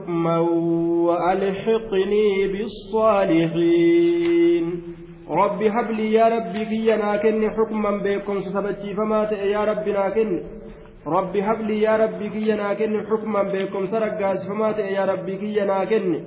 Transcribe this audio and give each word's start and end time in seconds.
حكما 0.00 0.38
وألحقني 1.08 2.48
بالصالحين. 2.52 4.10
رب 5.30 5.62
هب 5.62 5.90
لي 5.90 6.12
يا 6.12 6.28
ربي 6.28 6.64
كي 6.64 6.96
ناكن 6.96 7.50
حكما 7.50 7.90
بكم 8.04 8.40
سبتي 8.40 8.94
فما 8.94 9.22
يا 9.32 9.64
ربي 9.64 9.92
ناكن 9.92 10.42
رب 11.06 11.36
هب 11.36 11.60
لي 11.60 11.82
يا 11.82 11.96
ربي 11.96 12.28
كي 12.28 12.52
ناكن 12.54 13.06
حكما 13.06 13.42
بكم 13.42 13.86
سرقاس 13.86 14.46
فما 14.48 14.70
يا 14.78 15.04
ربي 15.04 15.36
كي 15.36 15.60
ناكن 15.64 16.24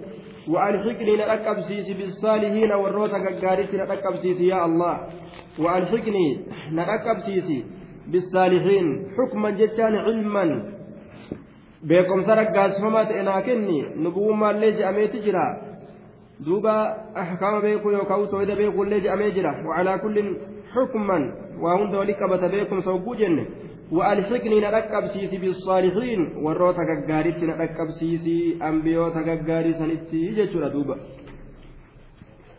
وألحقني 0.47 1.15
نركبسيس 1.17 1.97
بالصالحين 1.97 2.71
والروتا 2.71 3.17
قاريس 3.41 3.75
نركبسيس 3.75 4.41
يا 4.41 4.65
الله. 4.65 4.97
وألحقني 5.59 6.27
نركبسيس 6.71 7.47
بالصالحين 8.11 8.85
حكما 9.17 9.49
جتان 9.49 9.95
علما 9.95 10.72
beekumsa 11.87 12.35
raggaasifamaa 12.41 13.05
ta'e 13.11 13.23
naa 13.29 13.41
kenni 13.47 13.77
nubuwummaallee 14.05 14.71
je'ameeti 14.79 15.23
jira 15.25 15.43
duuba 16.45 16.73
ahkaama 17.23 17.61
beekuu 17.65 17.91
yookaan 17.97 18.27
tooyida 18.31 18.55
beekuullee 18.61 19.01
je'amee 19.05 19.31
jira 19.37 19.51
wacalaa 19.67 19.97
kullin 20.05 20.29
xukman 20.73 21.23
waa 21.63 21.77
hunda 21.81 21.97
walii 21.97 22.19
qabata 22.23 22.49
beekumsa 22.55 22.91
hogguu 22.91 23.15
jenne 23.25 23.45
وألحقني 23.91 24.59
نركب 24.59 25.05
سيسي 25.05 25.37
بالصالحين 25.37 26.21
وروتا 26.43 26.81
غغاريتي 26.89 27.45
نركب 27.45 27.89
سيسي 27.99 28.57
أنبيوتا 28.69 29.19
غغاري 29.19 29.73
سنتي 29.73 30.31
جتشورا 30.37 30.67
دوبا 30.67 30.95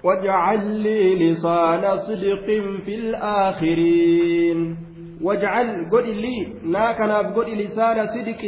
واجعل 0.04 0.66
لي 0.84 1.00
لسان 1.14 1.98
صدق 1.98 2.46
في 2.84 2.94
الآخرين 2.94 4.76
واجعل 5.22 5.90
قل 5.92 6.06
لي 6.24 6.36
ناكنا 6.64 7.18
قل 7.18 7.48
لسان 7.58 8.06
صدق 8.06 8.42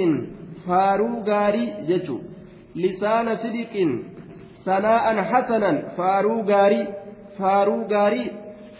faaruu 0.66 1.16
gaarii 1.30 1.68
jechuun 1.90 2.22
lisaana 2.84 3.36
sidiqin 3.44 3.92
sanaa'an 4.68 5.18
hasanan 5.32 5.76
faaruu 5.96 6.40
gaarii 6.50 6.86
faaruu 7.38 7.84
gaarii 7.94 8.26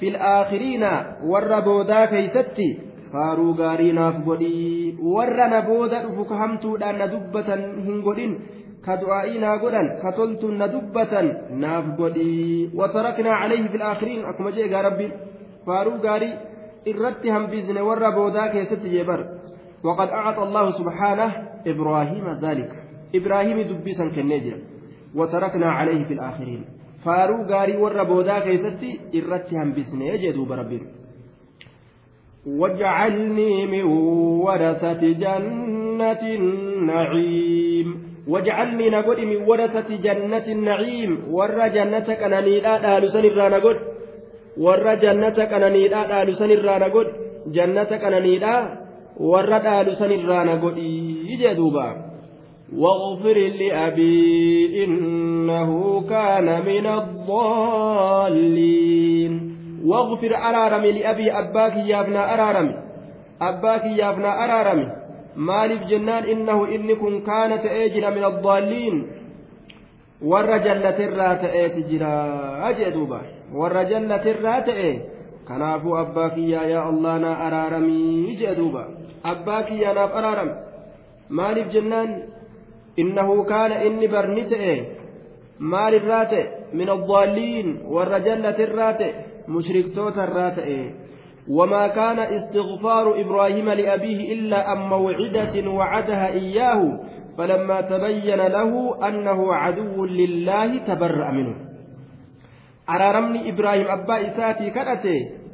fil 0.01 0.17
aakhiriina 0.33 0.91
warra 1.33 1.61
boodaa 1.69 2.07
keeysatti 2.13 2.69
faaruu 3.13 3.53
gaarii 3.61 3.93
naaf 3.99 4.17
godhii 4.29 4.99
warra 5.15 5.47
na 5.55 5.63
booda 5.69 6.03
dhufu 6.07 6.25
ka 6.31 6.41
hamtuudhaan 6.43 6.99
na 7.03 7.07
dubbatan 7.15 7.63
hin 7.87 8.03
godhin 8.09 8.35
ka 8.87 8.97
du'aa'ii 9.03 9.39
naa 9.45 9.57
godhan 9.63 9.89
ka 10.03 10.13
toltuun 10.19 10.59
na 10.63 10.69
dubbatan 10.75 11.31
naaf 11.63 11.87
godhii 12.01 12.71
wataraknaa 12.81 13.41
calayhi 13.43 13.73
fil 13.75 13.87
aakhiriin 13.91 14.29
akkuma 14.33 14.55
jee 14.59 14.67
egaa 14.69 14.83
rabbiin 14.89 15.17
faaruu 15.67 15.97
gaarii 16.07 16.35
irratti 16.93 17.35
hambisne 17.37 17.89
warra 17.89 18.13
boodaa 18.19 18.49
keessatti 18.55 18.95
jeebar 18.97 19.21
وقد 19.85 20.09
أعطى 20.09 20.43
الله 20.43 20.71
سبحانه 20.71 21.31
إبراهيم 21.67 22.27
ذلك. 22.43 22.73
إبراهيم 23.15 23.61
دبيسا 23.61 24.09
كالنجر 24.09 24.57
وتركنا 25.15 25.73
عليه 25.73 26.05
في 26.05 26.15
الآخرين. 26.15 26.65
فارو 27.05 27.47
غاري 27.51 27.77
والربودا 27.77 28.39
كيستي 28.39 29.01
إرتهم 29.15 29.73
بسنة 29.73 30.05
يجدوا 30.05 30.47
بربين 30.47 30.87
واجعلني 32.47 33.67
من 33.67 33.85
ورثة 34.47 35.03
جنة 35.03 36.23
النعيم. 36.23 37.89
واجعلني 38.29 38.91
نقول 38.91 39.27
من 39.27 39.37
ورثة 39.37 39.97
جنة 39.97 40.47
النعيم. 40.57 41.11
ور 41.31 41.69
جنة 41.69 42.09
كناني 42.21 42.61
لا 42.61 42.79
دالسن 42.79 43.25
الرا 43.25 43.49
نقول. 43.49 43.77
ور 44.59 44.95
جنة 44.95 45.39
كناني 45.51 45.89
لا 45.89 46.03
دالسن 46.07 46.51
الرا 46.51 46.79
نقول. 46.79 47.07
جنة 47.47 47.91
كناني 48.03 48.39
لا 48.39 48.86
warra 49.21 49.59
dhaalu 49.59 49.97
sanirraa 49.97 50.45
na 50.45 50.57
godhii 50.57 51.37
jee 51.37 51.55
duuba. 51.55 52.07
واغفر 52.73 53.39
لأبي 53.39 54.85
إنه 54.85 56.01
كان 56.11 56.65
من 56.67 56.87
الضالين 56.87 58.53
واغفر 59.85 60.37
أرارم 60.37 60.85
لأبي 60.85 61.33
أباك 61.33 61.77
يابنا 61.77 62.35
أرارم 62.35 62.75
أباك 63.43 63.85
يابنا 63.85 64.45
أرارم 64.45 64.93
مالف 65.37 65.83
جنان 65.83 66.25
إنه 66.25 66.69
إنكم 66.75 67.21
كانت 67.21 67.67
أجل 67.67 68.15
من 68.17 68.25
الضالين 68.25 69.07
jira 71.89 72.73
jee 72.73 72.91
duuba. 72.91 73.21
Warra 73.53 73.85
jallatirraa 73.85 74.65
ta'e 74.65 74.91
kanaafuu 75.49 75.97
abbaa 75.97 76.31
kiyyaa 76.37 76.67
yaa 76.75 76.87
allah 76.93 77.15
naa 77.25 77.37
araaramii 77.47 78.37
jee 78.43 78.55
duuba 78.61 78.85
abbaa 79.33 79.63
kiyyaanaaf 79.71 80.17
araarame 80.21 80.55
maaliif 81.41 81.73
jennaan 81.77 82.13
innahu 83.05 83.45
kaana 83.53 83.83
inni 83.89 84.09
barni 84.09 84.45
ta'e 84.53 84.77
maalirraa 85.75 86.25
ta'e 86.35 86.45
min 86.81 86.95
addaalliin 86.97 87.75
warra 87.97 88.21
jallatirraa 88.29 88.93
ta'e 89.03 89.13
mushriktoota 89.57 90.31
ta'e 90.61 90.79
وما 91.49 91.87
كان 91.89 92.19
استغفار 92.19 93.21
إبراهيم 93.21 93.69
لأبيه 93.71 94.33
إلا 94.33 94.73
أن 94.73 94.79
موعدة 94.79 95.71
وعدها 95.71 96.29
إياه 96.29 97.01
فلما 97.39 97.81
تبين 97.81 98.37
له 98.37 98.99
أنه 99.09 99.55
عدو 99.55 100.05
لله 100.05 100.79
تبرأ 100.79 101.31
منه 101.31 101.57
أرارمني 102.91 103.51
إبراهيم 103.51 103.87
أبا 103.87 104.17
إساتي 104.29 104.71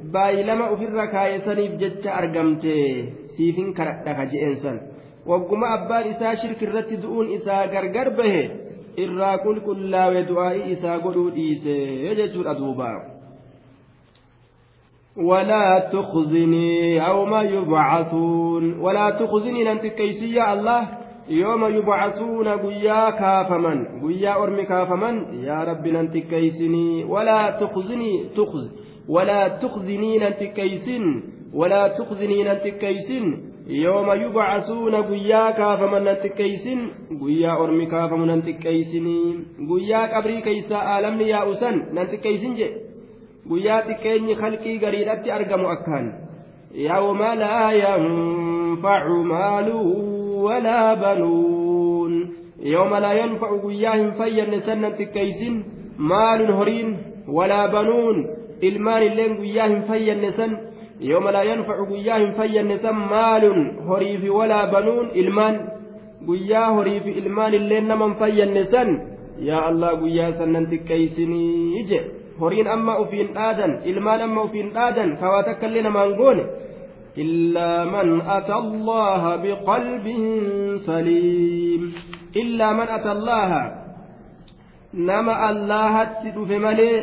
كرته 0.03 0.13
بايلما 0.13 0.73
أفر 0.73 1.07
كايسني 1.07 1.69
بجج 1.69 2.07
أرقمته 2.07 3.23
siifin 3.37 3.73
kadhadha 3.75 4.13
ka 4.15 4.25
je'een 4.33 4.57
san 4.63 4.77
wagguma 5.27 5.73
abbaan 5.77 6.11
isaa 6.13 6.37
shirki 6.43 6.65
irratti 6.69 7.01
du'uun 7.03 7.33
isaa 7.39 7.67
gargar 7.73 8.11
bahe 8.19 8.43
irraa 9.05 9.37
qulqullaawe 9.45 10.25
du'aa'ii 10.31 10.73
isaa 10.77 10.99
godhuu 11.05 11.31
dhiise 11.39 11.77
jechuudha 12.21 12.55
duuba 12.61 12.93
ولا 15.17 15.79
تخزني 15.93 16.97
يوم 16.97 17.33
يبعثون 17.35 18.81
ولا 18.81 19.11
تخزني 19.11 19.73
أنت 19.73 19.87
كيسي 19.87 20.35
يا 20.35 20.53
الله 20.53 20.89
يوم 21.29 21.63
يبعثون 21.65 22.49
قيا 22.49 23.11
كافمن 23.11 23.79
قيا 24.03 24.33
أرمي 24.43 24.65
كافمن 24.65 25.45
يا 25.45 25.65
رب 25.65 25.87
أنت 25.87 26.17
كيسني 26.17 27.05
ولا 27.05 27.61
تخزني 27.61 28.13
تخز 28.37 28.65
ولا 29.09 29.49
تخزني 29.49 30.29
أنت 30.29 30.43
كيسن 30.43 31.23
ولا 31.55 31.89
تخزني 31.89 32.45
ننتكيسن 32.45 33.53
يوم 33.67 34.13
يبعثون 34.13 34.95
قيا 34.95 35.51
كافما 35.51 35.99
ننتكيسن 35.99 36.91
قيا 37.23 37.53
أرمي 37.53 37.87
كافما 37.87 38.27
ننتكيسن 38.27 39.07
قيا 39.71 40.17
قبري 40.17 40.41
كيسا 40.41 40.99
آلمني 40.99 41.29
يا 41.29 41.51
أسن 41.51 41.95
ننتكيسن 41.95 42.55
جي. 42.55 42.71
قيا 43.51 43.81
تكيني 43.81 44.35
خلقي 44.35 44.79
قريدتي 44.79 45.33
أرقم 45.37 45.67
أكان. 45.67 46.13
يوم 46.75 47.23
لا 47.23 47.73
ينفع 47.73 49.09
مال 49.09 49.73
ولا 50.35 50.95
بنون. 50.95 52.33
يوم 52.61 52.95
لا 52.95 53.13
ينفع 53.13 53.61
قياهم 53.67 54.11
فين 54.11 54.61
سنة 54.61 54.91
تكيسن 54.91 55.63
مال 55.99 56.53
هرين 56.53 56.97
ولا 57.29 57.67
بنون. 57.67 58.42
Ilmaan 58.69 59.03
illeen 59.09 59.33
guyyaa 59.41 59.69
hin 59.73 59.83
fayyanne 59.91 60.31
san 60.39 60.53
yooma 61.11 61.31
laa 61.37 61.45
yanfacu 61.51 61.85
guyyaa 61.93 62.19
hin 62.25 62.33
fayyanne 62.41 62.77
san 62.85 62.97
maalun 63.13 63.61
horiifi 63.89 64.31
walaa 64.39 64.67
banuun 64.75 65.09
ilmaan 65.23 65.57
guyyaa 66.31 66.69
horiifi 66.79 67.11
ilmaan 67.23 67.55
illeen 67.61 67.87
nama 67.93 68.05
hin 68.11 68.17
fayyanne 68.25 68.65
san 68.75 68.91
yaa 69.51 69.63
allah 69.71 69.91
guyyaa 70.03 70.33
san 70.41 70.51
nan 70.57 70.67
xiqqeeysinii 70.73 71.85
je 71.93 72.01
horiin 72.41 72.69
amma 72.75 72.95
ufiin 73.05 73.31
dhaadan 73.39 73.73
ilmaan 73.93 74.21
amma 74.29 74.41
ufiin 74.49 74.69
dhaadan 74.77 75.11
kawaa 75.23 75.43
takka 75.49 75.67
illee 75.73 75.87
namaan 75.89 76.15
goone 76.23 76.45
إلا 77.25 77.71
من 77.95 78.09
أتى 78.37 78.55
الله 78.65 79.23
بقلب 79.45 80.07
سليم 80.89 81.83
إلا 82.43 82.67
من 82.79 82.87
أتى 82.97 83.13
الله 83.17 83.51
nama 85.09 85.35
allahatti 85.49 86.31
dhufe 86.37 86.57
malee 86.59 86.97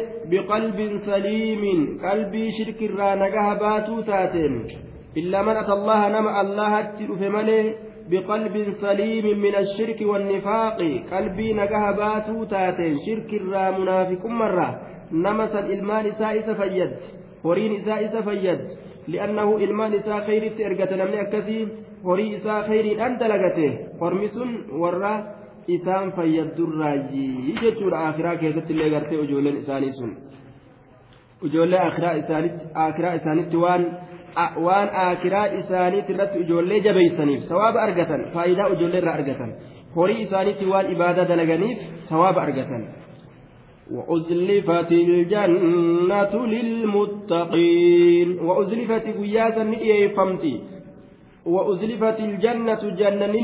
qalbii 2.06 2.50
shirkirraa 2.58 3.16
nagaha 3.24 3.54
baatuu 3.64 4.02
taateen 4.10 4.56
illaa 5.22 5.44
man 5.48 5.58
ata 5.62 5.74
allaha 5.78 6.10
nama 6.16 6.36
allahatti 6.42 7.08
dhufe 7.10 7.30
malee 7.38 7.64
biqalbin 8.12 8.76
saliimin 8.82 9.42
min 9.46 9.56
ashirki 9.64 10.06
wannifaaqi 10.12 10.90
qalbii 11.14 11.54
nagaha 11.62 11.92
baatuu 12.02 12.46
taateen 12.54 13.00
shirkirraa 13.06 13.72
munaafiqummarraa 13.80 14.72
nama 15.26 15.48
san 15.54 15.72
ilmaan 15.76 16.06
isaa 16.12 16.34
isa 16.42 16.56
fayyad 16.62 16.94
horiin 17.44 17.74
isaa 17.80 18.00
isa 18.08 18.24
fayyad 18.30 18.62
li'annahu 19.14 19.58
ilmaan 19.66 19.94
isaa 20.00 20.22
khayritti 20.30 20.68
ergate 20.70 20.96
namni 21.02 21.20
akkasii 21.26 21.62
horii 22.08 22.30
isaa 22.38 22.62
khayriidhaan 22.70 23.18
dalagate 23.22 23.68
hormi 24.02 24.30
sun 24.36 24.52
isaan 25.77 26.13
fayyadurraayi 26.13 27.55
jechuudha 27.63 28.07
akiraa 28.09 28.37
keessatti 28.37 28.73
illee 28.73 28.91
gartee 28.91 29.21
ijoolleen 29.27 29.61
isaanii 29.63 29.93
sun 29.99 30.17
ijoollee 31.49 31.81
akiraa 32.87 33.15
isaanitti 33.21 33.57
waan 33.57 33.87
waan 34.67 34.91
akiraa 35.05 35.47
isaaniitti 35.61 36.13
irratti 36.13 36.45
ijoollee 36.47 36.81
jabeeysaniif 36.89 37.49
sawaaba 37.53 37.87
argatan 37.87 38.27
faayidaa 38.35 38.69
ijoollee 38.77 39.01
irraa 39.05 39.15
argatan 39.21 39.57
horii 39.97 40.21
isaaniitti 40.27 40.71
waan 40.75 40.93
ibaadaa 40.97 41.29
dalaganiif 41.33 41.89
sawaaba 42.13 42.43
argatan 42.49 42.85
وأزلفت 43.91 44.93
الجنة 44.93 46.47
للمتقين 46.47 48.29
وأزلفت 48.41 49.07
قياسا 49.19 49.65
فمتي 50.17 50.61
وأزلفت 51.47 52.21
الجنة 52.21 52.83
جنة 53.01 53.35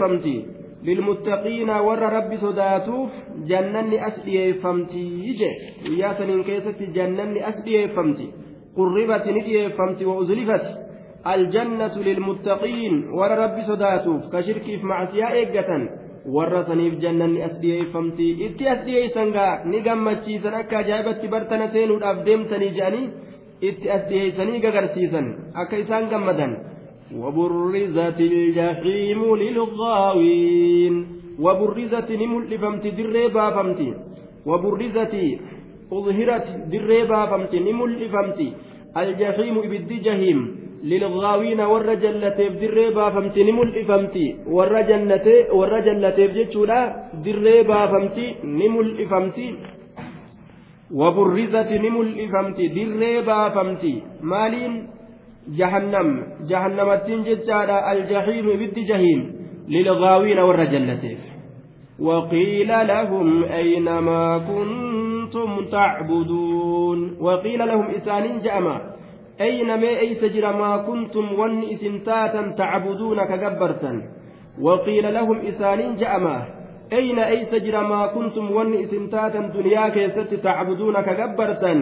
فمتي 0.00 0.46
للمتقين 0.83 1.69
ور 1.69 1.99
رب 2.17 2.31
صداتوف 2.35 3.09
جنة 3.49 4.07
أسئي 4.07 4.53
فمتي 4.53 5.05
يجي 5.27 5.51
قياسا 5.87 6.25
كيست 6.47 6.79
جنة 6.97 7.49
أسئي 7.49 7.87
فمتي 7.95 8.27
قربت 8.77 9.25
ندئي 9.27 9.69
فمتي 9.77 10.05
وأزلفت 10.05 10.65
الجنة 11.33 11.95
للمتقين 12.07 12.93
ور 13.17 13.31
رب 13.43 13.57
صداتوف 13.69 14.21
كشرك 14.35 14.63
في 14.63 14.85
معصية 14.91 15.31
إيقة 15.31 16.03
jannanni 17.03 17.41
as 17.43 17.55
dhiyeeffamti 17.61 18.27
itti 18.47 18.67
as 18.73 18.85
dhiyeessan 18.85 19.31
gaa 19.35 19.63
ni 19.65 19.81
gammachiisan 19.81 20.53
akka 20.53 20.77
ajaa'ibatti 20.77 21.27
bartana 21.33 21.67
seenuudhaaf 21.73 22.17
deemtanii 22.25 22.71
jedhanii 22.77 23.09
itti 23.69 23.91
as 23.95 24.03
dhiyeessanii 24.09 24.59
gagarsiisan 24.65 25.27
akka 25.61 25.75
isaan 25.83 26.07
gammadan 26.13 26.53
وبرزت 27.17 28.19
الجحيم 28.19 29.35
للغاوين. 29.35 30.93
وبرزت 31.39 32.11
نمل 32.11 32.57
فمت 32.57 32.85
دربا 32.87 33.45
فمت. 33.49 33.81
وبرزت 34.45 35.15
أظهرت 35.91 36.45
دربا 36.71 37.21
فمت. 37.25 37.53
نمل 37.55 38.09
فمت 38.13 38.39
الجحيم 38.97 39.55
بد 39.61 39.91
جهيم 40.05 40.39
للغاوين 40.83 41.59
والرجل 41.59 42.13
التي 42.23 42.45
دربا 42.49 43.05
فمت. 43.09 43.37
نمل 43.37 43.85
فمت 43.89 44.15
والرجل 44.47 44.99
التي 45.11 45.37
والرجل 45.57 46.05
التي 46.05 46.27
بجتشولا 46.27 46.79
دربا 47.25 47.81
فمت. 47.91 48.17
نمل 48.43 49.05
فمت 49.11 49.37
وبرزت 50.99 51.69
نمل 51.85 52.07
فمت 52.33 52.59
دربا 52.75 53.39
فمت. 53.55 53.83
مالين 54.21 54.73
jahannamattiin 55.57 57.23
jechaadha 57.25 57.83
aljahiimu 57.91 58.51
ibiddi 58.51 58.85
jahiim 58.85 59.21
lilgaawiina 59.67 60.45
warra 60.45 60.65
jallateef 60.65 61.33
وقيل 61.99 62.67
لهم 62.87 63.43
أين 63.43 63.97
ما 63.99 64.37
كنتم 64.37 65.65
تعبدون؟ 65.71 67.17
وقيل 67.21 67.67
لهم 67.67 67.85
إسان 67.85 68.39
جأما 68.41 68.81
أين 69.41 69.67
ما 69.67 69.89
أيس 69.89 70.25
جرى 70.25 70.53
ما 70.53 70.77
كنتم 70.77 71.39
ون 71.39 71.63
إسنتاتا 71.63 72.41
تعبدون 72.57 73.23
كجبرتا 73.23 74.01
وقيل 74.61 75.13
لهم 75.13 75.37
إسانين 75.37 75.95
جأما 75.95 76.45
أين 76.93 77.19
أيس 77.19 77.55
جرى 77.55 77.81
ما 77.83 78.07
كنتم 78.07 78.51
ون 78.51 78.73
إسنتاتا 78.83 79.41
دنيا 79.55 79.89
كيست 79.89 80.33
تعبدون 80.33 81.01
كجبرتا 81.01 81.73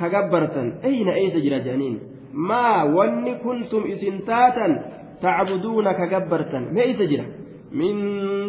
كجبرتا 0.00 0.62
أين 0.84 1.08
أيس 1.08 1.34
جرى 1.36 1.60
جانين 1.60 1.98
ما 2.34 2.82
ون 2.82 3.34
كنتم 3.34 3.82
إسنتاتا 3.92 4.66
تعبدون 5.22 5.92
كجبرتا 5.92 6.58
ما 6.58 6.82
أيس 6.82 7.02
جرى؟ 7.02 7.26
من 7.72 7.94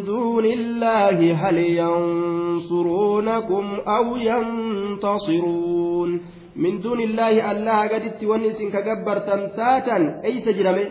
دون 0.02 0.44
الله 0.44 1.34
هل 1.34 1.58
ينصرونكم 1.82 3.64
أو 3.96 4.16
ينتصرون؟ 4.16 6.20
من 6.56 6.80
دون 6.80 7.00
الله 7.00 7.52
الله 7.52 7.88
قدت 7.88 8.24
ونس 8.24 8.62
كجبرتم 8.74 9.40
ساتا 9.56 10.20
أي 10.24 10.40
سجرمه 10.40 10.86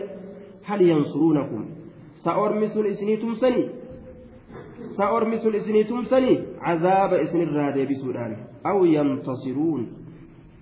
هل 0.64 0.82
ينصرونكم؟ 0.82 1.64
سأرمس 2.24 2.76
إسني 2.76 3.16
تمسني. 3.16 3.68
سأرمس 4.96 5.46
إسني 5.46 5.84
تمسني. 5.84 6.38
عذاب 6.60 7.14
إسن 7.14 7.42
الرادة 7.42 7.84
بسودان 7.84 8.36
أو 8.66 8.84
ينتصرون. 8.84 9.99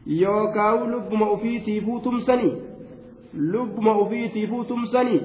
يوكاو 0.07 0.85
لبما 0.87 1.35
أفيتي 1.35 1.81
فوتمسني 1.81 2.53
لبما 3.35 4.03
أفيتي 4.03 4.47
فوتمسني 4.47 5.21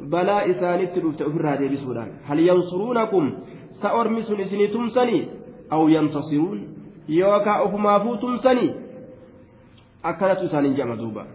بلا 0.00 0.50
إسانت 0.50 0.98
رفت 0.98 1.20
الرادة 1.22 1.66
بسودان 1.66 2.08
هل 2.24 2.38
ينصرونكم 2.38 3.32
سأرمس 3.82 4.30
إسني 4.30 4.66
تمسني 4.66 5.28
أو 5.72 5.88
ينتصرون 5.88 6.58
يوكا 7.08 7.64
أفما 7.64 7.98
فوتمسني 7.98 8.86
akkanatu 10.06 10.44
isaaniin 10.44 10.76
jama 10.76 10.96
duuba. 10.96 11.26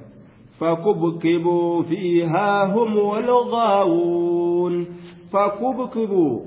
فكبكبوا 0.62 1.84
فيها 1.84 2.66
هم 2.66 2.98
والغاوون 2.98 4.86
فكبكبوا 5.34 6.40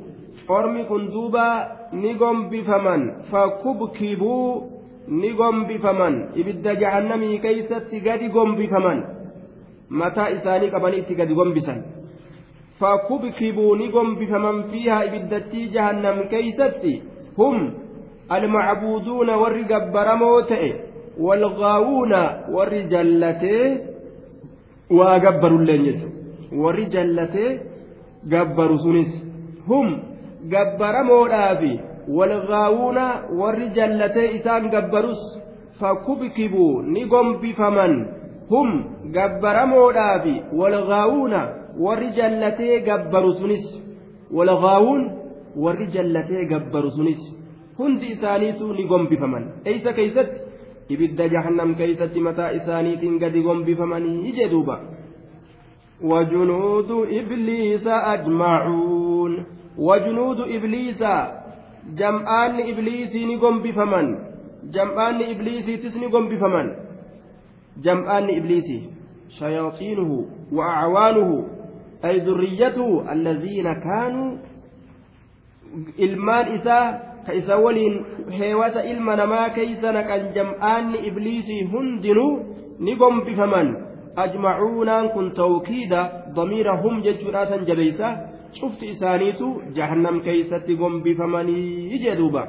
ormi 0.49 0.85
kun 0.85 1.11
duuba 1.11 1.69
ni 1.93 2.14
gombifaman. 2.14 3.12
Fakkubkibuu 3.31 4.70
ni 5.09 5.33
gombifaman. 5.35 6.15
Ibidda 6.35 6.75
jahannamii 6.83 7.39
keeysatti 7.39 8.01
gadi 8.01 8.29
gombifaman. 8.29 9.03
Mataa 9.89 10.29
isaanii 10.37 10.71
qabaniitti 10.71 11.15
gadi 11.15 11.35
gombisan. 11.35 11.83
Fakubkibuu 12.81 13.77
ni 13.77 13.89
gombifaman 13.89 14.65
fiihaa 14.71 15.05
ibiddattii 15.05 15.69
jahannam 15.69 16.29
keeysatti. 16.29 17.03
Hum 17.37 17.71
almacbuuduuna 18.29 19.37
warri 19.43 19.65
gabbaramoo 19.65 20.43
ta'e 20.43 20.71
walgaawuuna 21.27 22.21
warri 22.57 22.83
jallatee 22.93 23.67
waa 24.99 25.19
gabbarulleen 25.25 25.85
jechu 25.85 26.09
warri 26.65 26.87
jallatee 26.87 27.50
gabbaru 28.33 28.79
sunis. 28.79 29.12
Hum 29.69 29.89
gabbaramoodhaafi 30.55 31.73
isaan 34.39 34.71
gabbarus 34.71 35.23
fakubkibuu 35.81 36.83
ni 36.83 37.05
gombifaman 37.05 38.06
hum 38.49 38.85
gabbaramoodhaafi 39.12 40.35
walgaawuuna 40.53 41.41
warri 41.81 42.11
jallatee 42.17 42.81
gabbaru 42.81 43.33
sunis 43.33 43.65
walgaawuun 44.33 45.11
warri 45.56 45.87
jallatee 45.87 46.45
gabbaru 46.45 46.91
sunis 46.91 47.23
hundi 47.79 48.07
isaaniitu 48.17 48.73
ni 48.73 48.85
gombifaman 48.85 49.45
eeysa 49.65 49.93
keeysatti 49.93 50.41
ibidda 50.89 51.29
jahannam 51.29 51.75
keeysatti 51.75 52.21
mataa 52.21 52.50
isaaniitiin 52.50 53.19
gadi 53.19 53.43
gombifamanii 53.43 54.33
jedhuuba 54.33 54.77
وجنود 56.03 56.91
إبليس 56.91 57.87
أجمعون 57.87 59.45
وجنود 59.79 60.41
إبليس 60.41 61.03
جمعان 61.93 62.61
إبليس 62.61 63.17
نقم 63.17 63.62
بفمن 63.62 64.07
جمعان 64.73 65.23
إبليس 65.23 65.67
تسنقم 65.83 66.29
بفمن 66.29 66.67
جمعان 67.83 68.26
إبليس 68.38 68.69
شياطينه 69.38 70.26
وأعوانه 70.53 71.31
أي 72.05 72.19
ذريته 72.19 73.12
الذين 73.12 73.67
كانوا 73.73 74.37
ka 77.25 77.33
isa 77.33 77.57
waliin 77.57 78.05
heewata 78.31 78.85
ilma 78.85 79.17
namaa 79.17 79.50
keeysa 79.57 79.93
naqan 79.97 80.33
jam'aanni 80.37 80.99
ibliisii 81.09 81.62
hundinuu 81.73 82.33
ni 82.79 82.97
gombifaman 82.97 83.69
ajmacuunaan 84.17 85.09
kun 85.17 85.33
tawkiida 85.33 86.00
damiira 86.37 86.76
hum 86.83 87.00
jechuudha 87.03 87.47
san 87.47 87.64
jabeeysa 87.67 88.11
cufti 88.61 88.87
isaaniitu 88.94 89.62
jahannam 89.78 90.20
keeysatti 90.20 90.76
gombifamanii 90.76 91.99
jedhuuba 92.04 92.44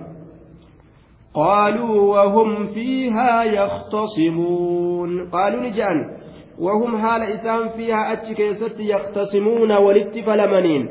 قالوا 1.35 1.95
وهم 2.15 2.67
فيها 2.67 3.43
يختصمون 3.43 5.29
قالوا 5.29 5.61
نجان 5.61 5.97
وهم 6.59 6.97
حال 6.97 7.21
إسان 7.21 7.69
فيها 7.69 8.13
أتشكيست 8.13 8.79
يختصمون 8.79 9.71
ولتفلمنين 9.71 10.83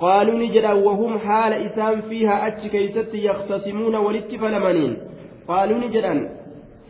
قالوا 0.00 0.38
نجدا 0.38 0.72
وهم 0.72 1.18
حال 1.18 1.52
إسام 1.52 2.00
فيها 2.00 2.48
أتش 2.48 2.66
كيست 2.66 3.14
يختصمون 3.14 3.94
ولتفلمنين 3.96 4.96
قالوا 5.48 5.78
نجدا 5.78 6.30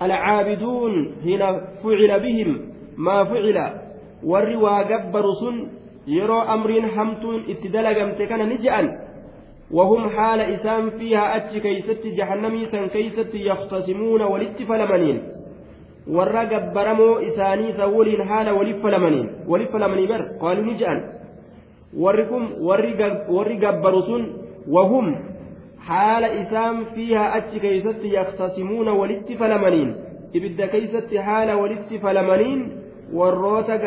العابدون 0.03 1.15
هنا 1.25 1.61
فعل 1.83 2.21
بهم 2.21 2.71
ما 2.97 3.25
فعل 3.25 3.73
والروا 4.25 4.83
جبر 4.83 5.25
سن 5.41 5.78
يرى 6.17 6.39
أمر 6.55 6.71
حمتون 6.97 7.41
اتدلقمت 7.53 8.23
كان 8.23 8.49
نجأ 8.49 8.77
وهم 9.71 10.03
حال 10.11 10.41
إسام 10.41 10.91
فيها 10.91 11.37
أتش 11.37 11.53
كيست 11.65 12.03
جهنمي 12.19 12.67
سن 12.73 12.87
كيست 12.95 13.33
يختصمون 13.35 14.23
ولتفلمنين 14.23 15.19
warra 16.17 16.47
gabbaramoo 16.47 17.21
isaanii 17.21 17.69
isa 17.69 17.87
waliin 17.87 18.23
haala 18.29 18.53
waliif 18.59 18.83
falamaniin 18.83 19.27
waliif 19.49 19.73
falamanii 19.73 20.07
bar 20.13 20.23
qaaluu 20.43 20.65
ni 20.69 20.75
je'an 20.81 21.01
warri 22.05 22.25
kun 22.31 22.45
warri 22.69 23.57
gabbaru 23.65 24.03
sun 24.07 24.25
wahum 24.77 25.11
haala 25.89 26.33
isaan 26.43 26.87
fiihaa 26.95 27.33
achi 27.41 27.61
keeysatti 27.65 28.15
yaktasimuuna 28.15 28.93
walitti 29.01 29.37
falamaniin 29.43 29.95
ibidda 30.41 30.69
keeysatti 30.75 31.17
haala 31.29 31.57
walitti 31.63 31.99
falamaniin 31.99 32.63
warroota 33.21 33.79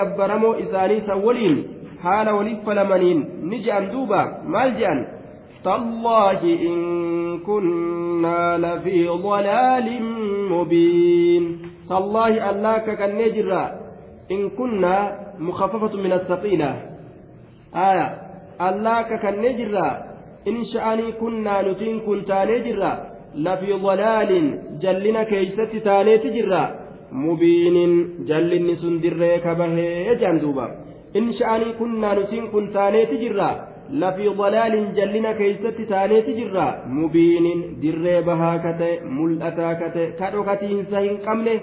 haala 2.03 2.35
walitti 2.37 2.65
falamaniin 2.65 3.19
ni 3.49 3.57
je'an 3.65 3.91
duuba 3.93 4.21
تالله 5.63 6.41
إن 6.41 6.75
كنا 7.39 8.57
لفي 8.57 9.07
ضلال 9.07 9.87
مبين. 10.53 11.43
تالله 11.89 12.49
ألاك 12.49 12.87
كالنجرة 12.97 13.63
إن 14.31 14.49
كنا 14.49 14.95
مخففة 15.39 15.93
من 15.97 16.11
الثقيلة. 16.13 16.71
آية. 17.75 18.07
ألاك 18.61 19.09
كالنجرة 19.21 19.87
إن 20.47 20.57
شأني 20.73 21.11
كنا 21.21 21.61
نتين 21.61 21.99
كنت 21.99 22.31
نجرة 22.31 22.91
لفي 23.35 23.71
ضلال 23.73 24.31
جلنا 24.81 25.23
كيست 25.23 25.73
تاني 25.85 26.17
تجرة 26.17 26.63
مبين 27.11 27.83
جلني 28.29 28.75
سندر 28.75 29.21
كبه 29.45 29.75
جندوبا 30.21 30.67
in 31.13 31.33
sha'anii 31.39 31.73
kunnaa 31.79 32.15
nutiin 32.15 32.47
kun 32.51 32.67
taaneeti 32.73 33.17
jirra. 33.23 33.49
Lafii 34.01 34.33
dalaalin 34.37 34.87
jallina 34.95 35.33
keeysatti 35.33 35.85
taaneeti 35.85 36.33
jirra. 36.39 36.65
Mubiinin 36.97 37.63
dirree 37.81 38.21
bahaa 38.27 38.57
ka 38.65 38.73
ta'e 38.79 38.99
mul'ataa 39.17 39.75
ka 39.81 39.89
ta'e 39.95 40.11
ka 40.19 40.31
dhokatiinsa 40.35 40.99
hin 41.05 41.17
qabne. 41.25 41.55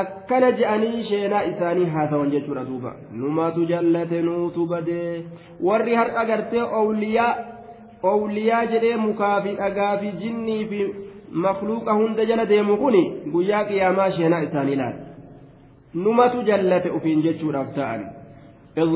Akkana 0.00 0.50
je'anii 0.60 1.02
sheenaa 1.08 1.42
isaanii 1.50 1.88
haa 1.94 2.06
ta'an 2.12 2.30
jechuudha 2.30 2.64
duuba. 2.68 2.92
Numatu 3.12 3.66
jallate 3.72 4.22
nuutu 4.22 4.66
badee 4.66 5.24
warri 5.68 5.94
har'a 5.94 6.24
gartee 6.30 6.62
owliyaa 6.80 7.32
owliyaa 8.12 8.64
jedhee 8.72 8.96
mukaa 8.96 9.40
fi 9.42 9.54
dhagaa 9.60 9.96
fi 9.98 10.12
jinnii 10.22 10.64
fi 10.70 10.80
makluuqa 11.46 11.94
hunda 12.00 12.24
jala 12.30 12.44
deemu 12.52 12.76
kun 12.82 12.96
guyyaa 13.32 13.64
qiyaamaa 13.70 14.10
sheenaa 14.18 14.40
isaanii 14.48 14.76
laata. 14.76 15.02
Numatu 15.94 16.42
jallate 16.50 16.90
ofiin 16.90 17.22
jechuudhaaf 17.26 17.74
ta'an. 17.74 18.06
إذ 18.78 18.90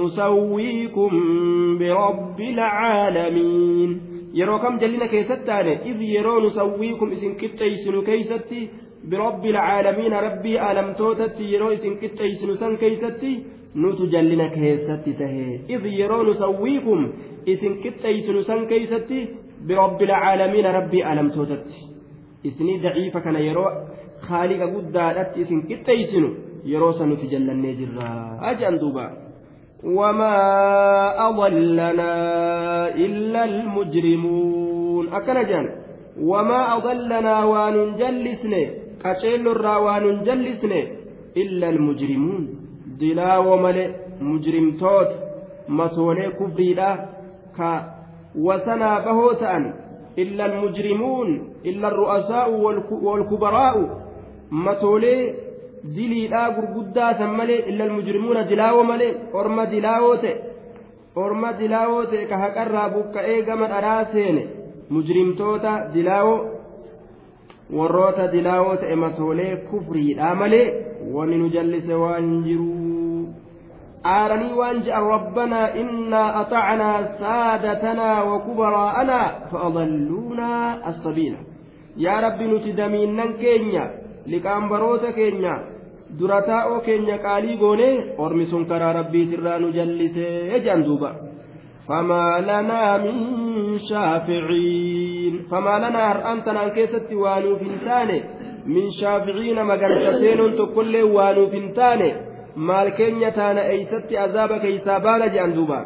نسويكم 0.00 1.12
برب 1.78 2.40
العالمين. 2.40 3.90
يروكم 4.34 4.78
جلنا 4.78 5.06
كيستان 5.06 5.66
إذ 5.90 6.02
يرون 6.02 6.46
نسويكم 6.46 7.08
إذن 7.10 7.34
كتايسن 7.40 8.02
كيستي 8.08 8.68
برب 9.10 9.44
العالمين. 9.46 10.12
ربي 10.12 10.54
ألم 10.70 10.92
توتت 10.92 11.40
يرو 11.40 11.70
إذن 11.70 11.94
كتايسن 12.02 12.50
سن 12.60 12.76
كيستي 12.76 13.32
نوت 13.76 14.00
جلنا 14.12 14.48
كيستي 14.54 15.12
تهي. 15.20 15.60
إذ 15.74 15.86
يرون 15.86 16.30
نسويكم 16.30 17.00
إذن 17.48 17.72
كتايسن 17.84 18.42
سن 18.42 18.66
كيستي 18.70 19.20
برب 19.68 20.02
العالمين. 20.02 20.66
ربي 20.66 21.12
ألم 21.12 21.28
توتت 21.30 21.66
إذن 22.44 22.68
ضعيف 22.82 23.16
كان 23.24 23.36
يرو 23.36 23.64
خالق 24.28 24.60
قد 24.72 24.92
دارت 24.92 25.30
إذن 25.42 25.58
كتايسنو 25.62 26.30
yeroo 26.72 26.92
san 26.98 27.08
nuti 27.08 27.26
jallannee 27.32 27.74
jirra. 27.78 28.38
Ajan 28.50 28.78
duubaa 28.82 29.10
وما 29.84 31.28
أضلنا 31.28 32.12
إلا 32.96 33.44
المجرمون 33.44 35.08
أكنجان 35.12 35.66
وما 36.22 36.76
أضلنا 36.76 37.44
وانجلسنا 37.44 38.62
كشيل 39.04 39.48
الرا 39.48 39.76
وانجلسنا 39.76 40.80
إلا 41.36 41.68
المجرمون 41.68 42.42
دلاو 43.00 43.56
ملئ 43.56 43.90
مجرم 44.20 44.66
توت 44.80 45.10
مسولي 45.68 46.30
كفريدا 46.40 46.90
كا 47.56 47.70
وسنا 48.46 48.90
بهوتان 49.04 49.62
إلا 50.18 50.44
المجرمون 50.46 51.28
إلا 51.66 51.88
الرؤساء 51.88 52.46
والكبراء 53.06 53.74
مسولي 54.50 55.34
diliidhaa 55.94 56.50
gurguddaa 56.56 57.14
san 57.18 57.32
malee 57.38 57.58
illa 57.70 57.84
almujrimuuna 57.84 58.42
dilaawoo 58.50 58.84
malee 58.90 59.12
orma 59.32 59.66
dilaawoo 59.72 60.16
ta'e 60.24 60.34
orma 61.24 61.52
dilaawoo 61.60 62.04
ta'e 62.12 62.24
ka 62.30 62.36
haqarraa 62.44 62.88
buqqa'ee 62.94 63.42
gama 63.48 63.66
dharaa 63.72 64.04
seene. 64.12 64.42
Mujrimtoota 64.90 65.72
dilaawoo 65.94 66.38
warroota 67.78 68.26
dilaawoo 68.32 68.76
ta'e 68.82 68.96
masoolee 69.04 69.56
kufriidhaa 69.70 70.34
malee 70.34 70.66
wanni 71.14 71.36
nu 71.42 71.48
jallise 71.54 71.94
waan 72.02 72.28
jiruu 72.44 73.28
aaranii 74.14 74.52
waan 74.60 74.82
je'an 74.88 75.06
rabbanaa 75.14 75.68
innaa 75.82 76.28
atacnaa 76.40 76.98
saadatanaa 77.20 78.24
wa 78.30 78.38
kubaraa'anaa 78.48 79.26
fa'adalluunaa 79.52 80.76
assabiila. 80.90 81.38
Yaa 82.04 82.20
rabbi 82.26 82.44
nuti 82.50 82.72
damiinnan 82.82 83.34
keenya 83.42 83.84
liqaambaroota 84.26 85.12
keenya 85.18 85.54
durataa 86.18 86.62
oo 86.70 86.80
keenya 86.86 87.16
qaalii 87.24 87.56
goonee 87.62 87.94
ormi 88.24 88.44
sun 88.50 88.64
karaa 88.70 88.92
rabbiitirraa 88.98 89.58
nu 89.62 89.68
jallisee 89.78 90.34
jedhan 90.52 90.84
duuba. 90.86 91.10
Famaalanaa 91.88 92.98
min 93.04 93.16
shaaficiin. 93.88 95.34
Famaa 95.50 95.80
lanaa 95.82 96.08
har'aan 96.12 96.42
tanaan 96.46 96.70
keessatti 96.76 97.14
waanuuf 97.24 97.60
hin 97.66 97.76
taane 97.86 98.16
min 98.74 98.86
shaaficiina 99.00 99.62
magarsateenoon 99.70 100.52
tokkollee 100.60 101.04
waanuuf 101.16 101.52
hin 101.58 101.68
taane 101.78 102.08
maal 102.68 102.90
keenya 102.98 103.30
taana 103.38 103.62
eeysatti 103.74 104.14
azaaba 104.24 104.56
keeysaa 104.64 105.00
baana 105.06 105.26
jedhan 105.34 105.54
duuba. 105.58 105.78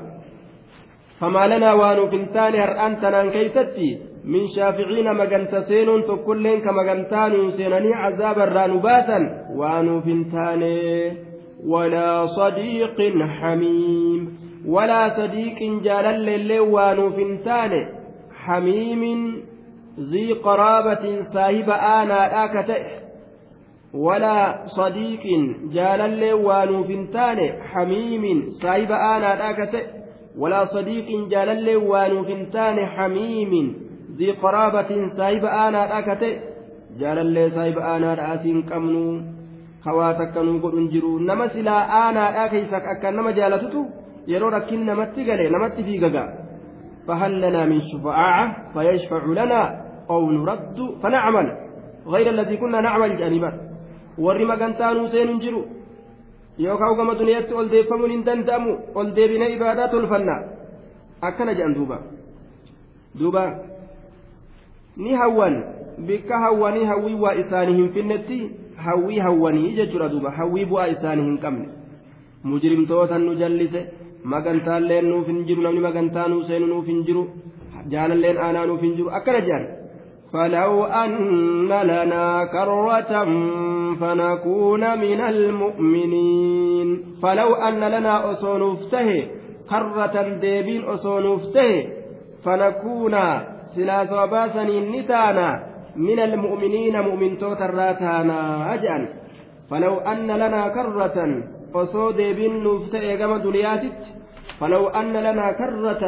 Famaalanaa 1.21 1.77
waanuuf 1.83 2.13
hin 2.17 2.27
taane 2.37 2.59
har'aan 2.65 2.97
tanaan 3.03 3.31
keeysatti 3.37 3.89
magantaanuu 6.73 7.51
seenanii 7.51 7.93
cazaaba 8.03 8.47
irraa 8.47 8.67
nu 8.67 8.81
baasan 8.87 9.25
waanuuf 9.57 10.05
hin 10.05 10.25
taane 10.35 11.17
walaa 11.75 12.29
sadiiqin 12.37 13.23
xamiim 13.41 14.27
walaa 14.77 15.11
sadiiqin 15.17 15.81
jaalalleellee 15.89 16.61
waanuuf 16.77 17.17
hin 17.25 17.39
taane 17.45 17.83
xamiimin 18.47 19.29
zii 20.15 20.41
qaraabatin 20.49 21.23
saahiba 21.37 21.83
aanaadhaa 21.93 22.49
ka 22.49 22.63
ta'e 22.73 23.01
ولا 23.95 24.67
صديق 24.67 25.25
جالل 25.73 26.33
وانوفنتان 26.33 27.53
حميم 27.63 28.51
صاحب 28.63 28.93
آنا 28.93 29.35
داكت 29.35 29.75
ولا 30.39 30.65
صديق 30.65 31.29
جالل 31.29 31.77
وانوفنتان 31.77 32.87
حميم 32.87 33.75
ذي 34.18 34.32
قرابة 34.44 34.92
صاحب 35.18 35.44
آنا 35.46 35.82
داكت 35.92 36.24
جالل 37.00 37.38
صاحب 37.56 37.78
آنا 37.94 38.10
داسين 38.20 38.58
قمنو 38.70 39.06
خواتكنو 39.86 40.54
قد 40.64 40.74
انجرو 40.80 41.12
نما 41.30 41.48
سلا 41.54 41.78
آنا 42.06 42.24
داكيسك 42.38 42.86
أكا 42.94 43.10
نما 43.18 43.32
جالتتو 43.38 43.82
يرو 44.32 44.48
ركين 44.56 44.82
نمت 44.90 45.16
قلي 45.28 45.46
نمت 45.54 45.78
في 45.88 45.96
ققا 46.04 46.26
فهل 47.08 47.34
لنا 47.44 47.62
من 47.72 47.80
شفاعة 47.92 48.44
فيشفع 48.74 49.24
لنا 49.40 49.62
أو 50.14 50.22
نرد 50.36 50.78
فنعمل 51.02 51.48
غير 52.14 52.28
الذي 52.36 52.56
كنا 52.62 52.80
نعمل 52.88 53.12
جانبا 53.22 53.52
warri 54.18 54.46
magantaanuu 54.46 55.08
seenuun 55.14 55.40
jiru 55.44 55.62
yookaan 56.66 56.96
gama 56.98 57.16
duniyaatti 57.20 57.54
ol 57.62 57.72
deeffamuun 57.72 58.12
hin 58.12 58.26
danda'amu 58.28 58.76
ol 58.96 59.10
deebina 59.16 59.48
ibaadaa 59.56 59.88
tolfanna 59.94 60.36
akkana 61.30 61.56
jedhan 61.58 61.76
duuba 61.78 61.98
duuba 63.20 63.44
ni 65.00 65.14
hawwan 65.14 65.64
bikka 66.08 66.40
hawwanii 66.40 66.86
hawwii 66.86 67.14
waa 67.26 67.34
isaanii 67.44 67.76
hin 67.76 67.90
finnetti 67.90 68.52
hawwii 68.86 69.20
hawwanii 69.20 69.72
jechuudha 69.76 70.10
duuba 70.10 70.32
hawwii 70.32 70.66
bu'aa 70.66 70.88
isaanii 70.88 71.24
hin 71.30 71.38
qabne 71.38 71.68
mujrimtootan 72.44 73.26
nu 73.26 73.36
jallise 73.36 73.86
magantaalleen 74.24 75.06
nuuf 75.06 75.28
hin 75.28 75.46
jiru 75.46 75.62
namni 75.62 75.80
magantaanuu 75.88 76.44
seenu 76.44 76.68
nuuf 76.68 76.86
hin 76.86 77.04
jiru 77.10 77.24
jaalalleen 77.96 78.38
aanaa 78.38 78.66
nuuf 78.66 78.82
hin 78.82 78.96
jiru 78.96 79.10
akkana 79.22 79.42
jedhan 79.50 79.66
فلو 80.34 80.86
أن 80.86 81.68
لنا 81.68 82.46
كرة 82.46 83.12
فنكون 84.00 85.00
من 85.00 85.22
المؤمنين 85.22 87.04
فلو 87.24 87.54
أن 87.56 87.80
لنا 87.80 88.32
أصون 88.32 88.72
افته 88.72 89.28
كرة 89.70 90.38
ديبين 90.42 90.84
أصون 90.84 91.26
افته 91.36 91.88
فنكون 92.44 93.16
سلاس 93.75 94.13
وباسني 94.13 94.77
نتانا 95.01 95.49
من 95.97 96.19
المؤمنين 96.21 97.01
مؤمن 97.01 97.39
توتراتانا 97.39 98.39
أجأن 98.75 99.09
فلو 99.71 99.95
أن 99.99 100.27
لنا 100.27 100.69
كرة 100.69 101.17
أصو 101.75 102.11
ديبين 102.11 102.65
نفته 102.65 103.17
كما 103.17 103.39
دنياتت 103.39 104.01
فلو 104.61 104.89
أن 104.89 105.13
لنا 105.13 105.53
كرة 105.53 106.03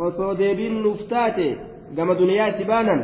أصو 0.00 0.32
ديبين 0.32 0.82
نفتاتي 0.86 1.56
كما 1.96 2.14
دنياتي 2.14 2.64
بانا 2.64 2.96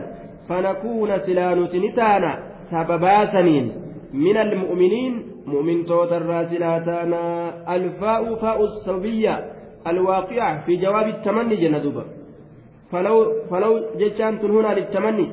فنكون 0.49 1.19
سلانوت 1.19 1.75
نتانا 1.75 2.33
سببا 2.71 3.27
سنين 3.33 3.73
من 4.13 4.37
المؤمنين 4.37 5.15
مؤمن 5.47 5.85
توتر 5.87 6.45
سلاتانا 6.51 7.23
الفاء 7.75 8.35
فاء 8.35 8.65
السببية 8.65 9.35
الواقعة 9.87 10.65
في 10.67 10.77
جواب 10.77 11.07
التمني 11.09 11.57
جندوبا 11.57 12.05
فلو 12.93 13.17
فلو 13.51 13.73
جتشان 13.99 14.35
هنا 14.43 14.75
للتمني. 14.75 15.27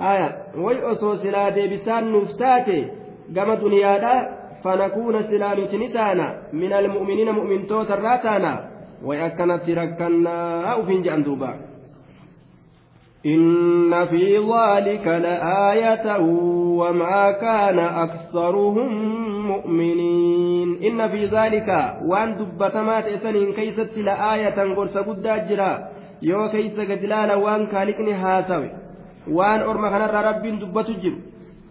آية 0.00 0.28
ويأسو 0.64 1.16
سلا 1.22 1.48
ديبسان 1.48 2.12
نفتاتي 2.12 2.80
قام 3.36 3.50
دنيادا 3.54 4.14
فنكون 4.64 5.14
سلانوت 5.30 5.74
نتانا 5.74 6.26
من 6.52 6.72
المؤمنين 6.72 7.28
مؤمن 7.30 7.66
توتر 7.66 8.02
راتانا 8.02 8.52
akkanatti 9.26 9.74
rakkannaa 9.74 10.76
ufiin 10.82 11.02
jedhan 11.04 11.24
duuba 11.24 11.54
إن 13.26 14.06
في 14.06 14.38
ذلك 14.38 15.06
لآية 15.06 16.06
وما 16.80 17.32
كان 17.32 17.78
أكثرهم 17.78 18.90
مؤمنين. 19.46 20.68
إن 20.82 21.08
في 21.08 21.26
ذلك 21.26 21.68
وأن 22.06 22.36
دبتمات 22.38 23.04
إسنين 23.06 23.52
كيست 23.52 23.98
لآية 23.98 24.74
قرص 24.74 24.96
قد 24.96 25.26
أجرا 25.26 25.97
يو 26.22 26.48
كيس 26.48 26.80
قدلالا 26.80 27.34
وأن 27.34 27.66
كالكني 27.66 28.12
هاسوي 28.12 28.70
وأن 29.30 29.60
أرمى 29.60 29.88
خنر 29.90 30.14
رب 30.28 30.44
دبت 30.60 30.90
جر 30.90 31.14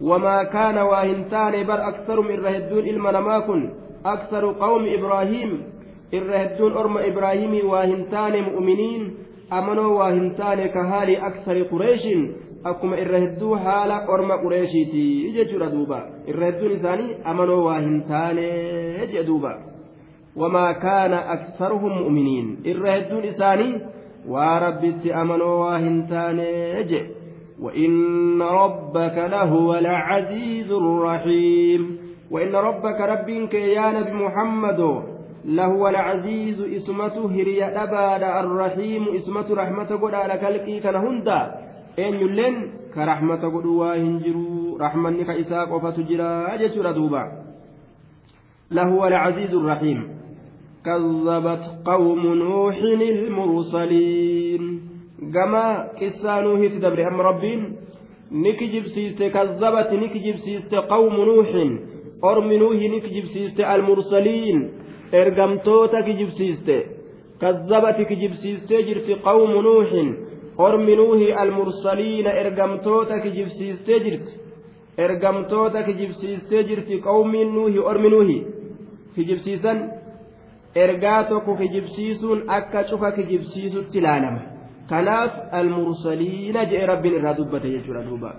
وما 0.00 0.42
كان 0.42 0.78
واهنتان 0.78 1.66
بر 1.66 1.88
أكثر 1.88 2.20
من 2.20 2.36
رهدون 2.46 2.84
إلما 2.90 3.08
لما 3.08 3.38
كن 3.38 3.70
أكثر 4.06 4.52
قوم 4.52 4.82
إبراهيم 4.96 5.50
الرهدون 6.14 6.72
أرمى 6.72 7.08
إبراهيم 7.08 7.68
واهنتان 7.70 8.42
مؤمنين 8.42 9.02
amanoo 9.50 9.94
waa 9.96 10.10
hin 10.12 10.34
taane 10.38 10.68
ka 10.68 10.82
haali 10.84 11.16
aksari 11.28 11.64
qureeshin 11.68 12.24
akkuma 12.70 12.96
irra 13.02 13.20
hedduu 13.22 13.54
haala 13.66 13.96
orma 14.14 14.36
qureeshiiti 14.42 15.04
jechuudha 15.36 15.68
duuba 15.74 16.00
irra 16.32 16.50
hedduun 16.50 16.72
isaanii 16.72 17.14
amanoo 17.32 17.62
waa 17.66 17.78
hin 17.80 18.02
taane 18.10 18.48
jee 19.12 19.22
duuba 19.28 19.52
wamaa 20.42 20.74
kaana 20.82 21.22
aksaruhum 21.36 21.94
mu'miniin 22.00 22.50
irra 22.72 22.96
hedduun 22.96 23.24
isaanii 23.30 23.72
waa 24.26 24.58
rabbitti 24.58 25.12
amanoo 25.12 25.60
waa 25.60 25.78
وإن 27.62 28.42
ربك 28.42 29.16
لهو 29.18 29.74
العزيز 29.74 30.70
الرحيم 30.72 31.98
وإن 32.30 32.54
ربك 32.54 33.00
ربك 33.00 33.54
يا 33.54 34.00
نبي 34.00 34.12
محمد 34.12 35.02
لهو 35.44 35.88
العزيز 35.88 36.60
اسمته 36.60 37.26
هريا 37.26 37.82
أباد 37.82 38.22
الرحيم 38.22 39.08
اسمته 39.16 39.54
رحمة 39.54 39.84
قد 40.02 40.14
على 40.14 40.34
كالكي 40.38 40.80
كان 40.80 40.94
هندا 40.94 41.54
أين 41.98 42.14
يلين 42.14 42.70
كرحمة 42.94 43.42
قد 43.42 43.66
واهنجرو 43.66 44.76
رحمة 44.80 45.10
نك 45.10 45.30
إساق 45.30 45.72
وفتجرا 45.74 46.54
دوبا 46.92 47.24
لهو 48.70 49.06
العزيز 49.06 49.54
الرحيم 49.54 50.17
كذبت 50.84 51.64
قوم 51.84 52.22
نوح 52.34 52.76
المرسلين 53.68 54.62
كما 55.34 55.88
كسانوه 56.00 56.68
تدبر 56.68 57.08
أم 57.08 57.20
ربين 57.20 57.76
نكجب 58.32 58.84
سيست 58.86 59.22
كذبت 59.22 59.90
نكجب 59.92 60.36
سيست 60.36 60.74
قوم 60.74 61.14
نوح 61.30 61.48
أرم 62.24 62.52
نوح 62.52 62.76
نكجب 62.94 63.24
سيست 63.24 63.60
المرسلين 63.60 64.70
ergamtoota 65.12 66.02
kijibsiiste 66.02 66.76
kazzabati 67.40 68.04
kijibsiistee 68.04 68.82
jirti 68.82 69.14
qawmu 69.26 69.62
nuuhin 69.62 70.08
ormi 70.58 70.96
nuuhi 70.96 71.32
almursaliina 71.32 72.30
ergamtoota 72.42 73.20
kijibsiistee 73.20 74.00
jirti 74.04 74.32
ergamtoota 74.98 75.82
kijibsiistee 75.82 76.62
jirti 76.68 76.98
qawmiin 77.06 77.54
nuuhi 77.54 77.78
ormi 77.78 78.10
nuuhi 78.10 78.46
kijibsiisan 79.14 79.78
ergaa 80.84 81.24
tokko 81.30 81.56
kijibsiisuun 81.60 82.44
akka 82.58 82.84
cufa 82.90 83.12
kijibsiisutti 83.18 83.98
ilaalama 83.98 84.40
kanaaf 84.90 85.32
almursaliina 85.60 86.64
jedhe 86.70 86.86
rabbiin 86.92 87.18
irraa 87.18 87.36
dubbate 87.40 87.74
jechuudha 87.74 88.06
duuba 88.08 88.32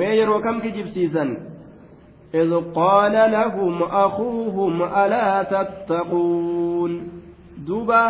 mee 0.00 0.12
yeroo 0.18 0.40
kam 0.48 0.60
kijibsiisan 0.66 1.32
إذ 2.34 2.50
قال 2.74 3.12
لهم 3.32 3.82
أخوهم 3.82 4.82
ألا 4.82 5.42
تتقون 5.42 6.92
دوبا 7.66 8.06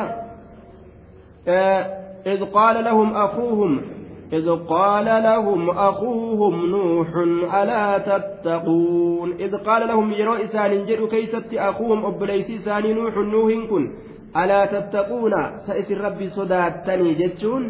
إذ 2.27 2.45
قال 2.45 2.85
لهم 2.85 3.17
أخوهم 3.17 3.81
إذ 4.33 4.51
قال 4.51 5.05
لهم 5.05 5.71
أخوهم 5.71 6.67
نوح 6.67 7.09
ألا 7.55 7.99
تتقون؟ 7.99 9.33
إذ 9.33 9.57
قال 9.57 9.89
لهم 9.89 10.13
يرئسان 10.13 10.87
جر 10.87 11.07
كيست 11.07 11.55
أخوهم 11.55 12.07
أبليس 12.07 12.65
سان 12.65 12.95
نوح 12.95 13.17
نوح 13.17 13.53
كن 13.71 13.93
ألا 14.37 14.67
تتقون؟ 14.67 15.33
سئس 15.67 15.91
الرب 15.93 16.27
صداتني 16.27 17.15
جتون 17.15 17.63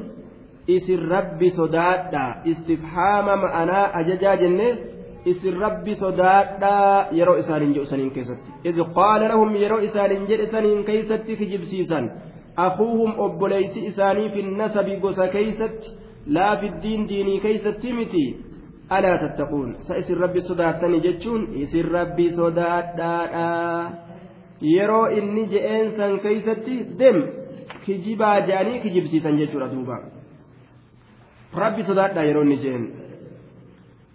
إس 0.71 0.91
الرب 0.91 1.41
صداتا 1.49 2.25
استفهام 2.47 3.27
ما 3.27 3.63
أنا 3.63 4.01
أججا 4.01 4.35
جنة؟ 4.35 4.79
إس 5.29 5.45
الرب 5.45 5.87
صداتا 5.93 7.09
يرئسان 7.13 7.73
جر 7.73 7.85
سان 7.85 8.11
كيست. 8.11 8.41
إذ 8.67 8.83
قال 8.83 9.21
لهم 9.21 9.57
يرئسان 9.57 10.27
جر 10.27 10.45
سان 10.45 10.83
كيست 10.83 11.27
في 11.39 11.45
جبسيسان 11.45 12.05
أخوهم 12.59 13.11
أبليس 13.21 13.75
إساني 13.89 14.29
في 14.29 14.41
النسب 14.41 14.87
جس 15.03 15.21
كيست. 15.21 16.00
laa 16.38 16.58
fiddiin 16.58 17.08
diinii 17.10 17.40
keeysatti 17.46 17.94
miti 17.94 18.26
alaa 18.90 19.18
tattaquun 19.18 19.76
sa 19.88 19.98
isin 20.02 20.18
rabbi 20.18 20.42
sodaattani 20.42 21.02
jechuun 21.06 21.48
isin 21.64 21.92
rabbi 21.92 22.28
sodaadhaadha 22.40 23.48
yeroo 24.74 25.08
inni 25.20 25.48
je'een 25.54 25.96
san 25.98 26.20
keeysatti 26.20 26.76
dem 27.00 27.24
kijibaa 27.86 28.36
je'anii 28.50 28.84
kijibsiisan 28.86 29.42
jechuudha 29.42 29.72
duuba 29.74 29.98
rabbi 31.64 31.84
sodaadhaa 31.90 32.30
yeroo 32.30 32.46
inni 32.50 32.62
je'een 32.68 32.86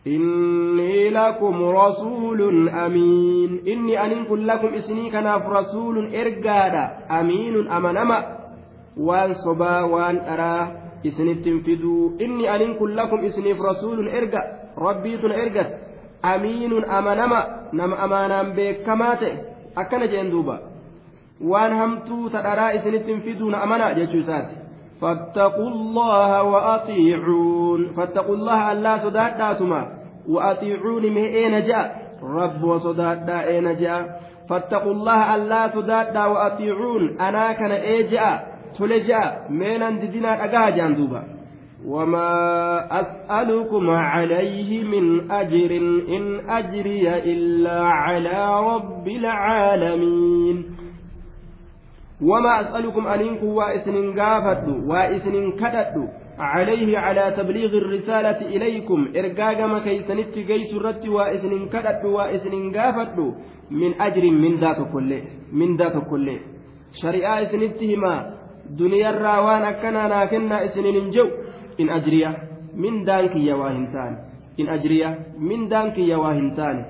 إني 0.06 1.10
لكم 1.10 1.62
رسول 1.62 2.68
أمين 2.68 3.60
إني 3.68 4.04
أن 4.04 4.24
كن 4.24 4.46
لكم 4.46 4.74
إسني 4.74 5.10
كناف 5.10 5.46
رسول 5.46 6.14
إرقادا 6.14 6.84
أمين 7.20 7.68
أمنما 7.68 8.36
وان 8.96 9.34
صبا 9.34 9.80
وان 9.80 10.16
أرى 11.05 11.13
إسني 11.13 11.33
تنفدوا 11.33 12.09
إني 12.21 12.55
أن 12.55 12.73
كن 12.73 12.89
لكم 12.89 13.25
إسني 13.25 13.51
رسول 13.51 14.09
إرقا 14.09 14.41
ربيت 14.77 15.23
إرقت 15.23 15.69
أمين 16.25 16.85
أمنما 16.85 17.41
نم 17.73 17.93
أمانا 17.93 18.43
بكمات 18.43 19.19
أكن 19.77 20.05
جندوبا 20.07 20.59
وان 21.41 21.71
همتو 21.73 22.27
ترى 22.27 22.75
إسني 22.75 22.99
تنفدون 22.99 23.55
أمنا 23.55 23.93
جيشوسات 23.93 24.47
فاتقوا 25.01 25.69
الله 25.69 26.43
وأطيعون 26.43 27.93
فاتقوا 27.97 28.35
الله 28.35 28.71
ألا 28.71 28.97
صداداتما 29.03 29.81
وأطيعوني 30.29 31.09
من 31.09 31.23
أين 31.23 31.61
جاء 31.63 32.17
رب 32.23 32.63
وصدادا 32.63 33.47
أين 33.47 33.77
جاء 33.77 34.21
فاتقوا 34.49 34.91
الله 34.91 35.35
ألا 35.35 35.67
تدادا 35.67 36.25
وأطيعون 36.25 37.19
أنا 37.21 37.53
كان 37.53 37.71
إيجاء 38.81 38.99
تلجاء 38.99 39.47
من 39.49 39.81
أنددنا 39.81 40.45
أقاجا 40.45 40.89
دوبا 40.89 41.23
وما 41.87 42.31
أسألكم 43.01 43.89
عليه 43.89 44.83
من 44.83 45.31
أجر 45.31 45.71
إن 46.17 46.49
أجري 46.49 47.17
إلا 47.17 47.83
على 47.83 48.59
رب 48.75 49.07
العالمين 49.07 50.65
وما 52.21 52.61
أسألكم 52.61 53.07
أنكم 53.07 53.45
وإسن 53.45 54.19
قافدوا 54.19 54.93
وإسن 54.93 55.51
كددوا 55.51 56.07
عليه 56.39 56.97
على 56.97 57.33
تبليغ 57.37 57.77
الرسالة 57.77 58.41
إليكم 58.41 59.07
إرقاقما 59.15 59.79
كيسنت 59.79 60.35
قيس 60.35 60.73
الرت 60.73 61.07
وإسن 61.07 61.69
كدت 61.69 62.05
وإسن 62.05 62.71
قافت 62.77 63.19
من 63.71 64.01
أجر 64.01 64.31
من 64.31 64.55
ذات 64.55 64.91
كله 64.93 65.21
من 65.53 65.77
ذات 65.77 66.09
كله 66.09 66.39
شريعة 67.01 67.41
إسنتهما 67.41 68.35
دنيا 68.69 69.09
الراوان 69.09 69.61
أكنا 69.61 70.07
ناكنا 70.07 70.65
إسن 70.65 70.83
ننجو 70.83 71.27
إن 71.79 71.89
أجريا 71.89 72.31
من 72.75 73.03
دانك 73.05 73.35
يا 73.35 73.55
واهنتان 73.55 74.13
إن 74.59 74.67
أجريا 74.69 75.09
من 75.39 75.67
دانك 75.67 75.97
يا 75.97 76.17
واهنتان 76.17 76.85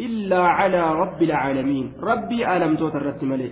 إلا 0.00 0.40
على 0.58 0.82
رب 1.02 1.22
العالمين. 1.22 1.92
ربي 2.02 2.56
ألم 2.56 2.76
توترت 2.76 3.24
ملئ 3.24 3.50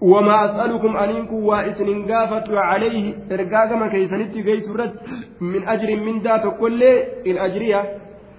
وما 0.00 0.36
أسألكم 0.44 0.96
أنكم 0.96 1.34
وإسن 1.34 1.88
قافت 2.12 2.50
عليه. 2.50 3.14
إرقاقما 3.32 3.88
كيسنت 3.88 4.34
قيس 4.34 4.66
من 5.40 5.68
أجر 5.68 5.96
من 5.96 6.14
ذات 6.20 6.44
كل. 6.60 6.82
الأجرية 7.26 7.80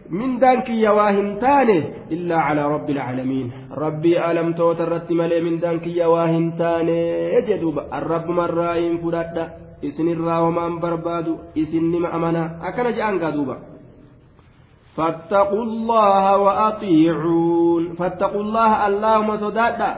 من 0.09 0.39
دانك 0.39 0.69
يواهن 0.69 1.39
تاني 1.39 1.83
إلا 2.11 2.37
على 2.37 2.63
رب 2.65 2.89
العالمين. 2.89 3.51
ربي 3.77 4.31
ألم 4.31 4.53
توترت 4.53 5.11
ملي 5.11 5.41
من 5.41 5.59
دانك 5.59 5.87
يواهن 5.87 6.45
تاني 6.57 6.99
يجدوب 7.35 7.77
الرب 7.93 8.27
مراين 8.29 8.97
فرادة 8.97 9.43
إسن 9.85 10.07
الراومان 10.15 10.79
بربادو 10.79 11.33
إسن 11.57 11.83
نما 11.91 12.15
أمنا 12.15 12.43
أكن 12.67 12.87
جأن 12.97 13.15
قادوبا 13.23 13.57
فاتقوا 14.95 15.63
الله 15.63 16.37
وأطيعون 16.37 17.83
فاتقوا 17.99 18.41
الله 18.41 18.87
اللهم 18.87 19.29
صدادا 19.37 19.91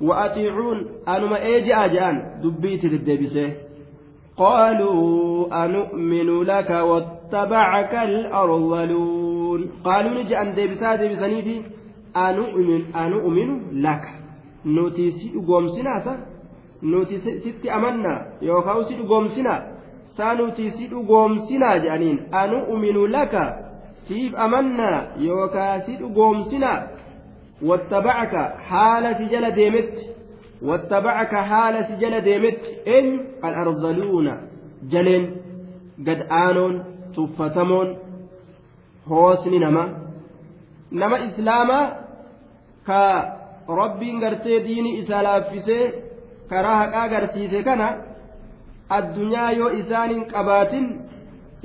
وأطيعون 0.00 0.78
أنما 1.08 1.36
إيجي 1.42 1.74
أجان 1.74 2.16
دبيت 2.42 2.84
للدبسة 2.84 3.46
قالوا 4.36 5.64
أنؤمن 5.64 6.28
لك 6.42 6.70
واتبعك 6.70 7.94
الأرذلون 7.94 9.60
قالوا 9.84 10.10
نجي 10.22 10.40
أن 10.40 10.54
دبسا 10.54 10.96
دبسني 11.00 11.62
anu 12.22 13.18
uminu 13.28 13.54
laka. 13.84 14.10
Nuti 14.64 15.12
si 15.12 15.28
dhugoomsinaasa 15.34 16.12
nuti 16.82 17.18
sitti 17.20 17.70
amannaa? 17.70 18.20
Yookaan 18.40 18.84
si 18.88 18.94
dhugoomsinaa? 18.94 19.60
Saa 20.16 20.34
nuti 20.34 20.70
si 20.70 20.86
dhugoomsinaa 20.90 21.78
jedhaniin 21.78 22.18
anu 22.32 22.58
uminu 22.74 23.06
laka 23.06 23.42
siif 24.08 24.32
amannaa? 24.44 25.02
Yookaan 25.26 25.82
si 25.86 25.96
dhugoomsinaa? 26.00 26.78
Wattabacaka 27.68 28.42
haala 28.68 29.14
si 29.18 29.24
jala 29.32 29.50
deemetti. 29.50 30.04
Wattabacaka 30.68 31.42
haala 31.42 31.84
si 31.84 31.92
jala 32.00 32.20
deemetti. 32.20 32.70
Eenyu? 32.94 33.20
Al-arzaluuna 33.42 34.34
jaleen 34.92 35.24
gad 36.06 36.26
aanoon 36.30 36.74
tuffatamoon 37.14 37.96
hoosni 39.08 39.58
nama. 39.58 39.88
Nama 40.90 41.18
islaamaa. 41.18 42.05
Ka 42.86 43.00
rabbiin 43.80 44.20
gartee 44.24 44.58
diini 44.66 44.90
isaa 45.00 45.22
laaffisee 45.28 45.84
karaa 46.50 46.76
haqaa 46.82 47.08
garsiise 47.14 47.62
kana 47.68 47.86
addunyaa 48.98 49.50
yoo 49.60 49.70
isaanin 49.82 50.24
qabaatin 50.32 50.84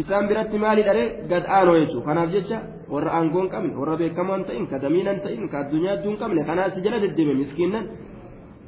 isaan 0.03 0.27
biratti 0.29 0.57
maali 0.63 0.83
dhare 0.87 1.03
gad 1.31 1.43
aanoo 1.57 1.75
jechuudha 1.81 2.05
kanaaf 2.09 2.29
jecha 2.35 2.57
warra 2.93 3.11
aangoo 3.17 3.41
hin 3.43 3.51
qabne 3.55 3.73
warra 3.81 3.97
beekamoo 4.01 4.37
hin 4.37 4.45
ta'in 4.51 4.65
ka 4.71 4.79
damiina 4.85 5.11
hin 5.13 5.21
ta'in 5.25 5.49
ka 5.51 5.57
addunyaa 5.63 5.93
adduu 5.97 6.11
hin 6.13 6.19
qabne 6.23 6.47
kanaa 6.49 6.69
si 6.75 6.79
jala 6.85 6.99
deddeeme 7.03 7.33
miskiinnan 7.41 7.85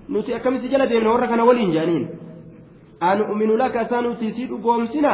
nuti 0.09 0.35
akkami 0.37 0.59
si 0.59 0.69
jala 0.73 0.87
deemne 0.91 1.09
warra 1.09 1.27
kana 1.27 1.43
waliin 1.49 1.71
jaaniin. 1.77 2.05
An 2.99 3.21
uminu 3.31 3.57
laka 3.57 3.81
isaa 3.85 4.01
nuti 4.01 4.31
si 4.35 4.45
dhugoomsina? 4.51 5.13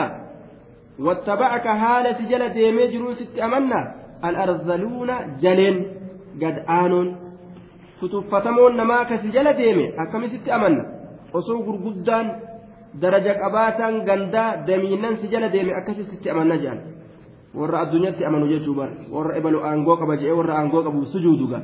Wattabacaka 1.06 1.76
haala 1.84 2.14
si 2.18 2.24
jala 2.32 2.50
deemee 2.50 2.88
jiruu 2.92 3.16
sitti 3.16 3.42
amanna? 3.42 3.80
Al-arzaluuna 4.22 5.16
jaleen 5.42 5.78
gad 6.42 6.64
aanoon 6.68 7.08
tutuffatamoon 8.00 8.78
namaa 8.78 9.06
kasi 9.06 9.32
jala 9.32 9.54
deeme 9.54 9.94
akkamisitti 9.98 10.52
amanna? 10.52 10.84
Osoo 11.34 11.58
gurguddaan 11.64 12.28
daraja 13.02 13.34
qabaataan 13.42 14.06
gandaa 14.06 14.58
damiinnan 14.68 15.18
si 15.22 15.28
jala 15.34 15.50
deeme 15.54 15.74
akkasitti 15.80 16.30
amanna 16.30 16.56
jedhan 16.64 16.80
warra 17.54 17.80
addunyaatti 17.84 18.26
amanu 18.26 18.48
jechuu 18.54 18.74
bar 18.80 18.90
warra 19.12 19.38
ebalu 19.40 19.60
aangoo 19.70 19.98
qaba 20.02 20.16
jedhee 20.22 20.38
warra 20.40 20.56
aangoo 20.60 20.84
qabu 20.88 21.06
sujuuduga 21.14 21.60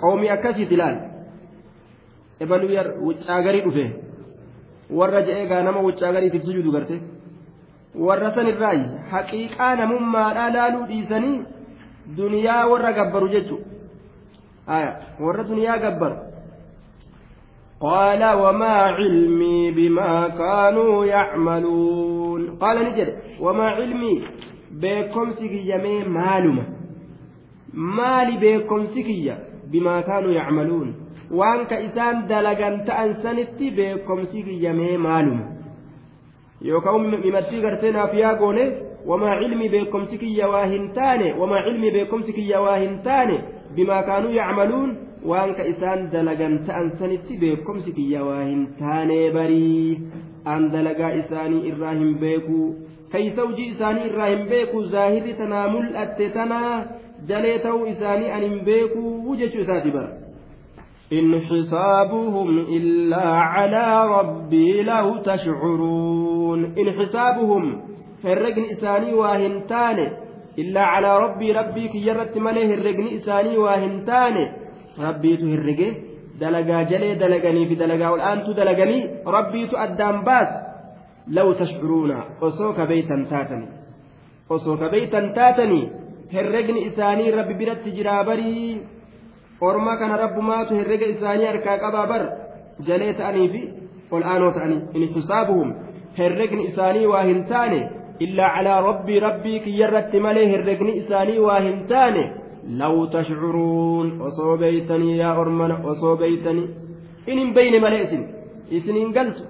qawmii 0.00 0.30
akkasiiti 0.36 0.74
ilaal 0.74 0.96
ebalu 2.40 2.72
yar 2.72 2.88
wuccaagarii 3.06 3.62
dhufe. 3.66 3.86
Warra 4.98 5.22
jedhee 5.22 5.46
gaa 5.50 5.62
nama 5.62 5.80
wuccaagariitiif 5.86 6.44
sujuudu 6.44 6.72
garte. 6.72 6.96
Warra 8.06 8.30
sanirraayi 8.34 8.84
haqiiqaa 9.10 9.74
namummaadhaa 9.80 10.50
laaluu 10.56 10.86
dhiisanii 10.90 11.36
duniyaa 12.16 12.66
warra 12.72 12.92
gabbaru 12.98 13.28
jechuudha. 13.34 13.66
آية 14.69 14.97
ورد 15.19 15.47
دنيا 15.47 15.75
جبر 15.77 16.17
قال 17.79 18.23
وما 18.33 18.75
علمي 18.97 19.71
بما 19.71 20.27
كانوا 20.27 21.05
يعملون 21.05 22.41
قال 22.61 22.85
نجد 22.85 23.09
وما 23.39 23.67
علمي 23.69 24.23
بكم 24.71 25.31
سكية 25.31 26.03
معلومة 26.07 26.63
مالي 27.73 28.35
بكم 28.41 28.85
سكية 28.85 29.37
بما 29.71 30.01
كانوا 30.01 30.31
يعملون 30.31 31.03
waan 31.33 31.65
ka 31.65 31.81
isaan 31.81 32.29
dalagan 32.29 32.85
ta'an 32.85 33.25
sanitti 33.25 33.73
beekomsi 33.73 34.43
kiyyamee 34.45 34.97
maaluma 35.01 35.45
yookaan 36.61 37.01
mimattii 37.25 37.61
gartee 37.63 37.91
naaf 37.91 38.13
yaa 38.13 38.37
goone 38.37 38.65
wamaa 39.09 39.39
cilmi 39.41 39.69
beekomsi 39.73 40.17
kiyya 40.21 40.47
waa 40.53 40.65
hin 40.65 40.93
taane 40.93 41.33
wamaa 41.39 41.63
beekomsi 47.42 47.92
kiyya 47.92 48.24
waa 48.24 48.42
hin 48.42 48.62
taane 48.78 49.18
barii 49.30 49.98
an 50.44 50.70
dalagaa 50.76 51.10
isaanii 51.22 51.66
irraa 51.72 51.96
hin 51.98 52.14
beeku 52.22 52.60
kaysa 53.12 53.42
hujii 53.42 53.68
isaanii 53.74 54.06
irraa 54.12 54.30
hin 54.34 54.46
beeku 54.54 54.84
zaahirri 54.94 55.34
tanaa 55.42 55.66
mul'atte 55.74 56.30
tanaa 56.38 56.72
jalee 57.32 57.58
ta'uu 57.66 57.84
isaanii 57.96 58.32
an 58.38 58.48
hin 58.48 58.64
beeku 58.70 59.36
jechuu 59.42 59.66
isaati 59.66 59.90
bara 59.98 60.28
إن 61.12 61.40
حسابهم 61.40 62.58
إلا 62.58 63.28
على 63.28 64.08
ربي 64.16 64.82
لو 64.82 65.16
تشعرون 65.16 66.64
إن 66.64 66.92
حسابهم 66.92 67.80
هرقن 68.24 68.64
إساني 68.64 69.12
إلا 70.58 70.82
على 70.92 71.10
ربي 71.24 71.52
ربي 71.52 71.88
كي 71.88 71.98
يرت 72.06 72.34
مليه 72.38 72.68
هرقن 72.74 73.06
إساني 73.16 73.54
واهنتان 73.58 74.36
ربي 75.06 75.32
تهرقه 75.40 75.90
دلقا 76.40 76.82
جلي 76.90 77.14
دلقني 77.22 77.62
في 77.68 77.74
دلقا 77.82 78.08
والآن 78.12 78.38
تدلقني 78.46 78.98
ربي 79.26 79.66
تؤدام 79.66 80.16
باس. 80.26 80.50
لو 81.36 81.52
تشعرون 81.52 82.12
أصوك 82.42 82.78
بيتا 82.80 83.26
تاتني. 83.30 83.68
أصوك 84.50 84.82
بيتا 84.94 85.20
تاتني. 85.36 85.82
هرقن 86.34 86.76
إساني 86.88 87.24
ربي 87.30 87.54
برت 87.60 87.84
جرابري. 87.96 88.80
herrega 89.60 91.06
isaanii 91.06 91.46
harkaa 91.46 91.78
qabaa 91.78 92.06
bar 92.06 92.22
jalee 92.86 93.14
ta'anii 93.14 93.48
fi 93.48 93.62
ol 94.10 94.22
aanoo 94.22 94.50
ta'anii 94.52 94.80
in 94.94 95.08
xisaabuhum 95.14 95.74
herregni 96.18 96.68
isaanii 96.70 97.06
waa 97.06 97.22
hin 97.22 97.44
taane 97.44 97.80
isaanii 101.02 101.38
waa 101.46 101.60
hin 101.66 101.78
taane 101.92 102.24
law 102.80 102.94
tashcuruun 103.16 104.08
osoo 104.30 104.56
beeytanii 104.62 105.18
yaa 105.18 105.34
ormana 105.42 105.78
osoo 105.92 106.16
beeytanii 106.16 106.68
in 107.26 107.38
hin 107.38 107.54
beyne 107.60 107.78
malee 107.86 108.02
isin 108.08 108.26
isin 108.80 108.96
hin 109.02 109.12
galtu 109.12 109.42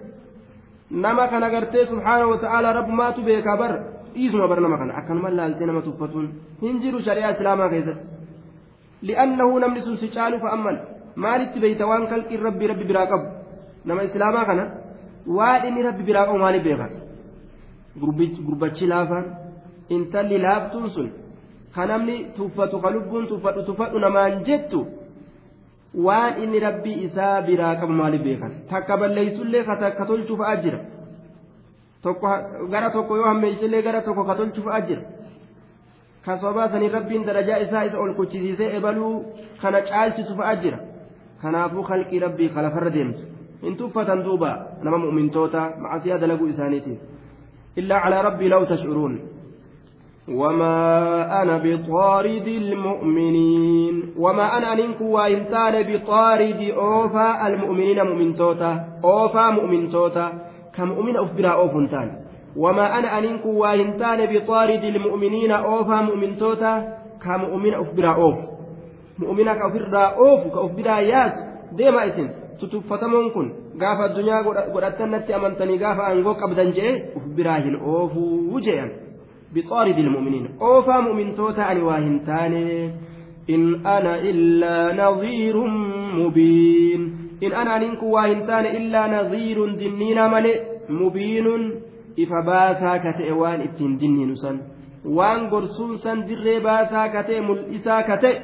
nama 0.90 1.28
kana 1.32 1.50
gartee 1.56 1.86
subhaanahu 1.86 2.30
wata'aalaa 2.34 2.76
rabbumaatu 2.80 3.26
beekaa 3.30 3.56
bar 3.62 3.72
dhiisuma 4.14 4.52
bar 4.52 4.60
nama 4.66 4.78
kana 4.84 5.00
akkanuma 5.00 5.34
laaltee 5.40 5.66
nama 5.72 5.82
tuffatuun 5.88 6.30
hin 6.62 6.80
jiru 6.84 7.02
shari'aa 7.08 7.34
islaamaa 7.38 7.72
keessatti 7.74 8.18
لأنه 9.02 9.58
نمني 9.58 9.80
سن 9.80 9.96
سجال 9.96 10.40
فأمن 10.40 10.76
مالت 11.16 11.58
بيت 11.58 11.82
وان 11.82 12.06
كالك 12.06 12.32
ربي 12.32 12.66
ربي 12.66 12.84
براقب 12.84 13.22
نما 13.86 14.04
إسلاما 14.04 14.44
كان 14.44 14.60
وادني 15.26 15.80
ربي 15.88 16.02
براقب 16.02 16.34
مالي 16.34 16.58
بيغا 16.58 16.88
gurbachi 18.00 18.86
laafaan 18.92 19.26
intalli 19.96 20.38
laaftuun 20.46 20.90
sun 20.90 21.10
kanamni 21.74 22.16
tuffatu 22.36 22.80
ka 22.80 22.90
lubbuun 22.90 23.26
tuffadhu 23.32 23.62
tuffadhu 23.68 23.98
namaan 23.98 24.44
jettu 24.44 24.86
waan 26.06 26.42
inni 26.42 26.60
rabbii 26.66 26.96
isaa 27.06 27.42
biraa 27.42 27.74
qabu 27.80 27.92
maaliif 28.00 28.22
beekan 28.22 28.52
takka 28.70 28.96
balleessullee 28.96 29.64
ka 29.68 29.76
takka 29.76 30.06
tolchu 30.06 30.36
fa'aa 30.40 30.56
jira 30.64 30.80
gara 32.70 32.90
tokko 32.90 33.16
yoo 33.16 33.28
hammeessillee 33.28 33.82
gara 33.82 34.02
tokko 34.02 34.24
ka 34.24 34.34
tolchu 34.34 34.62
fa'aa 34.62 34.80
jira 34.80 35.02
sanii 36.72 36.88
rabbiin 36.88 37.24
darajaa 37.26 37.58
isaa 37.66 37.84
isa 37.84 37.98
ol 37.98 38.14
kuchisiisee 38.14 38.76
ebaluu 38.76 39.24
kana 39.62 39.82
caalchisu 39.82 40.36
fa'aa 40.36 40.56
jira 40.62 40.78
kanaafuu 41.42 41.82
halqii 41.82 42.20
rabbii 42.26 42.48
kalafarra 42.48 42.90
deemtu 42.90 43.22
hin 43.62 43.76
tuffatan 43.76 44.24
duuba 44.24 44.50
nama 44.82 44.98
mu'mintoota 45.04 45.62
macasiyaa 45.84 46.18
dalaguu 46.18 46.48
isaaniitiif 46.54 46.98
illaa 47.80 48.00
calaa 48.04 48.22
rabbii 48.28 48.48
law 48.48 48.62
tashcuruun 48.66 49.14
وما 50.28 50.78
أنا 51.42 51.58
بطارد 51.58 52.46
المؤمنين. 52.46 53.94
وما 54.18 54.58
أنا 54.58 54.72
أنكم 54.72 55.06
وإنسان 55.06 55.74
بطارد 55.82 56.60
أوفى 56.76 57.28
المؤمنين 57.46 57.98
مؤمن 58.02 58.34
توتا 58.34 58.72
أوفى 59.04 59.44
مؤمن 59.56 59.88
توتا 59.88 60.32
كمؤمن 60.76 61.16
أفبرا 61.16 61.48
أوفنتان 61.48 62.08
وما 62.56 62.98
أنا 62.98 63.18
أنكم 63.18 63.48
وإنسان 63.48 64.18
بطارد 64.26 64.84
المؤمنين 64.84 65.50
أوفى 65.50 65.98
مؤمن 66.08 66.36
توتا 66.36 66.98
كمؤمن 67.24 67.74
أفبرا 67.74 68.12
أوف. 68.14 68.38
مؤمنا 69.18 69.54
كأفبرا 69.54 70.04
أوف. 70.22 70.40
كأفبرا 70.54 70.98
ياس. 70.98 71.34
ديما 71.72 72.06
إسن. 72.06 72.28
Tuttuffatamoon 72.60 73.30
kun 73.34 73.52
gaafa 73.82 74.08
addunyaa 74.08 74.42
godhattannatti 74.46 75.36
amantanii 75.40 75.82
gaafa 75.84 76.08
aangoo 76.08 76.40
qabdan 76.46 76.72
jee 76.80 76.96
uf 77.16 77.28
biraa 77.36 77.60
hin 77.68 77.76
oofuu 77.96 78.64
je'an. 78.70 78.90
بطارد 79.54 79.98
المؤمنين 79.98 80.48
أوفى 80.62 80.90
مؤمن 80.90 81.34
توتا 81.34 81.72
أني 81.72 81.82
واهن 81.82 82.24
تاني 82.26 82.90
إن 83.50 83.86
أنا 83.86 84.20
إلا 84.20 85.04
نظير 85.04 85.56
مبين 86.20 87.16
إن 87.42 87.52
أنا 87.52 87.78
ننكو 87.78 88.06
واهن 88.06 88.46
تاني 88.46 88.76
إلا 88.76 89.02
نظير 89.16 89.74
دنينا 89.74 90.28
ملئ 90.28 90.60
مبين 90.88 91.46
إفباسا 92.18 92.96
كتئ 92.96 93.30
وان 93.32 93.60
إتين 93.60 93.96
دنين 93.98 94.34
سن 94.34 94.60
وان 95.04 95.50
قرسون 95.50 95.96
سن 95.96 96.26
در 96.26 96.58
باسا 96.58 97.06
كتئ 97.06 97.40
ملئسا 97.40 98.00
كتئ 98.00 98.36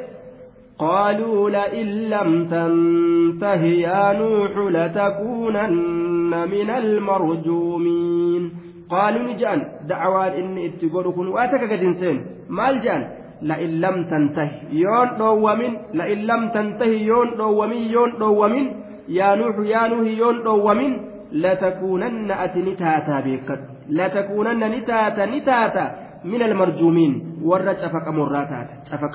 قالوا 0.79 1.51
لئن 1.51 1.87
لم 1.87 2.49
تنته 2.49 3.63
يا 3.65 4.13
نوح 4.13 4.53
لتكونن 4.77 6.33
من 6.49 6.71
المرجومين. 6.71 8.43
قالوا 8.91 9.23
نجان 9.23 9.61
دعوا 9.89 10.39
إني 10.39 10.67
اتقركن 10.67 11.27
واتك 11.27 11.63
قدنسين 11.73 12.17
ما 12.49 12.71
الجان 12.71 13.03
لئن 13.43 13.71
لم 13.81 13.97
تنته 14.11 14.51
يون 14.73 15.21
ومن 15.21 15.73
لئن 15.95 16.19
لم 16.19 16.49
تنته 16.49 16.93
يون 17.11 17.41
ومن 17.41 17.77
يون 17.77 18.23
ومن 18.23 18.65
يا 19.09 19.35
نوح 19.35 19.57
يا 19.75 19.83
نوح 19.89 20.07
يون 20.23 20.47
ومن 20.47 20.91
لتكونن 21.33 22.31
أتنتاتا 22.31 23.21
بك 23.27 23.49
لتكونن 23.89 24.63
نتاتا 24.75 25.27
نتاتا 25.27 25.87
من 26.25 26.43
المرجومين. 26.43 27.13
ورد 27.43 27.77
شفق 27.77 28.07
الراتات. 28.09 28.69
شفق 28.91 29.15